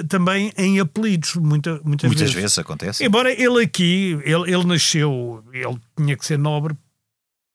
também 0.09 0.53
em 0.59 0.79
apelidos, 0.79 1.35
muita, 1.37 1.81
muitas, 1.83 2.09
Muitas 2.09 2.21
vezes. 2.31 2.35
vezes 2.35 2.59
acontece. 2.59 3.05
Embora 3.05 3.33
ele 3.33 3.63
aqui, 3.65 4.19
ele, 4.25 4.53
ele 4.53 4.65
nasceu, 4.65 5.43
ele 5.53 5.81
tinha 5.97 6.17
que 6.17 6.27
ser 6.27 6.39
nobre, 6.39 6.75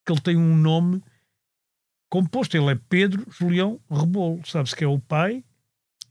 porque 0.03 0.11
ele 0.11 0.21
tem 0.21 0.37
um 0.37 0.55
nome 0.55 1.01
composto. 2.09 2.57
Ele 2.57 2.71
é 2.71 2.79
Pedro 2.89 3.23
Julião 3.29 3.79
Rebolo. 3.89 4.41
Sabe-se 4.45 4.75
que 4.75 4.83
é 4.83 4.87
o 4.87 4.99
pai 4.99 5.43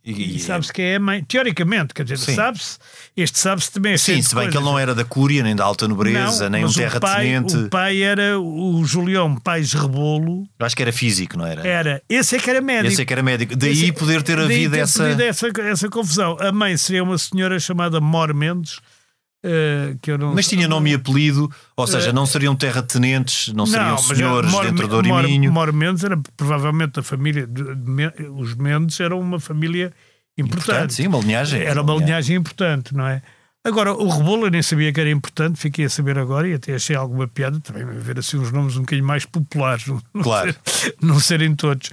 e, 0.04 0.36
E- 0.36 0.38
sabe-se 0.38 0.72
que 0.72 0.82
é 0.82 0.96
a 0.96 1.00
mãe. 1.00 1.24
Teoricamente, 1.24 1.94
quer 1.94 2.04
dizer, 2.04 2.18
sabe-se, 2.34 2.78
este 3.16 3.38
sabe-se 3.38 3.72
também. 3.72 3.94
é 3.94 3.96
Sim, 3.96 4.20
se 4.20 4.34
bem 4.34 4.44
que 4.46 4.52
coisas. 4.52 4.54
ele 4.56 4.64
não 4.64 4.78
era 4.78 4.94
da 4.94 5.04
Cúria, 5.04 5.42
nem 5.42 5.56
da 5.56 5.64
alta 5.64 5.88
nobreza, 5.88 6.44
Não, 6.44 6.50
nem 6.50 6.62
um 6.64 6.66
mas 6.66 6.76
o 6.76 6.78
terratenente. 6.78 7.56
o 7.56 7.68
pai 7.70 8.02
era 8.02 8.38
o 8.38 8.84
Julião 8.84 9.34
Pais 9.36 9.72
Rebolo, 9.72 10.44
Eu 10.58 10.66
acho 10.66 10.76
que 10.76 10.82
era 10.82 10.92
físico, 10.92 11.38
não 11.38 11.46
era? 11.46 11.66
era, 11.66 12.02
esse 12.08 12.36
é 12.36 12.38
que 12.38 12.50
era 12.50 12.60
médico. 12.60 12.92
Esse 12.92 13.02
é 13.02 13.04
que 13.04 13.12
era 13.12 13.22
médico. 13.22 13.56
Daí 13.56 13.72
Esse- 13.72 13.92
poder 13.92 14.22
ter 14.22 14.36
daí 14.36 14.44
havido 14.44 14.74
ter 14.74 14.80
essa. 14.82 15.06
essa, 15.08 15.48
essa 15.62 15.88
confusão. 15.88 16.36
A 16.40 16.52
mãe 16.52 16.76
seria 16.76 17.02
uma 17.02 17.16
senhora 17.18 17.58
chamada 17.58 18.00
Mor 18.00 18.34
Mendes, 18.34 18.80
eh, 19.44 19.94
que 20.00 20.11
eu 20.11 20.16
não 20.18 20.35
Mas 20.35 20.48
tinha 20.48 20.66
nome 20.66 20.90
e 20.90 20.94
apelido, 20.94 21.50
ou 21.76 21.87
seja, 21.87 22.09
Eh, 22.09 22.12
não 22.12 22.24
seriam 22.24 22.57
terratenentes, 22.57 23.52
não 23.52 23.66
seriam 23.66 23.90
mas 23.92 24.07
era 24.11 24.16
senhores 24.16 24.50
Mor- 24.50 24.64
dentro 24.64 24.88
do 24.88 24.96
Oriminho. 24.96 25.52
Mor 25.52 25.70
Mendes 25.72 26.02
era 26.02 26.18
provavelmente 26.37 26.92
da 26.94 27.02
família. 27.02 27.46
de- 27.46 27.74
de 27.74 28.28
os 28.30 28.54
Mendes 28.54 28.98
eram 29.00 29.20
uma 29.20 29.38
família 29.38 29.92
importante. 30.38 30.64
Portanto, 30.66 30.92
sim, 30.94 31.07
uma 31.07 31.18
linhagem. 31.18 31.61
Era 31.62 31.83
uma 31.83 31.94
linhagem 31.94 32.37
importante, 32.37 32.94
não 32.94 33.07
é? 33.07 33.22
Agora, 33.66 33.94
o 33.94 34.07
Rebolo 34.09 34.44
eu 34.46 34.50
nem 34.50 34.61
sabia 34.62 34.92
que 34.92 35.00
era 35.00 35.11
importante, 35.11 35.59
fiquei 35.59 35.87
a 35.87 35.88
saber 35.88 36.18
agora 36.18 36.46
e 36.46 36.53
até 36.53 36.74
achei 36.74 36.94
alguma 36.94 37.27
piada 37.27 37.59
também 37.61 37.83
ver 37.98 38.18
assim 38.18 38.37
uns 38.37 38.53
nomes 38.53 38.77
um 38.77 38.81
bocadinho 38.81 39.07
mais 39.07 39.24
populares, 39.24 39.87
não, 39.87 40.03
não 40.12 40.22
Claro. 40.22 40.55
ser- 40.66 40.94
não 41.00 41.18
serem 41.18 41.55
todos. 41.57 41.90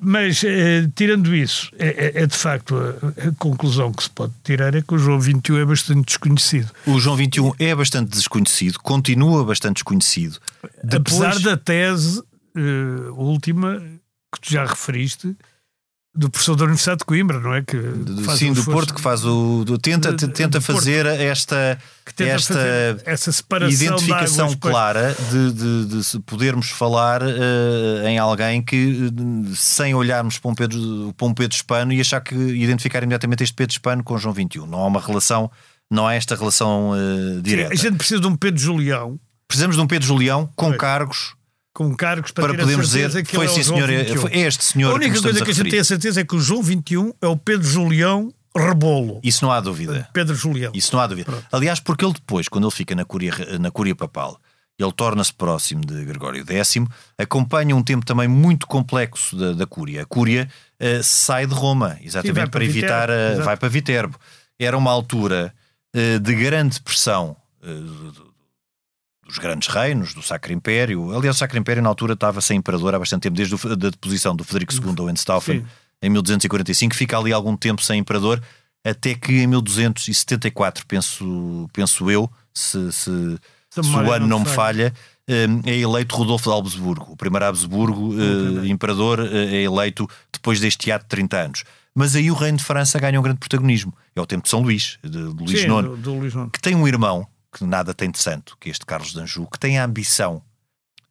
Mas, 0.00 0.42
eh, 0.42 0.88
tirando 0.94 1.34
isso, 1.34 1.70
é, 1.78 1.88
é- 2.18 2.22
é 2.22 2.26
de 2.26 2.34
facto 2.34 2.74
a, 2.76 3.28
a 3.28 3.32
conclusão 3.38 3.92
que 3.92 4.04
se 4.04 4.10
pode 4.10 4.32
tirar 4.42 4.74
é 4.74 4.80
que 4.80 4.94
o 4.94 4.98
João 4.98 5.20
21 5.20 5.58
é 5.58 5.64
bastante 5.66 6.06
desconhecido. 6.06 6.70
O 6.86 6.98
João 6.98 7.14
21 7.16 7.52
é 7.58 7.74
bastante 7.74 8.08
desconhecido, 8.16 8.78
continua 8.78 9.44
bastante 9.44 9.74
desconhecido. 9.74 10.38
Depois, 10.82 11.20
Apesar 11.20 11.38
da 11.40 11.56
tese 11.58 12.22
eh, 12.56 13.10
última 13.10 13.82
que 14.34 14.40
tu 14.40 14.50
já 14.50 14.64
referiste 14.64 15.36
do 16.14 16.28
professor 16.28 16.54
da 16.56 16.64
Universidade 16.64 16.98
de 16.98 17.04
Coimbra, 17.06 17.40
não 17.40 17.54
é? 17.54 17.62
Que 17.62 17.78
sim, 18.36 18.52
do 18.52 18.62
Porto, 18.64 18.92
que 18.94 19.00
faz 19.00 19.24
o. 19.24 19.64
do- 19.64 19.78
tenta, 19.78 20.12
De- 20.12 20.28
tenta 20.28 20.58
do 20.60 20.64
Porto. 20.64 20.78
fazer 20.78 21.06
esta, 21.06 21.78
que 22.04 22.12
tenta 22.12 22.30
esta 22.32 22.54
fazer 22.54 23.02
essa 23.06 23.32
separação 23.32 23.78
de 23.78 23.84
identificação 23.86 24.54
clara 24.56 25.16
de, 25.30 25.52
de- 25.52 25.86
de 26.12 26.18
podermos 26.26 26.68
falar 26.68 27.22
eh, 27.22 28.10
em 28.10 28.18
alguém 28.18 28.60
que, 28.60 29.08
eh, 29.10 29.52
sem 29.56 29.94
olharmos 29.94 30.38
para 30.38 30.50
um 30.50 30.54
Pedro, 30.54 31.14
para 31.16 31.26
um 31.26 31.32
Pedro 31.32 31.56
Hispano 31.56 31.92
e 31.94 32.00
achar 32.02 32.20
que 32.20 32.34
identificar 32.34 33.02
imediatamente 33.02 33.42
este 33.42 33.54
Pedro 33.54 33.72
Hispano 33.72 34.04
com 34.04 34.18
João 34.18 34.34
21. 34.34 34.66
Não 34.66 34.80
há 34.80 34.86
uma 34.86 35.00
relação, 35.00 35.50
não 35.90 36.06
há 36.06 36.14
esta 36.14 36.34
relação 36.36 36.90
Sim, 37.36 37.40
direta. 37.42 37.72
a 37.72 37.76
gente 37.76 37.96
precisa 37.96 38.20
de 38.20 38.26
um 38.26 38.36
Pedro 38.36 38.60
Julião 38.60 39.18
Precisamos 39.48 39.76
de 39.76 39.82
um 39.82 39.86
Pedro 39.86 40.06
Julião 40.08 40.48
com 40.56 40.68
Pois. 40.68 40.78
cargos 40.80 41.34
com 41.72 41.94
cargos 41.96 42.30
para, 42.32 42.44
para 42.48 42.54
a 42.54 42.60
podermos 42.60 42.90
dizer 42.90 43.24
que 43.24 43.34
foi 43.34 43.46
é 43.46 43.48
sim 43.48 43.60
o 43.60 43.64
João 43.64 43.76
senhor, 43.78 43.90
é- 43.90 44.04
21. 44.04 44.20
foi 44.20 44.30
é 44.32 44.38
este 44.40 44.64
senhor 44.64 44.88
A 44.88 44.90
que 44.90 44.96
única 44.96 45.12
nos 45.14 45.22
coisa 45.22 45.38
estamos 45.38 45.42
que 45.44 45.50
a 45.50 45.62
a 45.62 45.64
gente 45.64 45.70
tem 45.70 45.80
a 45.80 45.84
certeza 45.84 46.20
é 46.20 46.24
que 46.24 46.34
o 46.36 46.40
João 46.40 46.62
21 46.62 47.12
é 47.20 47.26
o 47.26 47.36
Pedro 47.36 47.66
Julião 47.66 48.32
Rebolo. 48.54 49.18
Isso 49.22 49.42
não 49.44 49.50
há 49.50 49.60
dúvida. 49.60 50.06
Pedro 50.12 50.34
Julião. 50.34 50.72
Isso 50.74 50.94
não 50.94 51.02
há 51.02 51.06
dúvida. 51.06 51.30
Pronto. 51.30 51.46
Aliás, 51.50 51.80
porque 51.80 52.04
ele 52.04 52.12
depois, 52.12 52.48
quando 52.48 52.64
ele 52.64 52.70
fica 52.74 52.94
na 52.94 53.02
Cúria, 53.04 53.32
na 53.58 53.70
Cúria 53.70 53.94
Papal, 53.96 54.38
ele 54.78 54.92
torna-se 54.92 55.32
próximo 55.32 55.80
de 55.86 56.04
Gregório 56.04 56.44
X, 56.46 56.74
acompanha 57.16 57.74
um 57.74 57.82
tempo 57.82 58.04
também 58.04 58.28
muito 58.28 58.66
complexo 58.66 59.34
da, 59.36 59.52
da 59.52 59.66
Cúria. 59.66 60.02
A 60.02 60.06
Cúria 60.06 60.50
eh, 60.78 61.00
sai 61.02 61.46
de 61.46 61.54
Roma, 61.54 61.96
exatamente 62.02 62.34
para, 62.34 62.48
para 62.50 62.64
evitar. 62.64 63.08
Viterbo, 63.08 63.40
a- 63.40 63.44
vai 63.44 63.56
para 63.56 63.68
Viterbo. 63.70 64.18
Era 64.58 64.76
uma 64.76 64.90
altura 64.90 65.54
eh, 65.94 66.18
de 66.18 66.34
grande 66.34 66.80
pressão 66.82 67.34
eh, 67.62 67.66
do- 67.68 68.31
dos 69.26 69.38
grandes 69.38 69.68
reinos, 69.68 70.14
do 70.14 70.22
Sacro 70.22 70.52
Império. 70.52 71.16
Aliás, 71.16 71.36
o 71.36 71.38
Sacro 71.38 71.58
Império 71.58 71.82
na 71.82 71.88
altura 71.88 72.14
estava 72.14 72.40
sem 72.40 72.58
imperador 72.58 72.94
há 72.94 72.98
bastante 72.98 73.22
tempo, 73.22 73.36
desde 73.36 73.54
a 73.54 73.74
deposição 73.90 74.34
do 74.34 74.44
Frederico 74.44 74.74
II 74.74 74.94
ao 74.98 75.10
Enstaufen 75.10 75.64
em 76.02 76.10
1245, 76.10 76.94
fica 76.96 77.16
ali 77.16 77.32
algum 77.32 77.56
tempo 77.56 77.80
sem 77.82 78.00
imperador, 78.00 78.42
até 78.84 79.14
que 79.14 79.32
em 79.42 79.46
1274, 79.46 80.84
penso, 80.86 81.70
penso 81.72 82.10
eu, 82.10 82.28
se, 82.52 82.90
se, 82.92 83.38
Se 83.70 83.82
se 83.82 83.88
o 83.88 84.12
ano 84.12 84.26
não 84.26 84.40
me 84.40 84.46
falha. 84.46 84.92
eh, 85.28 85.46
é 85.64 85.78
eleito 85.78 86.16
Rodolfo 86.16 86.50
de 86.50 86.58
Habsburgo. 86.58 87.12
O 87.12 87.16
primeiro 87.16 87.46
Habsburgo, 87.46 88.14
eh, 88.20 88.66
imperador, 88.66 89.20
eh, 89.20 89.54
é 89.56 89.62
eleito 89.62 90.08
depois 90.32 90.58
deste 90.58 90.90
ato 90.90 91.04
de 91.04 91.10
30 91.10 91.36
anos. 91.36 91.64
Mas 91.94 92.16
aí 92.16 92.30
o 92.30 92.34
reino 92.34 92.58
de 92.58 92.64
França 92.64 92.98
ganha 92.98 93.20
um 93.20 93.22
grande 93.22 93.38
protagonismo. 93.38 93.94
É 94.16 94.20
o 94.20 94.26
tempo 94.26 94.42
de 94.42 94.48
São 94.48 94.60
Luís, 94.60 94.98
de, 95.04 95.10
de 95.10 95.18
Luís 95.18 95.60
Sim, 95.60 95.66
IX, 95.66 95.82
do, 95.84 95.96
do 95.96 96.14
Luís 96.14 96.34
IX. 96.34 96.48
que 96.52 96.60
tem 96.60 96.74
um 96.74 96.88
irmão 96.88 97.26
que 97.52 97.64
nada 97.64 97.92
tem 97.92 98.10
de 98.10 98.18
santo, 98.18 98.56
que 98.58 98.68
é 98.68 98.72
este 98.72 98.86
Carlos 98.86 99.12
de 99.12 99.20
Anjou, 99.20 99.46
que 99.46 99.58
tem 99.58 99.78
a 99.78 99.84
ambição 99.84 100.42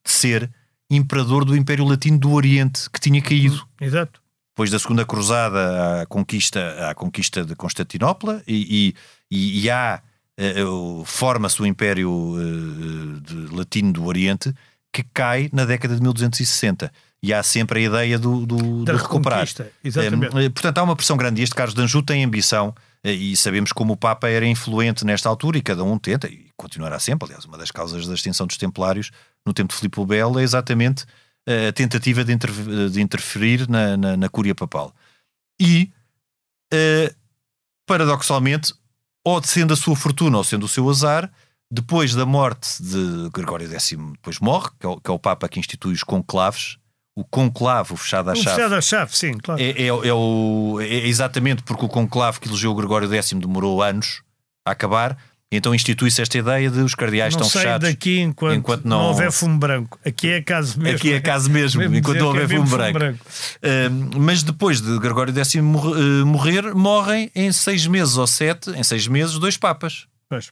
de 0.03 0.11
ser 0.11 0.49
imperador 0.89 1.45
do 1.45 1.55
Império 1.55 1.85
Latino 1.85 2.17
do 2.17 2.31
Oriente, 2.31 2.89
que 2.89 2.99
tinha 2.99 3.21
caído 3.21 3.65
Exato. 3.79 4.21
depois 4.49 4.69
da 4.71 4.79
Segunda 4.79 5.05
Cruzada 5.05 6.01
à 6.01 6.05
conquista, 6.05 6.89
à 6.89 6.95
conquista 6.95 7.45
de 7.45 7.55
Constantinopla 7.55 8.41
e, 8.47 8.93
e, 9.29 9.61
e, 9.61 9.69
há, 9.69 10.01
eh, 10.37 10.55
forma-se 11.05 11.61
o 11.61 11.65
Império 11.65 12.35
eh, 12.37 13.21
de 13.21 13.55
Latino 13.55 13.93
do 13.93 14.05
Oriente 14.05 14.53
que 14.91 15.03
cai 15.13 15.49
na 15.53 15.63
década 15.63 15.95
de 15.95 16.01
1260 16.01 16.91
e 17.23 17.33
há 17.33 17.41
sempre 17.43 17.79
a 17.79 17.83
ideia 17.83 18.19
do, 18.19 18.45
do, 18.45 18.83
Da 18.83 18.93
do 18.93 18.97
recuperar. 18.99 19.47
Exatamente. 19.83 20.37
Eh, 20.37 20.49
Portanto, 20.49 20.77
há 20.79 20.83
uma 20.83 20.95
pressão 20.95 21.15
grande 21.15 21.39
e 21.39 21.43
este 21.43 21.55
Carlos 21.55 21.75
de 21.75 21.81
Anjou 21.81 22.01
tem 22.01 22.23
ambição 22.23 22.75
e 23.03 23.35
sabemos 23.35 23.71
como 23.71 23.93
o 23.93 23.97
Papa 23.97 24.29
era 24.29 24.45
influente 24.45 25.03
nesta 25.03 25.27
altura 25.27 25.57
e 25.57 25.61
cada 25.61 25.83
um 25.83 25.97
tenta, 25.97 26.27
e 26.27 26.49
continuará 26.55 26.99
sempre, 26.99 27.27
aliás, 27.27 27.45
uma 27.45 27.57
das 27.57 27.71
causas 27.71 28.05
da 28.05 28.13
extinção 28.13 28.45
dos 28.45 28.57
Templários 28.57 29.11
no 29.45 29.53
tempo 29.53 29.73
de 29.73 29.79
Filipe 29.79 29.99
o 29.99 30.05
Belo 30.05 30.39
é 30.39 30.43
exatamente 30.43 31.05
eh, 31.47 31.69
a 31.69 31.73
tentativa 31.73 32.23
de, 32.23 32.35
de 32.91 33.01
interferir 33.01 33.67
na, 33.67 33.97
na, 33.97 34.17
na 34.17 34.29
Cúria 34.29 34.53
Papal. 34.53 34.93
E, 35.59 35.91
eh, 36.71 37.13
paradoxalmente, 37.87 38.73
ou 39.25 39.41
sendo 39.43 39.73
a 39.73 39.77
sua 39.77 39.95
fortuna 39.95 40.37
ou 40.37 40.43
sendo 40.43 40.65
o 40.65 40.69
seu 40.69 40.87
azar, 40.87 41.31
depois 41.71 42.13
da 42.13 42.25
morte 42.25 42.83
de 42.83 43.29
Gregório 43.31 43.67
X, 43.67 43.97
depois 44.11 44.39
morre, 44.39 44.69
que 44.79 44.85
é 44.85 44.89
o, 44.89 44.99
que 44.99 45.09
é 45.09 45.13
o 45.13 45.19
Papa 45.19 45.49
que 45.49 45.59
institui 45.59 45.93
os 45.93 46.03
conclaves, 46.03 46.77
o 47.15 47.23
conclave, 47.25 47.93
o 47.93 47.97
fechado 47.97 48.29
à 48.29 48.33
O 48.33 48.35
chave. 48.35 48.55
fechado 48.55 48.75
à 48.75 48.81
chave, 48.81 49.15
sim, 49.17 49.33
claro. 49.37 49.61
É, 49.61 49.69
é- 49.71 49.87
é 49.87 50.13
o- 50.13 50.79
é 50.81 51.07
exatamente 51.07 51.61
porque 51.63 51.85
o 51.85 51.89
conclave 51.89 52.39
que 52.39 52.47
elegeu 52.47 52.73
Gregório 52.73 53.11
X 53.13 53.33
demorou 53.33 53.83
anos 53.83 54.21
a 54.65 54.71
acabar, 54.71 55.17
então 55.51 55.75
institui-se 55.75 56.21
esta 56.21 56.37
ideia 56.37 56.69
de 56.71 56.79
os 56.79 56.95
cardeais 56.95 57.35
não 57.35 57.41
estão 57.45 57.61
fechados. 57.61 57.89
daqui 57.89 58.21
enquanto, 58.21 58.55
enquanto 58.55 58.85
não... 58.85 58.99
não- 58.99 59.05
houver 59.07 59.29
fumo 59.33 59.57
branco. 59.59 59.99
Aqui 60.05 60.29
é 60.29 60.41
caso 60.41 60.79
mesmo. 60.79 60.95
Aqui 60.97 61.11
é 61.11 61.19
caso 61.19 61.49
mesmo, 61.49 61.81
Mesmo 61.81 61.97
enquanto 61.97 62.19
não 62.19 62.31
que 62.31 62.37
é 62.37 62.41
houver 62.43 62.47
mesmo 62.47 62.67
fumo 62.67 62.93
branco. 62.93 63.25
Uh, 63.57 64.19
mas 64.19 64.41
depois 64.43 64.79
de 64.79 64.97
Gregório 64.99 65.35
X 65.35 65.55
uh, 65.55 65.61
morrer, 66.25 66.73
morrem 66.73 67.29
em 67.35 67.51
seis 67.51 67.85
meses 67.85 68.15
ou 68.15 68.25
sete, 68.25 68.69
em 68.71 68.83
seis 68.83 69.05
meses, 69.07 69.37
dois 69.37 69.57
papas. 69.57 70.07
Pois. 70.29 70.49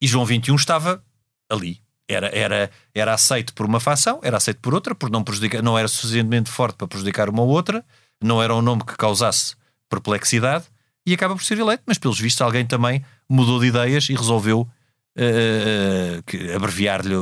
E 0.00 0.06
João 0.08 0.26
XXI 0.26 0.52
estava 0.56 1.00
ali. 1.48 1.78
Era, 2.12 2.28
era, 2.36 2.70
era 2.94 3.14
aceito 3.14 3.54
por 3.54 3.66
uma 3.66 3.80
facção, 3.80 4.20
era 4.22 4.36
aceito 4.36 4.60
por 4.60 4.74
outra, 4.74 4.94
por 4.94 5.10
não 5.10 5.24
não 5.62 5.78
era 5.78 5.88
suficientemente 5.88 6.50
forte 6.50 6.76
para 6.76 6.86
prejudicar 6.86 7.28
uma 7.28 7.42
ou 7.42 7.48
outra, 7.48 7.84
não 8.22 8.42
era 8.42 8.54
um 8.54 8.62
nome 8.62 8.84
que 8.84 8.96
causasse 8.96 9.54
perplexidade 9.88 10.64
e 11.06 11.12
acaba 11.12 11.34
por 11.34 11.42
ser 11.42 11.58
eleito, 11.58 11.82
mas 11.86 11.98
pelos 11.98 12.18
vistos 12.18 12.40
alguém 12.40 12.64
também 12.64 13.04
mudou 13.28 13.60
de 13.60 13.66
ideias 13.66 14.08
e 14.08 14.14
resolveu 14.14 14.60
uh, 15.16 16.54
abreviar-lhe 16.56 17.14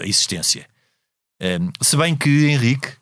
a 0.00 0.04
existência. 0.04 0.66
Um, 1.40 1.70
se 1.80 1.96
bem 1.96 2.16
que 2.16 2.46
Henrique 2.46 2.92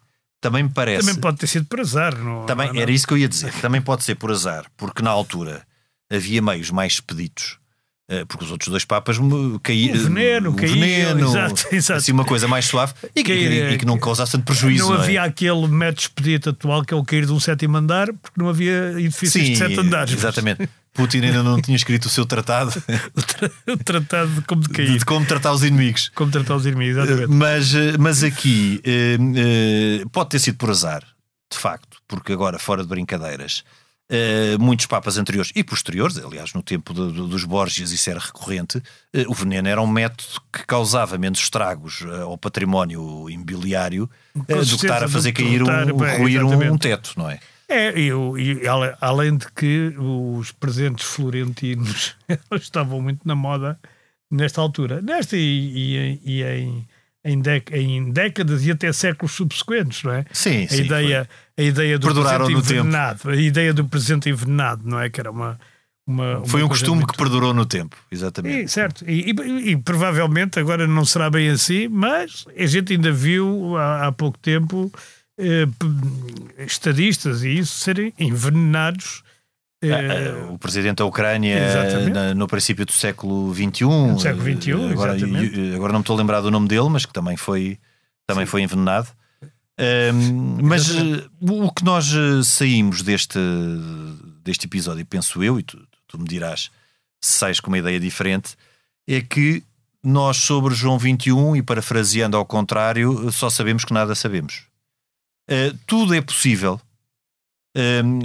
também 0.40 0.62
me 0.62 0.68
parece. 0.68 1.06
Também 1.06 1.20
pode 1.20 1.38
ter 1.38 1.46
sido 1.46 1.66
por 1.66 1.80
azar, 1.80 2.16
não 2.16 2.46
Também 2.46 2.72
não, 2.72 2.80
era 2.80 2.90
isso 2.90 3.06
que 3.06 3.14
eu 3.14 3.18
ia 3.18 3.28
dizer. 3.28 3.52
Também 3.60 3.80
pode 3.80 4.04
ser 4.04 4.14
por 4.14 4.30
azar, 4.30 4.66
porque 4.76 5.02
na 5.02 5.10
altura 5.10 5.66
havia 6.10 6.40
meios 6.40 6.70
mais 6.70 6.94
expeditos 6.94 7.58
porque 8.28 8.44
os 8.44 8.52
outros 8.52 8.70
dois 8.70 8.84
papas 8.84 9.18
caíram. 9.62 10.00
O 10.00 10.04
veneno, 10.04 10.50
o 10.50 10.52
veneno 10.52 11.28
exato, 11.28 11.66
exato. 11.74 11.98
Assim, 11.98 12.12
uma 12.12 12.24
coisa 12.24 12.46
mais 12.46 12.64
suave 12.64 12.94
e, 13.14 13.24
Cair, 13.24 13.52
e, 13.52 13.74
e 13.74 13.78
que 13.78 13.84
não 13.84 13.98
causasse 13.98 14.32
tanto 14.32 14.44
prejuízo. 14.44 14.84
Não, 14.84 14.94
não 14.94 15.02
havia 15.02 15.20
é? 15.20 15.24
aquele 15.24 15.66
método 15.66 16.00
expedito 16.00 16.50
atual 16.50 16.84
que 16.84 16.94
é 16.94 16.96
o 16.96 17.04
cair 17.04 17.26
de 17.26 17.32
um 17.32 17.40
sétimo 17.40 17.76
andar, 17.76 18.06
porque 18.06 18.40
não 18.40 18.48
havia 18.48 18.92
edifícios 18.92 19.44
Sim, 19.44 19.52
de 19.52 19.58
sete 19.58 19.80
andares. 19.80 20.12
Exatamente. 20.12 20.68
Putin 20.96 21.18
ainda 21.18 21.42
não 21.42 21.60
tinha 21.60 21.76
escrito 21.76 22.06
o 22.06 22.08
seu 22.08 22.24
tratado. 22.24 22.72
o 23.68 23.76
tratado 23.76 24.30
de 24.30 24.40
como 24.42 24.62
de 24.62 24.68
cair. 24.70 24.98
De, 24.98 25.04
como 25.04 25.26
tratar 25.26 25.52
os 25.52 25.62
inimigos. 25.62 26.10
Como 26.14 26.30
tratar 26.30 26.56
os 26.56 26.64
inimigos, 26.64 26.96
exatamente. 26.96 27.28
Mas, 27.28 27.74
eh, 27.74 27.98
mas 27.98 28.24
aqui 28.24 28.80
pode 30.10 30.30
ter 30.30 30.38
sido 30.38 30.56
por 30.56 30.70
azar, 30.70 31.02
de 31.52 31.58
facto, 31.58 31.98
porque 32.08 32.32
agora, 32.32 32.58
fora 32.58 32.82
de 32.82 32.88
brincadeiras, 32.88 33.62
Uh, 34.08 34.56
muitos 34.62 34.86
papas 34.86 35.18
anteriores 35.18 35.50
e 35.56 35.64
posteriores, 35.64 36.16
aliás, 36.16 36.52
no 36.52 36.62
tempo 36.62 36.94
de, 36.94 37.10
de, 37.10 37.28
dos 37.28 37.42
Borgias 37.42 37.90
isso 37.90 38.08
era 38.08 38.20
recorrente, 38.20 38.78
uh, 38.78 38.82
o 39.26 39.34
veneno 39.34 39.66
era 39.66 39.82
um 39.82 39.86
método 39.88 40.40
que 40.52 40.64
causava 40.64 41.18
menos 41.18 41.40
estragos 41.40 42.02
uh, 42.02 42.22
ao 42.22 42.38
património 42.38 43.28
imobiliário 43.28 44.08
do 44.32 44.44
que 44.44 44.60
estar 44.60 45.02
a 45.02 45.08
fazer 45.08 45.32
cair 45.32 45.60
um, 45.60 45.66
bem, 45.96 46.18
ruir 46.18 46.44
um, 46.44 46.72
um, 46.72 46.78
teto, 46.78 47.14
não 47.16 47.28
é? 47.28 47.40
É, 47.68 47.98
e, 47.98 48.10
e, 48.10 48.62
além 49.00 49.36
de 49.36 49.50
que 49.50 49.92
os 49.98 50.52
presentes 50.52 51.04
florentinos 51.04 52.14
estavam 52.54 53.02
muito 53.02 53.26
na 53.26 53.34
moda 53.34 53.76
nesta 54.30 54.60
altura, 54.60 55.02
nesta 55.02 55.36
e, 55.36 56.20
e 56.24 56.44
em 56.44 56.86
em, 57.26 57.42
em, 57.72 58.12
décadas 58.12 58.64
e 58.64 58.70
até 58.70 58.92
séculos 58.92 59.32
subsequentes, 59.32 60.04
não 60.04 60.12
é? 60.12 60.24
Sim, 60.32 60.64
a 60.64 60.68
sim. 60.68 60.82
Ideia, 60.84 61.28
a 61.58 61.62
ideia 61.62 61.98
do 61.98 62.12
presente 62.12 62.52
envenenado, 62.52 63.18
tempo. 63.18 63.30
a 63.30 63.36
ideia 63.36 63.72
do 63.72 63.84
presente 63.84 64.28
envenenado, 64.28 64.82
não 64.84 65.00
é? 65.00 65.08
Que 65.08 65.20
era 65.20 65.30
uma. 65.30 65.58
uma 66.06 66.44
Foi 66.46 66.60
uma 66.60 66.66
um 66.66 66.68
costume 66.68 66.98
muito... 66.98 67.12
que 67.12 67.18
perdurou 67.18 67.54
no 67.54 67.64
tempo, 67.64 67.96
exatamente. 68.10 68.64
E, 68.64 68.68
certo, 68.68 69.04
e, 69.08 69.30
e, 69.30 69.70
e, 69.70 69.76
provavelmente 69.76 70.58
agora 70.58 70.86
não 70.86 71.04
será 71.04 71.30
bem 71.30 71.48
assim, 71.48 71.88
mas 71.88 72.44
a 72.56 72.66
gente 72.66 72.92
ainda 72.92 73.10
viu 73.10 73.76
há, 73.76 74.06
há 74.06 74.12
pouco 74.12 74.38
tempo 74.38 74.92
eh, 75.38 75.66
estadistas 76.58 77.42
e 77.42 77.58
isso 77.58 77.78
serem 77.78 78.12
envenenados 78.18 79.22
ah, 79.84 80.48
ah, 80.48 80.52
o 80.52 80.58
presidente 80.58 80.96
da 80.98 81.04
Ucrânia 81.04 81.58
na, 82.10 82.34
no 82.34 82.46
princípio 82.46 82.86
do 82.86 82.92
século 82.92 83.54
XXI. 83.54 83.84
No 83.84 84.18
século 84.18 84.42
XXI, 84.42 84.72
agora, 84.90 85.12
agora 85.12 85.92
não 85.92 86.00
me 86.00 86.02
estou 86.02 86.16
a 86.16 86.18
lembrar 86.18 86.40
do 86.40 86.50
nome 86.50 86.66
dele, 86.66 86.88
mas 86.88 87.04
que 87.04 87.12
também 87.12 87.36
foi, 87.36 87.78
também 88.26 88.46
foi 88.46 88.62
envenenado. 88.62 89.08
Um, 89.78 90.58
mas 90.62 90.88
uh, 90.90 91.30
o 91.40 91.70
que 91.70 91.84
nós 91.84 92.06
saímos 92.44 93.02
deste, 93.02 93.38
deste 94.42 94.66
episódio, 94.66 95.04
penso 95.04 95.44
eu, 95.44 95.60
e 95.60 95.62
tu, 95.62 95.86
tu 96.06 96.18
me 96.18 96.26
dirás 96.26 96.70
se 97.20 97.38
sais 97.38 97.60
com 97.60 97.68
uma 97.68 97.78
ideia 97.78 98.00
diferente, 98.00 98.56
é 99.06 99.20
que 99.20 99.62
nós 100.02 100.36
sobre 100.36 100.74
João 100.74 100.98
21, 100.98 101.56
e 101.56 101.62
parafraseando 101.62 102.36
ao 102.36 102.44
contrário, 102.46 103.30
só 103.32 103.50
sabemos 103.50 103.84
que 103.84 103.92
nada 103.92 104.14
sabemos. 104.14 104.64
Uh, 105.50 105.76
tudo 105.86 106.14
é 106.14 106.20
possível 106.20 106.80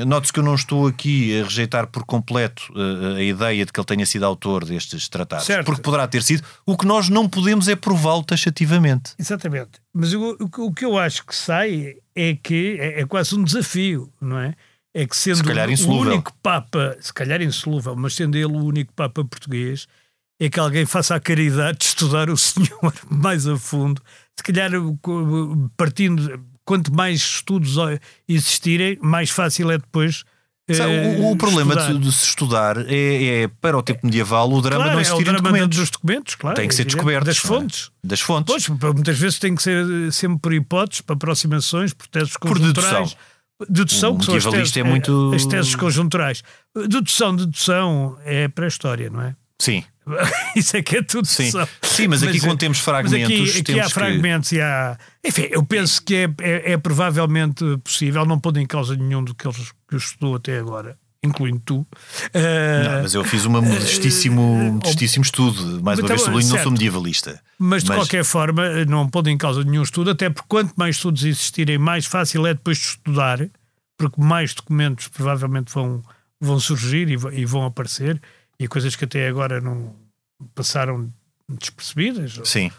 Note-se 0.06 0.32
que 0.32 0.39
eu 0.39 0.43
não 0.43 0.56
estou 0.56 0.88
aqui 0.88 1.39
a 1.39 1.43
rejeitar 1.43 1.88
por 1.88 2.06
completo 2.06 2.72
uh, 2.74 3.16
a 3.18 3.22
ideia 3.22 3.66
de 3.66 3.74
que 3.74 3.80
ele 3.80 3.86
tenha 3.86 4.06
sido 4.06 4.24
autor 4.24 4.64
destes 4.64 5.10
tratados, 5.10 5.45
certo. 5.45 5.66
porque 5.66 5.82
poderá 5.82 6.08
ter 6.08 6.24
sido. 6.24 6.43
O 6.66 6.78
que 6.78 6.86
nós 6.86 7.10
não 7.10 7.28
podemos 7.28 7.68
é 7.68 7.76
prová-lo 7.76 8.24
taxativamente. 8.24 9.14
Exatamente. 9.20 9.72
Mas 9.93 10.14
o, 10.14 10.38
o, 10.39 10.66
o, 10.68 10.74
que 10.74 10.86
eu 10.86 10.97
acho 10.97 11.26
que 11.26 11.36
sai 11.36 11.97
é 12.16 12.34
que 12.36 12.78
é, 12.80 13.02
é, 13.02 13.06
quase 13.06 13.36
um 13.36 13.43
desafio, 13.43 14.12
não 14.22 14.39
é? 14.39 14.56
É 14.93 15.06
que 15.06 15.16
sendo 15.16 15.41
o 15.49 15.97
único 15.97 16.34
Papa, 16.41 16.97
se 16.99 17.14
calhar 17.14 17.41
insolúvel, 17.41 17.95
mas 17.95 18.14
sendo 18.14 18.38
ele 18.38 18.45
o 18.45 18.64
único 18.64 18.93
Papa 18.93 19.24
português, 19.24 19.88
é 20.39 20.49
que 20.49 20.60
alguém 20.60 20.86
faça 20.86 21.16
a 21.16 21.20
caridade 21.20 21.80
de 21.80 21.86
estudar 21.86 22.30
o 22.30 22.38
Senhor 22.38 22.93
mais 23.10 23.47
a 23.47 23.58
fundo. 23.58 24.02
Se 24.38 24.43
calhar 24.43 24.72
partindo 25.78 26.43
quanto 26.72 26.95
mais 26.95 27.19
estudos 27.19 27.76
existirem, 28.26 28.97
mais 29.01 29.30
fácil 29.30 29.69
é 29.72 29.78
depois. 29.78 30.24
o, 30.69 30.74
o, 30.74 31.34
eh, 31.34 31.36
problema 31.36 31.76
de, 31.76 31.97
de, 31.97 32.11
se 32.13 32.28
estudar 32.28 32.78
é, 32.88 33.41
é, 33.43 33.47
para 33.59 33.78
o 33.78 33.84
tempo 33.84 34.05
medieval, 34.05 34.49
o 34.49 34.61
drama 34.61 34.86
claro, 34.86 34.93
não 34.93 35.01
existir 35.01 35.17
é 35.17 35.22
o 35.22 35.26
drama 35.26 35.41
documentos. 35.41 35.78
dos 35.78 35.89
documentos, 35.89 36.36
claro. 36.36 36.55
Tem 36.55 36.69
que 36.69 36.74
ser 36.74 36.86
descoberto. 36.86 37.26
Das 37.26 37.39
fontes. 37.39 37.91
É? 38.01 38.07
Das 38.07 38.22
fontes. 38.22 38.69
Pois, 38.69 38.93
muitas 38.93 39.19
vezes 39.19 39.38
tem 39.38 39.53
que 39.53 39.61
ser 39.61 39.86
sempre 40.13 40.39
por 40.39 40.53
hipóteses, 40.53 41.01
para 41.01 41.13
aproximações, 41.15 41.93
por 41.93 42.07
teses 42.07 42.38
conjunturais. 42.38 43.17
Por 43.57 43.67
dedução. 43.67 44.13
Dedução, 44.13 44.17
que 44.17 44.26
são 44.26 44.36
as 44.38 44.45
teses, 44.45 44.78
é 44.78 44.84
muito... 44.84 45.34
as 45.36 45.45
teses 45.45 45.76
conjunturais. 45.76 46.41
Dedução, 46.88 47.36
dedução 47.36 48.17
é 48.24 48.47
para 48.47 48.63
a 48.63 48.67
história, 48.69 49.09
não 49.09 49.22
é? 49.22 49.36
Sim. 49.59 49.84
Isso 50.56 50.78
é 50.78 50.82
que 50.82 50.97
é 50.97 51.04
tudo 51.04 51.28
Sim, 51.28 51.52
Sim 51.82 52.08
mas, 52.08 52.22
mas 52.22 52.24
aqui 52.24 52.39
quando 52.39 52.58
temos 52.58 52.80
fragmentos. 52.80 53.49
Aqui, 53.49 53.60
aqui 53.60 53.80
há 53.80 53.89
fragmentos 53.89 54.49
que... 54.49 54.56
e 54.56 54.62
há. 54.62 54.97
Enfim, 55.24 55.47
eu 55.52 55.64
penso 55.64 56.02
que 56.04 56.16
é, 56.16 56.34
é, 56.41 56.72
é, 56.74 56.78
provavelmente 56.78 57.64
possível, 57.84 58.26
não 58.26 58.39
pondo 58.39 58.60
em 58.60 58.66
causa 58.66 58.95
nenhum 58.95 59.24
do 59.24 59.36
que 59.36 59.47
ele 59.47 59.56
que 59.88 59.95
estudou 59.95 60.36
até 60.36 60.58
agora, 60.58 60.97
incluindo 61.24 61.62
tu. 61.64 61.76
Uh... 61.78 61.88
Não, 62.84 63.02
mas 63.04 63.14
eu 63.14 63.24
fiz 63.24 63.45
um 63.45 63.52
modestíssimo, 63.52 64.41
uh... 64.41 64.74
modestíssimo 64.74 65.24
estudo. 65.24 65.82
Mais 65.84 65.99
uma 65.99 66.08
vez, 66.08 66.22
sublinho, 66.22 66.49
não 66.49 66.64
sou 66.64 66.72
medievalista. 66.72 67.39
Mas 67.60 67.84
de 67.84 67.89
mas... 67.89 67.99
qualquer 67.99 68.26
forma, 68.26 68.86
não 68.86 69.08
pondo 69.08 69.30
em 69.30 69.38
causa 69.38 69.64
nenhum 69.64 69.84
estudo, 69.84 70.10
até 70.10 70.30
porque 70.30 70.47
quanto 70.49 70.74
mais 70.76 70.95
estudos 70.95 71.24
existirem, 71.24 71.78
mais 71.78 72.06
fácil 72.06 72.47
é 72.47 72.56
depois 72.56 72.78
de 72.78 72.86
estudar, 72.86 73.47
porque 73.97 74.20
mais 74.20 74.54
documentos 74.56 75.08
provavelmente 75.10 75.72
vão, 75.72 76.04
vão 76.39 76.60
surgir 76.60 77.08
e, 77.08 77.39
e 77.39 77.45
vão 77.45 77.66
aparecer 77.66 78.20
e 78.64 78.68
coisas 78.68 78.95
que 78.95 79.05
até 79.05 79.28
agora 79.28 79.59
não 79.59 79.95
passaram 80.53 81.12
despercebidas. 81.49 82.39
Sim. 82.43 82.72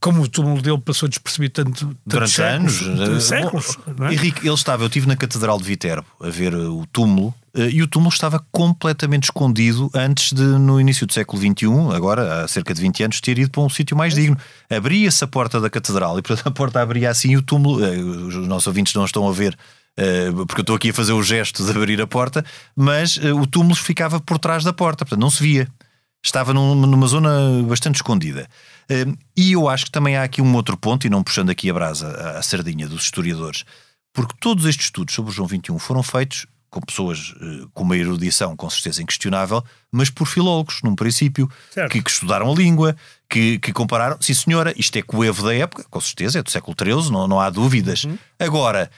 Como 0.00 0.22
o 0.22 0.28
túmulo 0.28 0.60
dele 0.60 0.80
passou 0.80 1.08
despercebido 1.08 1.64
tanto, 1.64 1.96
durante 2.04 2.32
séculos, 2.32 2.82
anos, 2.82 3.24
séculos. 3.24 3.78
Bom, 3.96 4.06
é? 4.06 4.12
Henrique, 4.12 4.46
ele 4.46 4.54
estava, 4.54 4.82
eu 4.82 4.86
estive 4.86 5.06
na 5.06 5.16
Catedral 5.16 5.58
de 5.58 5.64
Viterbo 5.64 6.06
a 6.20 6.28
ver 6.28 6.54
o 6.54 6.84
túmulo 6.92 7.34
eh, 7.54 7.70
e 7.70 7.82
o 7.82 7.86
túmulo 7.86 8.12
estava 8.12 8.38
completamente 8.50 9.24
escondido 9.24 9.90
antes 9.94 10.32
de, 10.32 10.42
no 10.42 10.78
início 10.78 11.06
do 11.06 11.12
século 11.12 11.40
XXI, 11.40 11.94
agora 11.94 12.44
há 12.44 12.48
cerca 12.48 12.74
de 12.74 12.82
20 12.82 13.04
anos, 13.04 13.20
ter 13.22 13.38
ido 13.38 13.50
para 13.50 13.62
um 13.62 13.68
sítio 13.70 13.96
mais 13.96 14.14
digno. 14.14 14.36
Abria-se 14.68 15.24
a 15.24 15.26
porta 15.26 15.58
da 15.58 15.70
Catedral 15.70 16.18
e, 16.18 16.22
portanto, 16.22 16.46
a 16.46 16.50
porta 16.50 16.80
abria 16.80 17.08
assim 17.08 17.30
e 17.30 17.36
o 17.38 17.42
túmulo, 17.42 17.82
eh, 17.82 17.96
os 17.98 18.36
nossos 18.46 18.66
ouvintes 18.66 18.92
não 18.92 19.06
estão 19.06 19.26
a 19.26 19.32
ver 19.32 19.56
porque 20.46 20.60
eu 20.60 20.62
estou 20.62 20.76
aqui 20.76 20.90
a 20.90 20.94
fazer 20.94 21.12
o 21.12 21.22
gesto 21.22 21.64
de 21.64 21.70
abrir 21.70 22.00
a 22.00 22.06
porta, 22.06 22.44
mas 22.74 23.16
uh, 23.16 23.38
o 23.38 23.46
túmulo 23.46 23.74
ficava 23.74 24.20
por 24.20 24.38
trás 24.38 24.64
da 24.64 24.72
porta, 24.72 25.04
portanto 25.04 25.20
não 25.20 25.30
se 25.30 25.42
via. 25.42 25.68
Estava 26.24 26.54
num, 26.54 26.74
numa 26.74 27.06
zona 27.06 27.62
bastante 27.66 27.96
escondida. 27.96 28.48
Uh, 28.90 29.16
e 29.36 29.52
eu 29.52 29.68
acho 29.68 29.86
que 29.86 29.90
também 29.90 30.16
há 30.16 30.22
aqui 30.22 30.40
um 30.40 30.54
outro 30.54 30.76
ponto, 30.76 31.06
e 31.06 31.10
não 31.10 31.22
puxando 31.22 31.50
aqui 31.50 31.68
a 31.68 31.74
brasa, 31.74 32.08
a, 32.08 32.38
a 32.38 32.42
sardinha 32.42 32.88
dos 32.88 33.04
historiadores, 33.04 33.64
porque 34.12 34.34
todos 34.40 34.66
estes 34.66 34.86
estudos 34.86 35.14
sobre 35.14 35.30
o 35.30 35.34
João 35.34 35.48
XXI 35.48 35.78
foram 35.78 36.02
feitos 36.02 36.46
com 36.72 36.80
pessoas 36.80 37.34
com 37.74 37.82
uma 37.82 37.98
erudição 37.98 38.56
com 38.56 38.68
certeza 38.70 39.02
inquestionável, 39.02 39.62
mas 39.92 40.08
por 40.08 40.26
filólogos, 40.26 40.80
num 40.82 40.96
princípio, 40.96 41.46
que, 41.90 42.02
que, 42.02 42.10
estudaram 42.10 42.50
a 42.50 42.54
língua, 42.54 42.96
que, 43.28 43.58
que, 43.58 43.74
compararam. 43.74 44.16
Sim, 44.18 44.32
senhora, 44.32 44.72
isto 44.74 44.96
é 44.96 45.02
coevo 45.02 45.42
da 45.42 45.54
época, 45.54 45.84
com 45.90 46.00
certeza, 46.00 46.38
é 46.38 46.42
do 46.42 46.50
século 46.50 46.74
XIII, 46.74 47.12
não, 47.12 47.28
não 47.28 47.38
há 47.38 47.50
dúvidas. 47.50 48.04
Uhum. 48.04 48.16
Agora, 48.38 48.90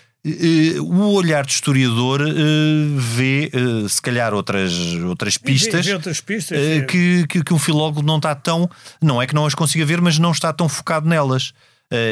o 0.80 1.12
olhar 1.12 1.44
de 1.44 1.52
historiador 1.52 2.22
uh, 2.22 2.98
vê, 2.98 3.50
uh, 3.52 3.86
se 3.86 4.00
calhar, 4.00 4.32
outras, 4.32 4.72
outras 5.04 5.36
pistas, 5.36 5.84
vê, 5.84 5.90
vê 5.90 5.94
outras 5.94 6.20
pistas 6.22 6.58
que, 6.88 7.26
que, 7.26 7.44
que, 7.44 7.52
um 7.52 7.58
filólogo 7.58 8.00
não 8.00 8.16
está 8.16 8.34
tão. 8.34 8.68
Não 9.02 9.20
é 9.20 9.26
que 9.26 9.34
não 9.34 9.44
as 9.44 9.54
consiga 9.54 9.84
ver, 9.84 10.00
mas 10.00 10.18
não 10.18 10.32
está 10.32 10.50
tão 10.50 10.66
focado 10.66 11.06
nelas. 11.06 11.52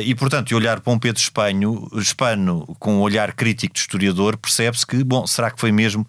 e, 0.05 0.15
portanto, 0.15 0.55
olhar 0.55 0.81
para 0.81 0.93
um 0.93 0.99
Pedro 0.99 1.23
Espanho, 1.23 1.89
Espano 1.95 2.77
com 2.79 2.97
um 2.97 3.01
olhar 3.01 3.33
crítico 3.33 3.73
de 3.73 3.81
historiador, 3.81 4.37
percebe-se 4.37 4.87
que, 4.87 5.03
bom, 5.03 5.27
será 5.27 5.51
que 5.51 5.59
foi 5.59 5.73
mesmo? 5.73 6.07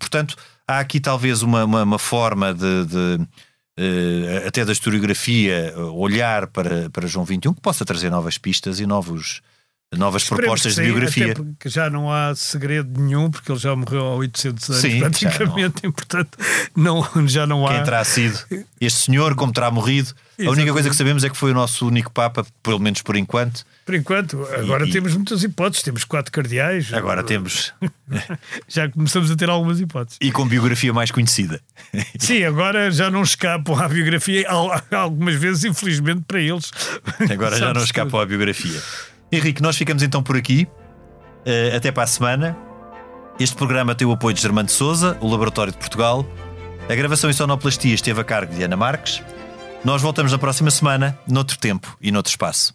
portanto, 0.00 0.34
há 0.66 0.80
aqui 0.80 0.98
talvez 0.98 1.40
uma, 1.40 1.64
uma, 1.64 1.84
uma 1.84 1.98
forma 2.00 2.52
de, 2.52 2.84
de 2.84 3.26
até 4.44 4.64
da 4.64 4.72
historiografia, 4.72 5.72
olhar 5.94 6.48
para, 6.48 6.90
para 6.90 7.06
João 7.06 7.24
XXI, 7.24 7.54
que 7.54 7.60
possa 7.62 7.84
trazer 7.84 8.10
novas 8.10 8.36
pistas 8.36 8.80
e 8.80 8.86
novos 8.86 9.40
novas 9.96 10.22
Esperemos 10.22 10.44
propostas 10.44 10.74
que 10.74 10.80
de 10.80 10.86
sim, 10.86 10.92
biografia. 10.92 11.24
Até 11.32 11.34
porque 11.34 11.68
já 11.68 11.88
não 11.88 12.12
há 12.12 12.34
segredo 12.34 13.00
nenhum, 13.00 13.30
porque 13.30 13.50
ele 13.50 13.58
já 13.58 13.74
morreu 13.74 14.06
há 14.06 14.14
800 14.16 14.68
anos 14.70 14.82
Sim, 14.82 15.00
praticamente, 15.00 15.74
e 15.86 15.90
portanto 15.92 16.38
não, 16.76 17.26
já 17.26 17.46
não 17.46 17.66
há. 17.66 17.74
Quem 17.74 17.84
terá 17.84 18.04
sido 18.04 18.38
este 18.80 18.98
senhor, 19.06 19.34
como 19.34 19.52
terá 19.52 19.70
morrido. 19.70 20.10
A 20.10 20.42
única 20.42 20.50
Exatamente. 20.52 20.72
coisa 20.72 20.90
que 20.90 20.94
sabemos 20.96 21.24
é 21.24 21.30
que 21.30 21.36
foi 21.36 21.50
o 21.50 21.54
nosso 21.54 21.84
único 21.86 22.12
Papa, 22.12 22.46
pelo 22.62 22.78
menos 22.78 23.02
por 23.02 23.16
enquanto. 23.16 23.64
Por 23.84 23.94
enquanto, 23.94 24.46
agora 24.54 24.86
e- 24.86 24.92
temos 24.92 25.14
muitas 25.14 25.42
hipóteses, 25.42 25.82
temos 25.82 26.04
quatro 26.04 26.30
cardeais. 26.30 26.92
Agora 26.92 27.22
temos. 27.24 27.72
Já 28.68 28.88
começamos 28.88 29.30
a 29.32 29.36
ter 29.36 29.48
algumas 29.48 29.80
hipóteses. 29.80 30.18
E 30.20 30.30
com 30.30 30.46
biografia 30.46 30.92
mais 30.92 31.10
conhecida. 31.10 31.60
Sim, 32.20 32.44
agora 32.44 32.88
já 32.92 33.10
não 33.10 33.22
escapam 33.22 33.74
à 33.82 33.88
biografia, 33.88 34.48
al- 34.48 34.80
algumas 34.92 35.34
vezes, 35.34 35.64
infelizmente, 35.64 36.22
para 36.28 36.40
eles. 36.40 36.70
Agora 37.32 37.56
já 37.56 37.66
não 37.68 37.74
Sabe-se 37.74 37.84
escapa 37.86 38.22
à 38.22 38.26
biografia. 38.26 38.80
Henrique, 39.30 39.62
nós 39.62 39.76
ficamos 39.76 40.02
então 40.02 40.22
por 40.22 40.36
aqui. 40.36 40.66
Eh, 41.44 41.74
até 41.74 41.90
para 41.90 42.02
a 42.02 42.06
semana. 42.06 42.56
Este 43.38 43.56
programa 43.56 43.94
tem 43.94 44.06
o 44.06 44.12
apoio 44.12 44.34
de 44.34 44.42
Germano 44.42 44.66
de 44.66 44.72
Souza, 44.72 45.16
o 45.20 45.28
Laboratório 45.28 45.72
de 45.72 45.78
Portugal. 45.78 46.26
A 46.88 46.94
gravação 46.94 47.30
e 47.30 47.34
sonoplastia 47.34 47.94
esteve 47.94 48.20
a 48.20 48.24
cargo 48.24 48.52
de 48.54 48.62
Ana 48.62 48.76
Marques. 48.76 49.22
Nós 49.84 50.02
voltamos 50.02 50.32
na 50.32 50.38
próxima 50.38 50.70
semana, 50.70 51.18
noutro 51.26 51.56
tempo 51.58 51.96
e 52.00 52.10
noutro 52.10 52.30
espaço. 52.30 52.74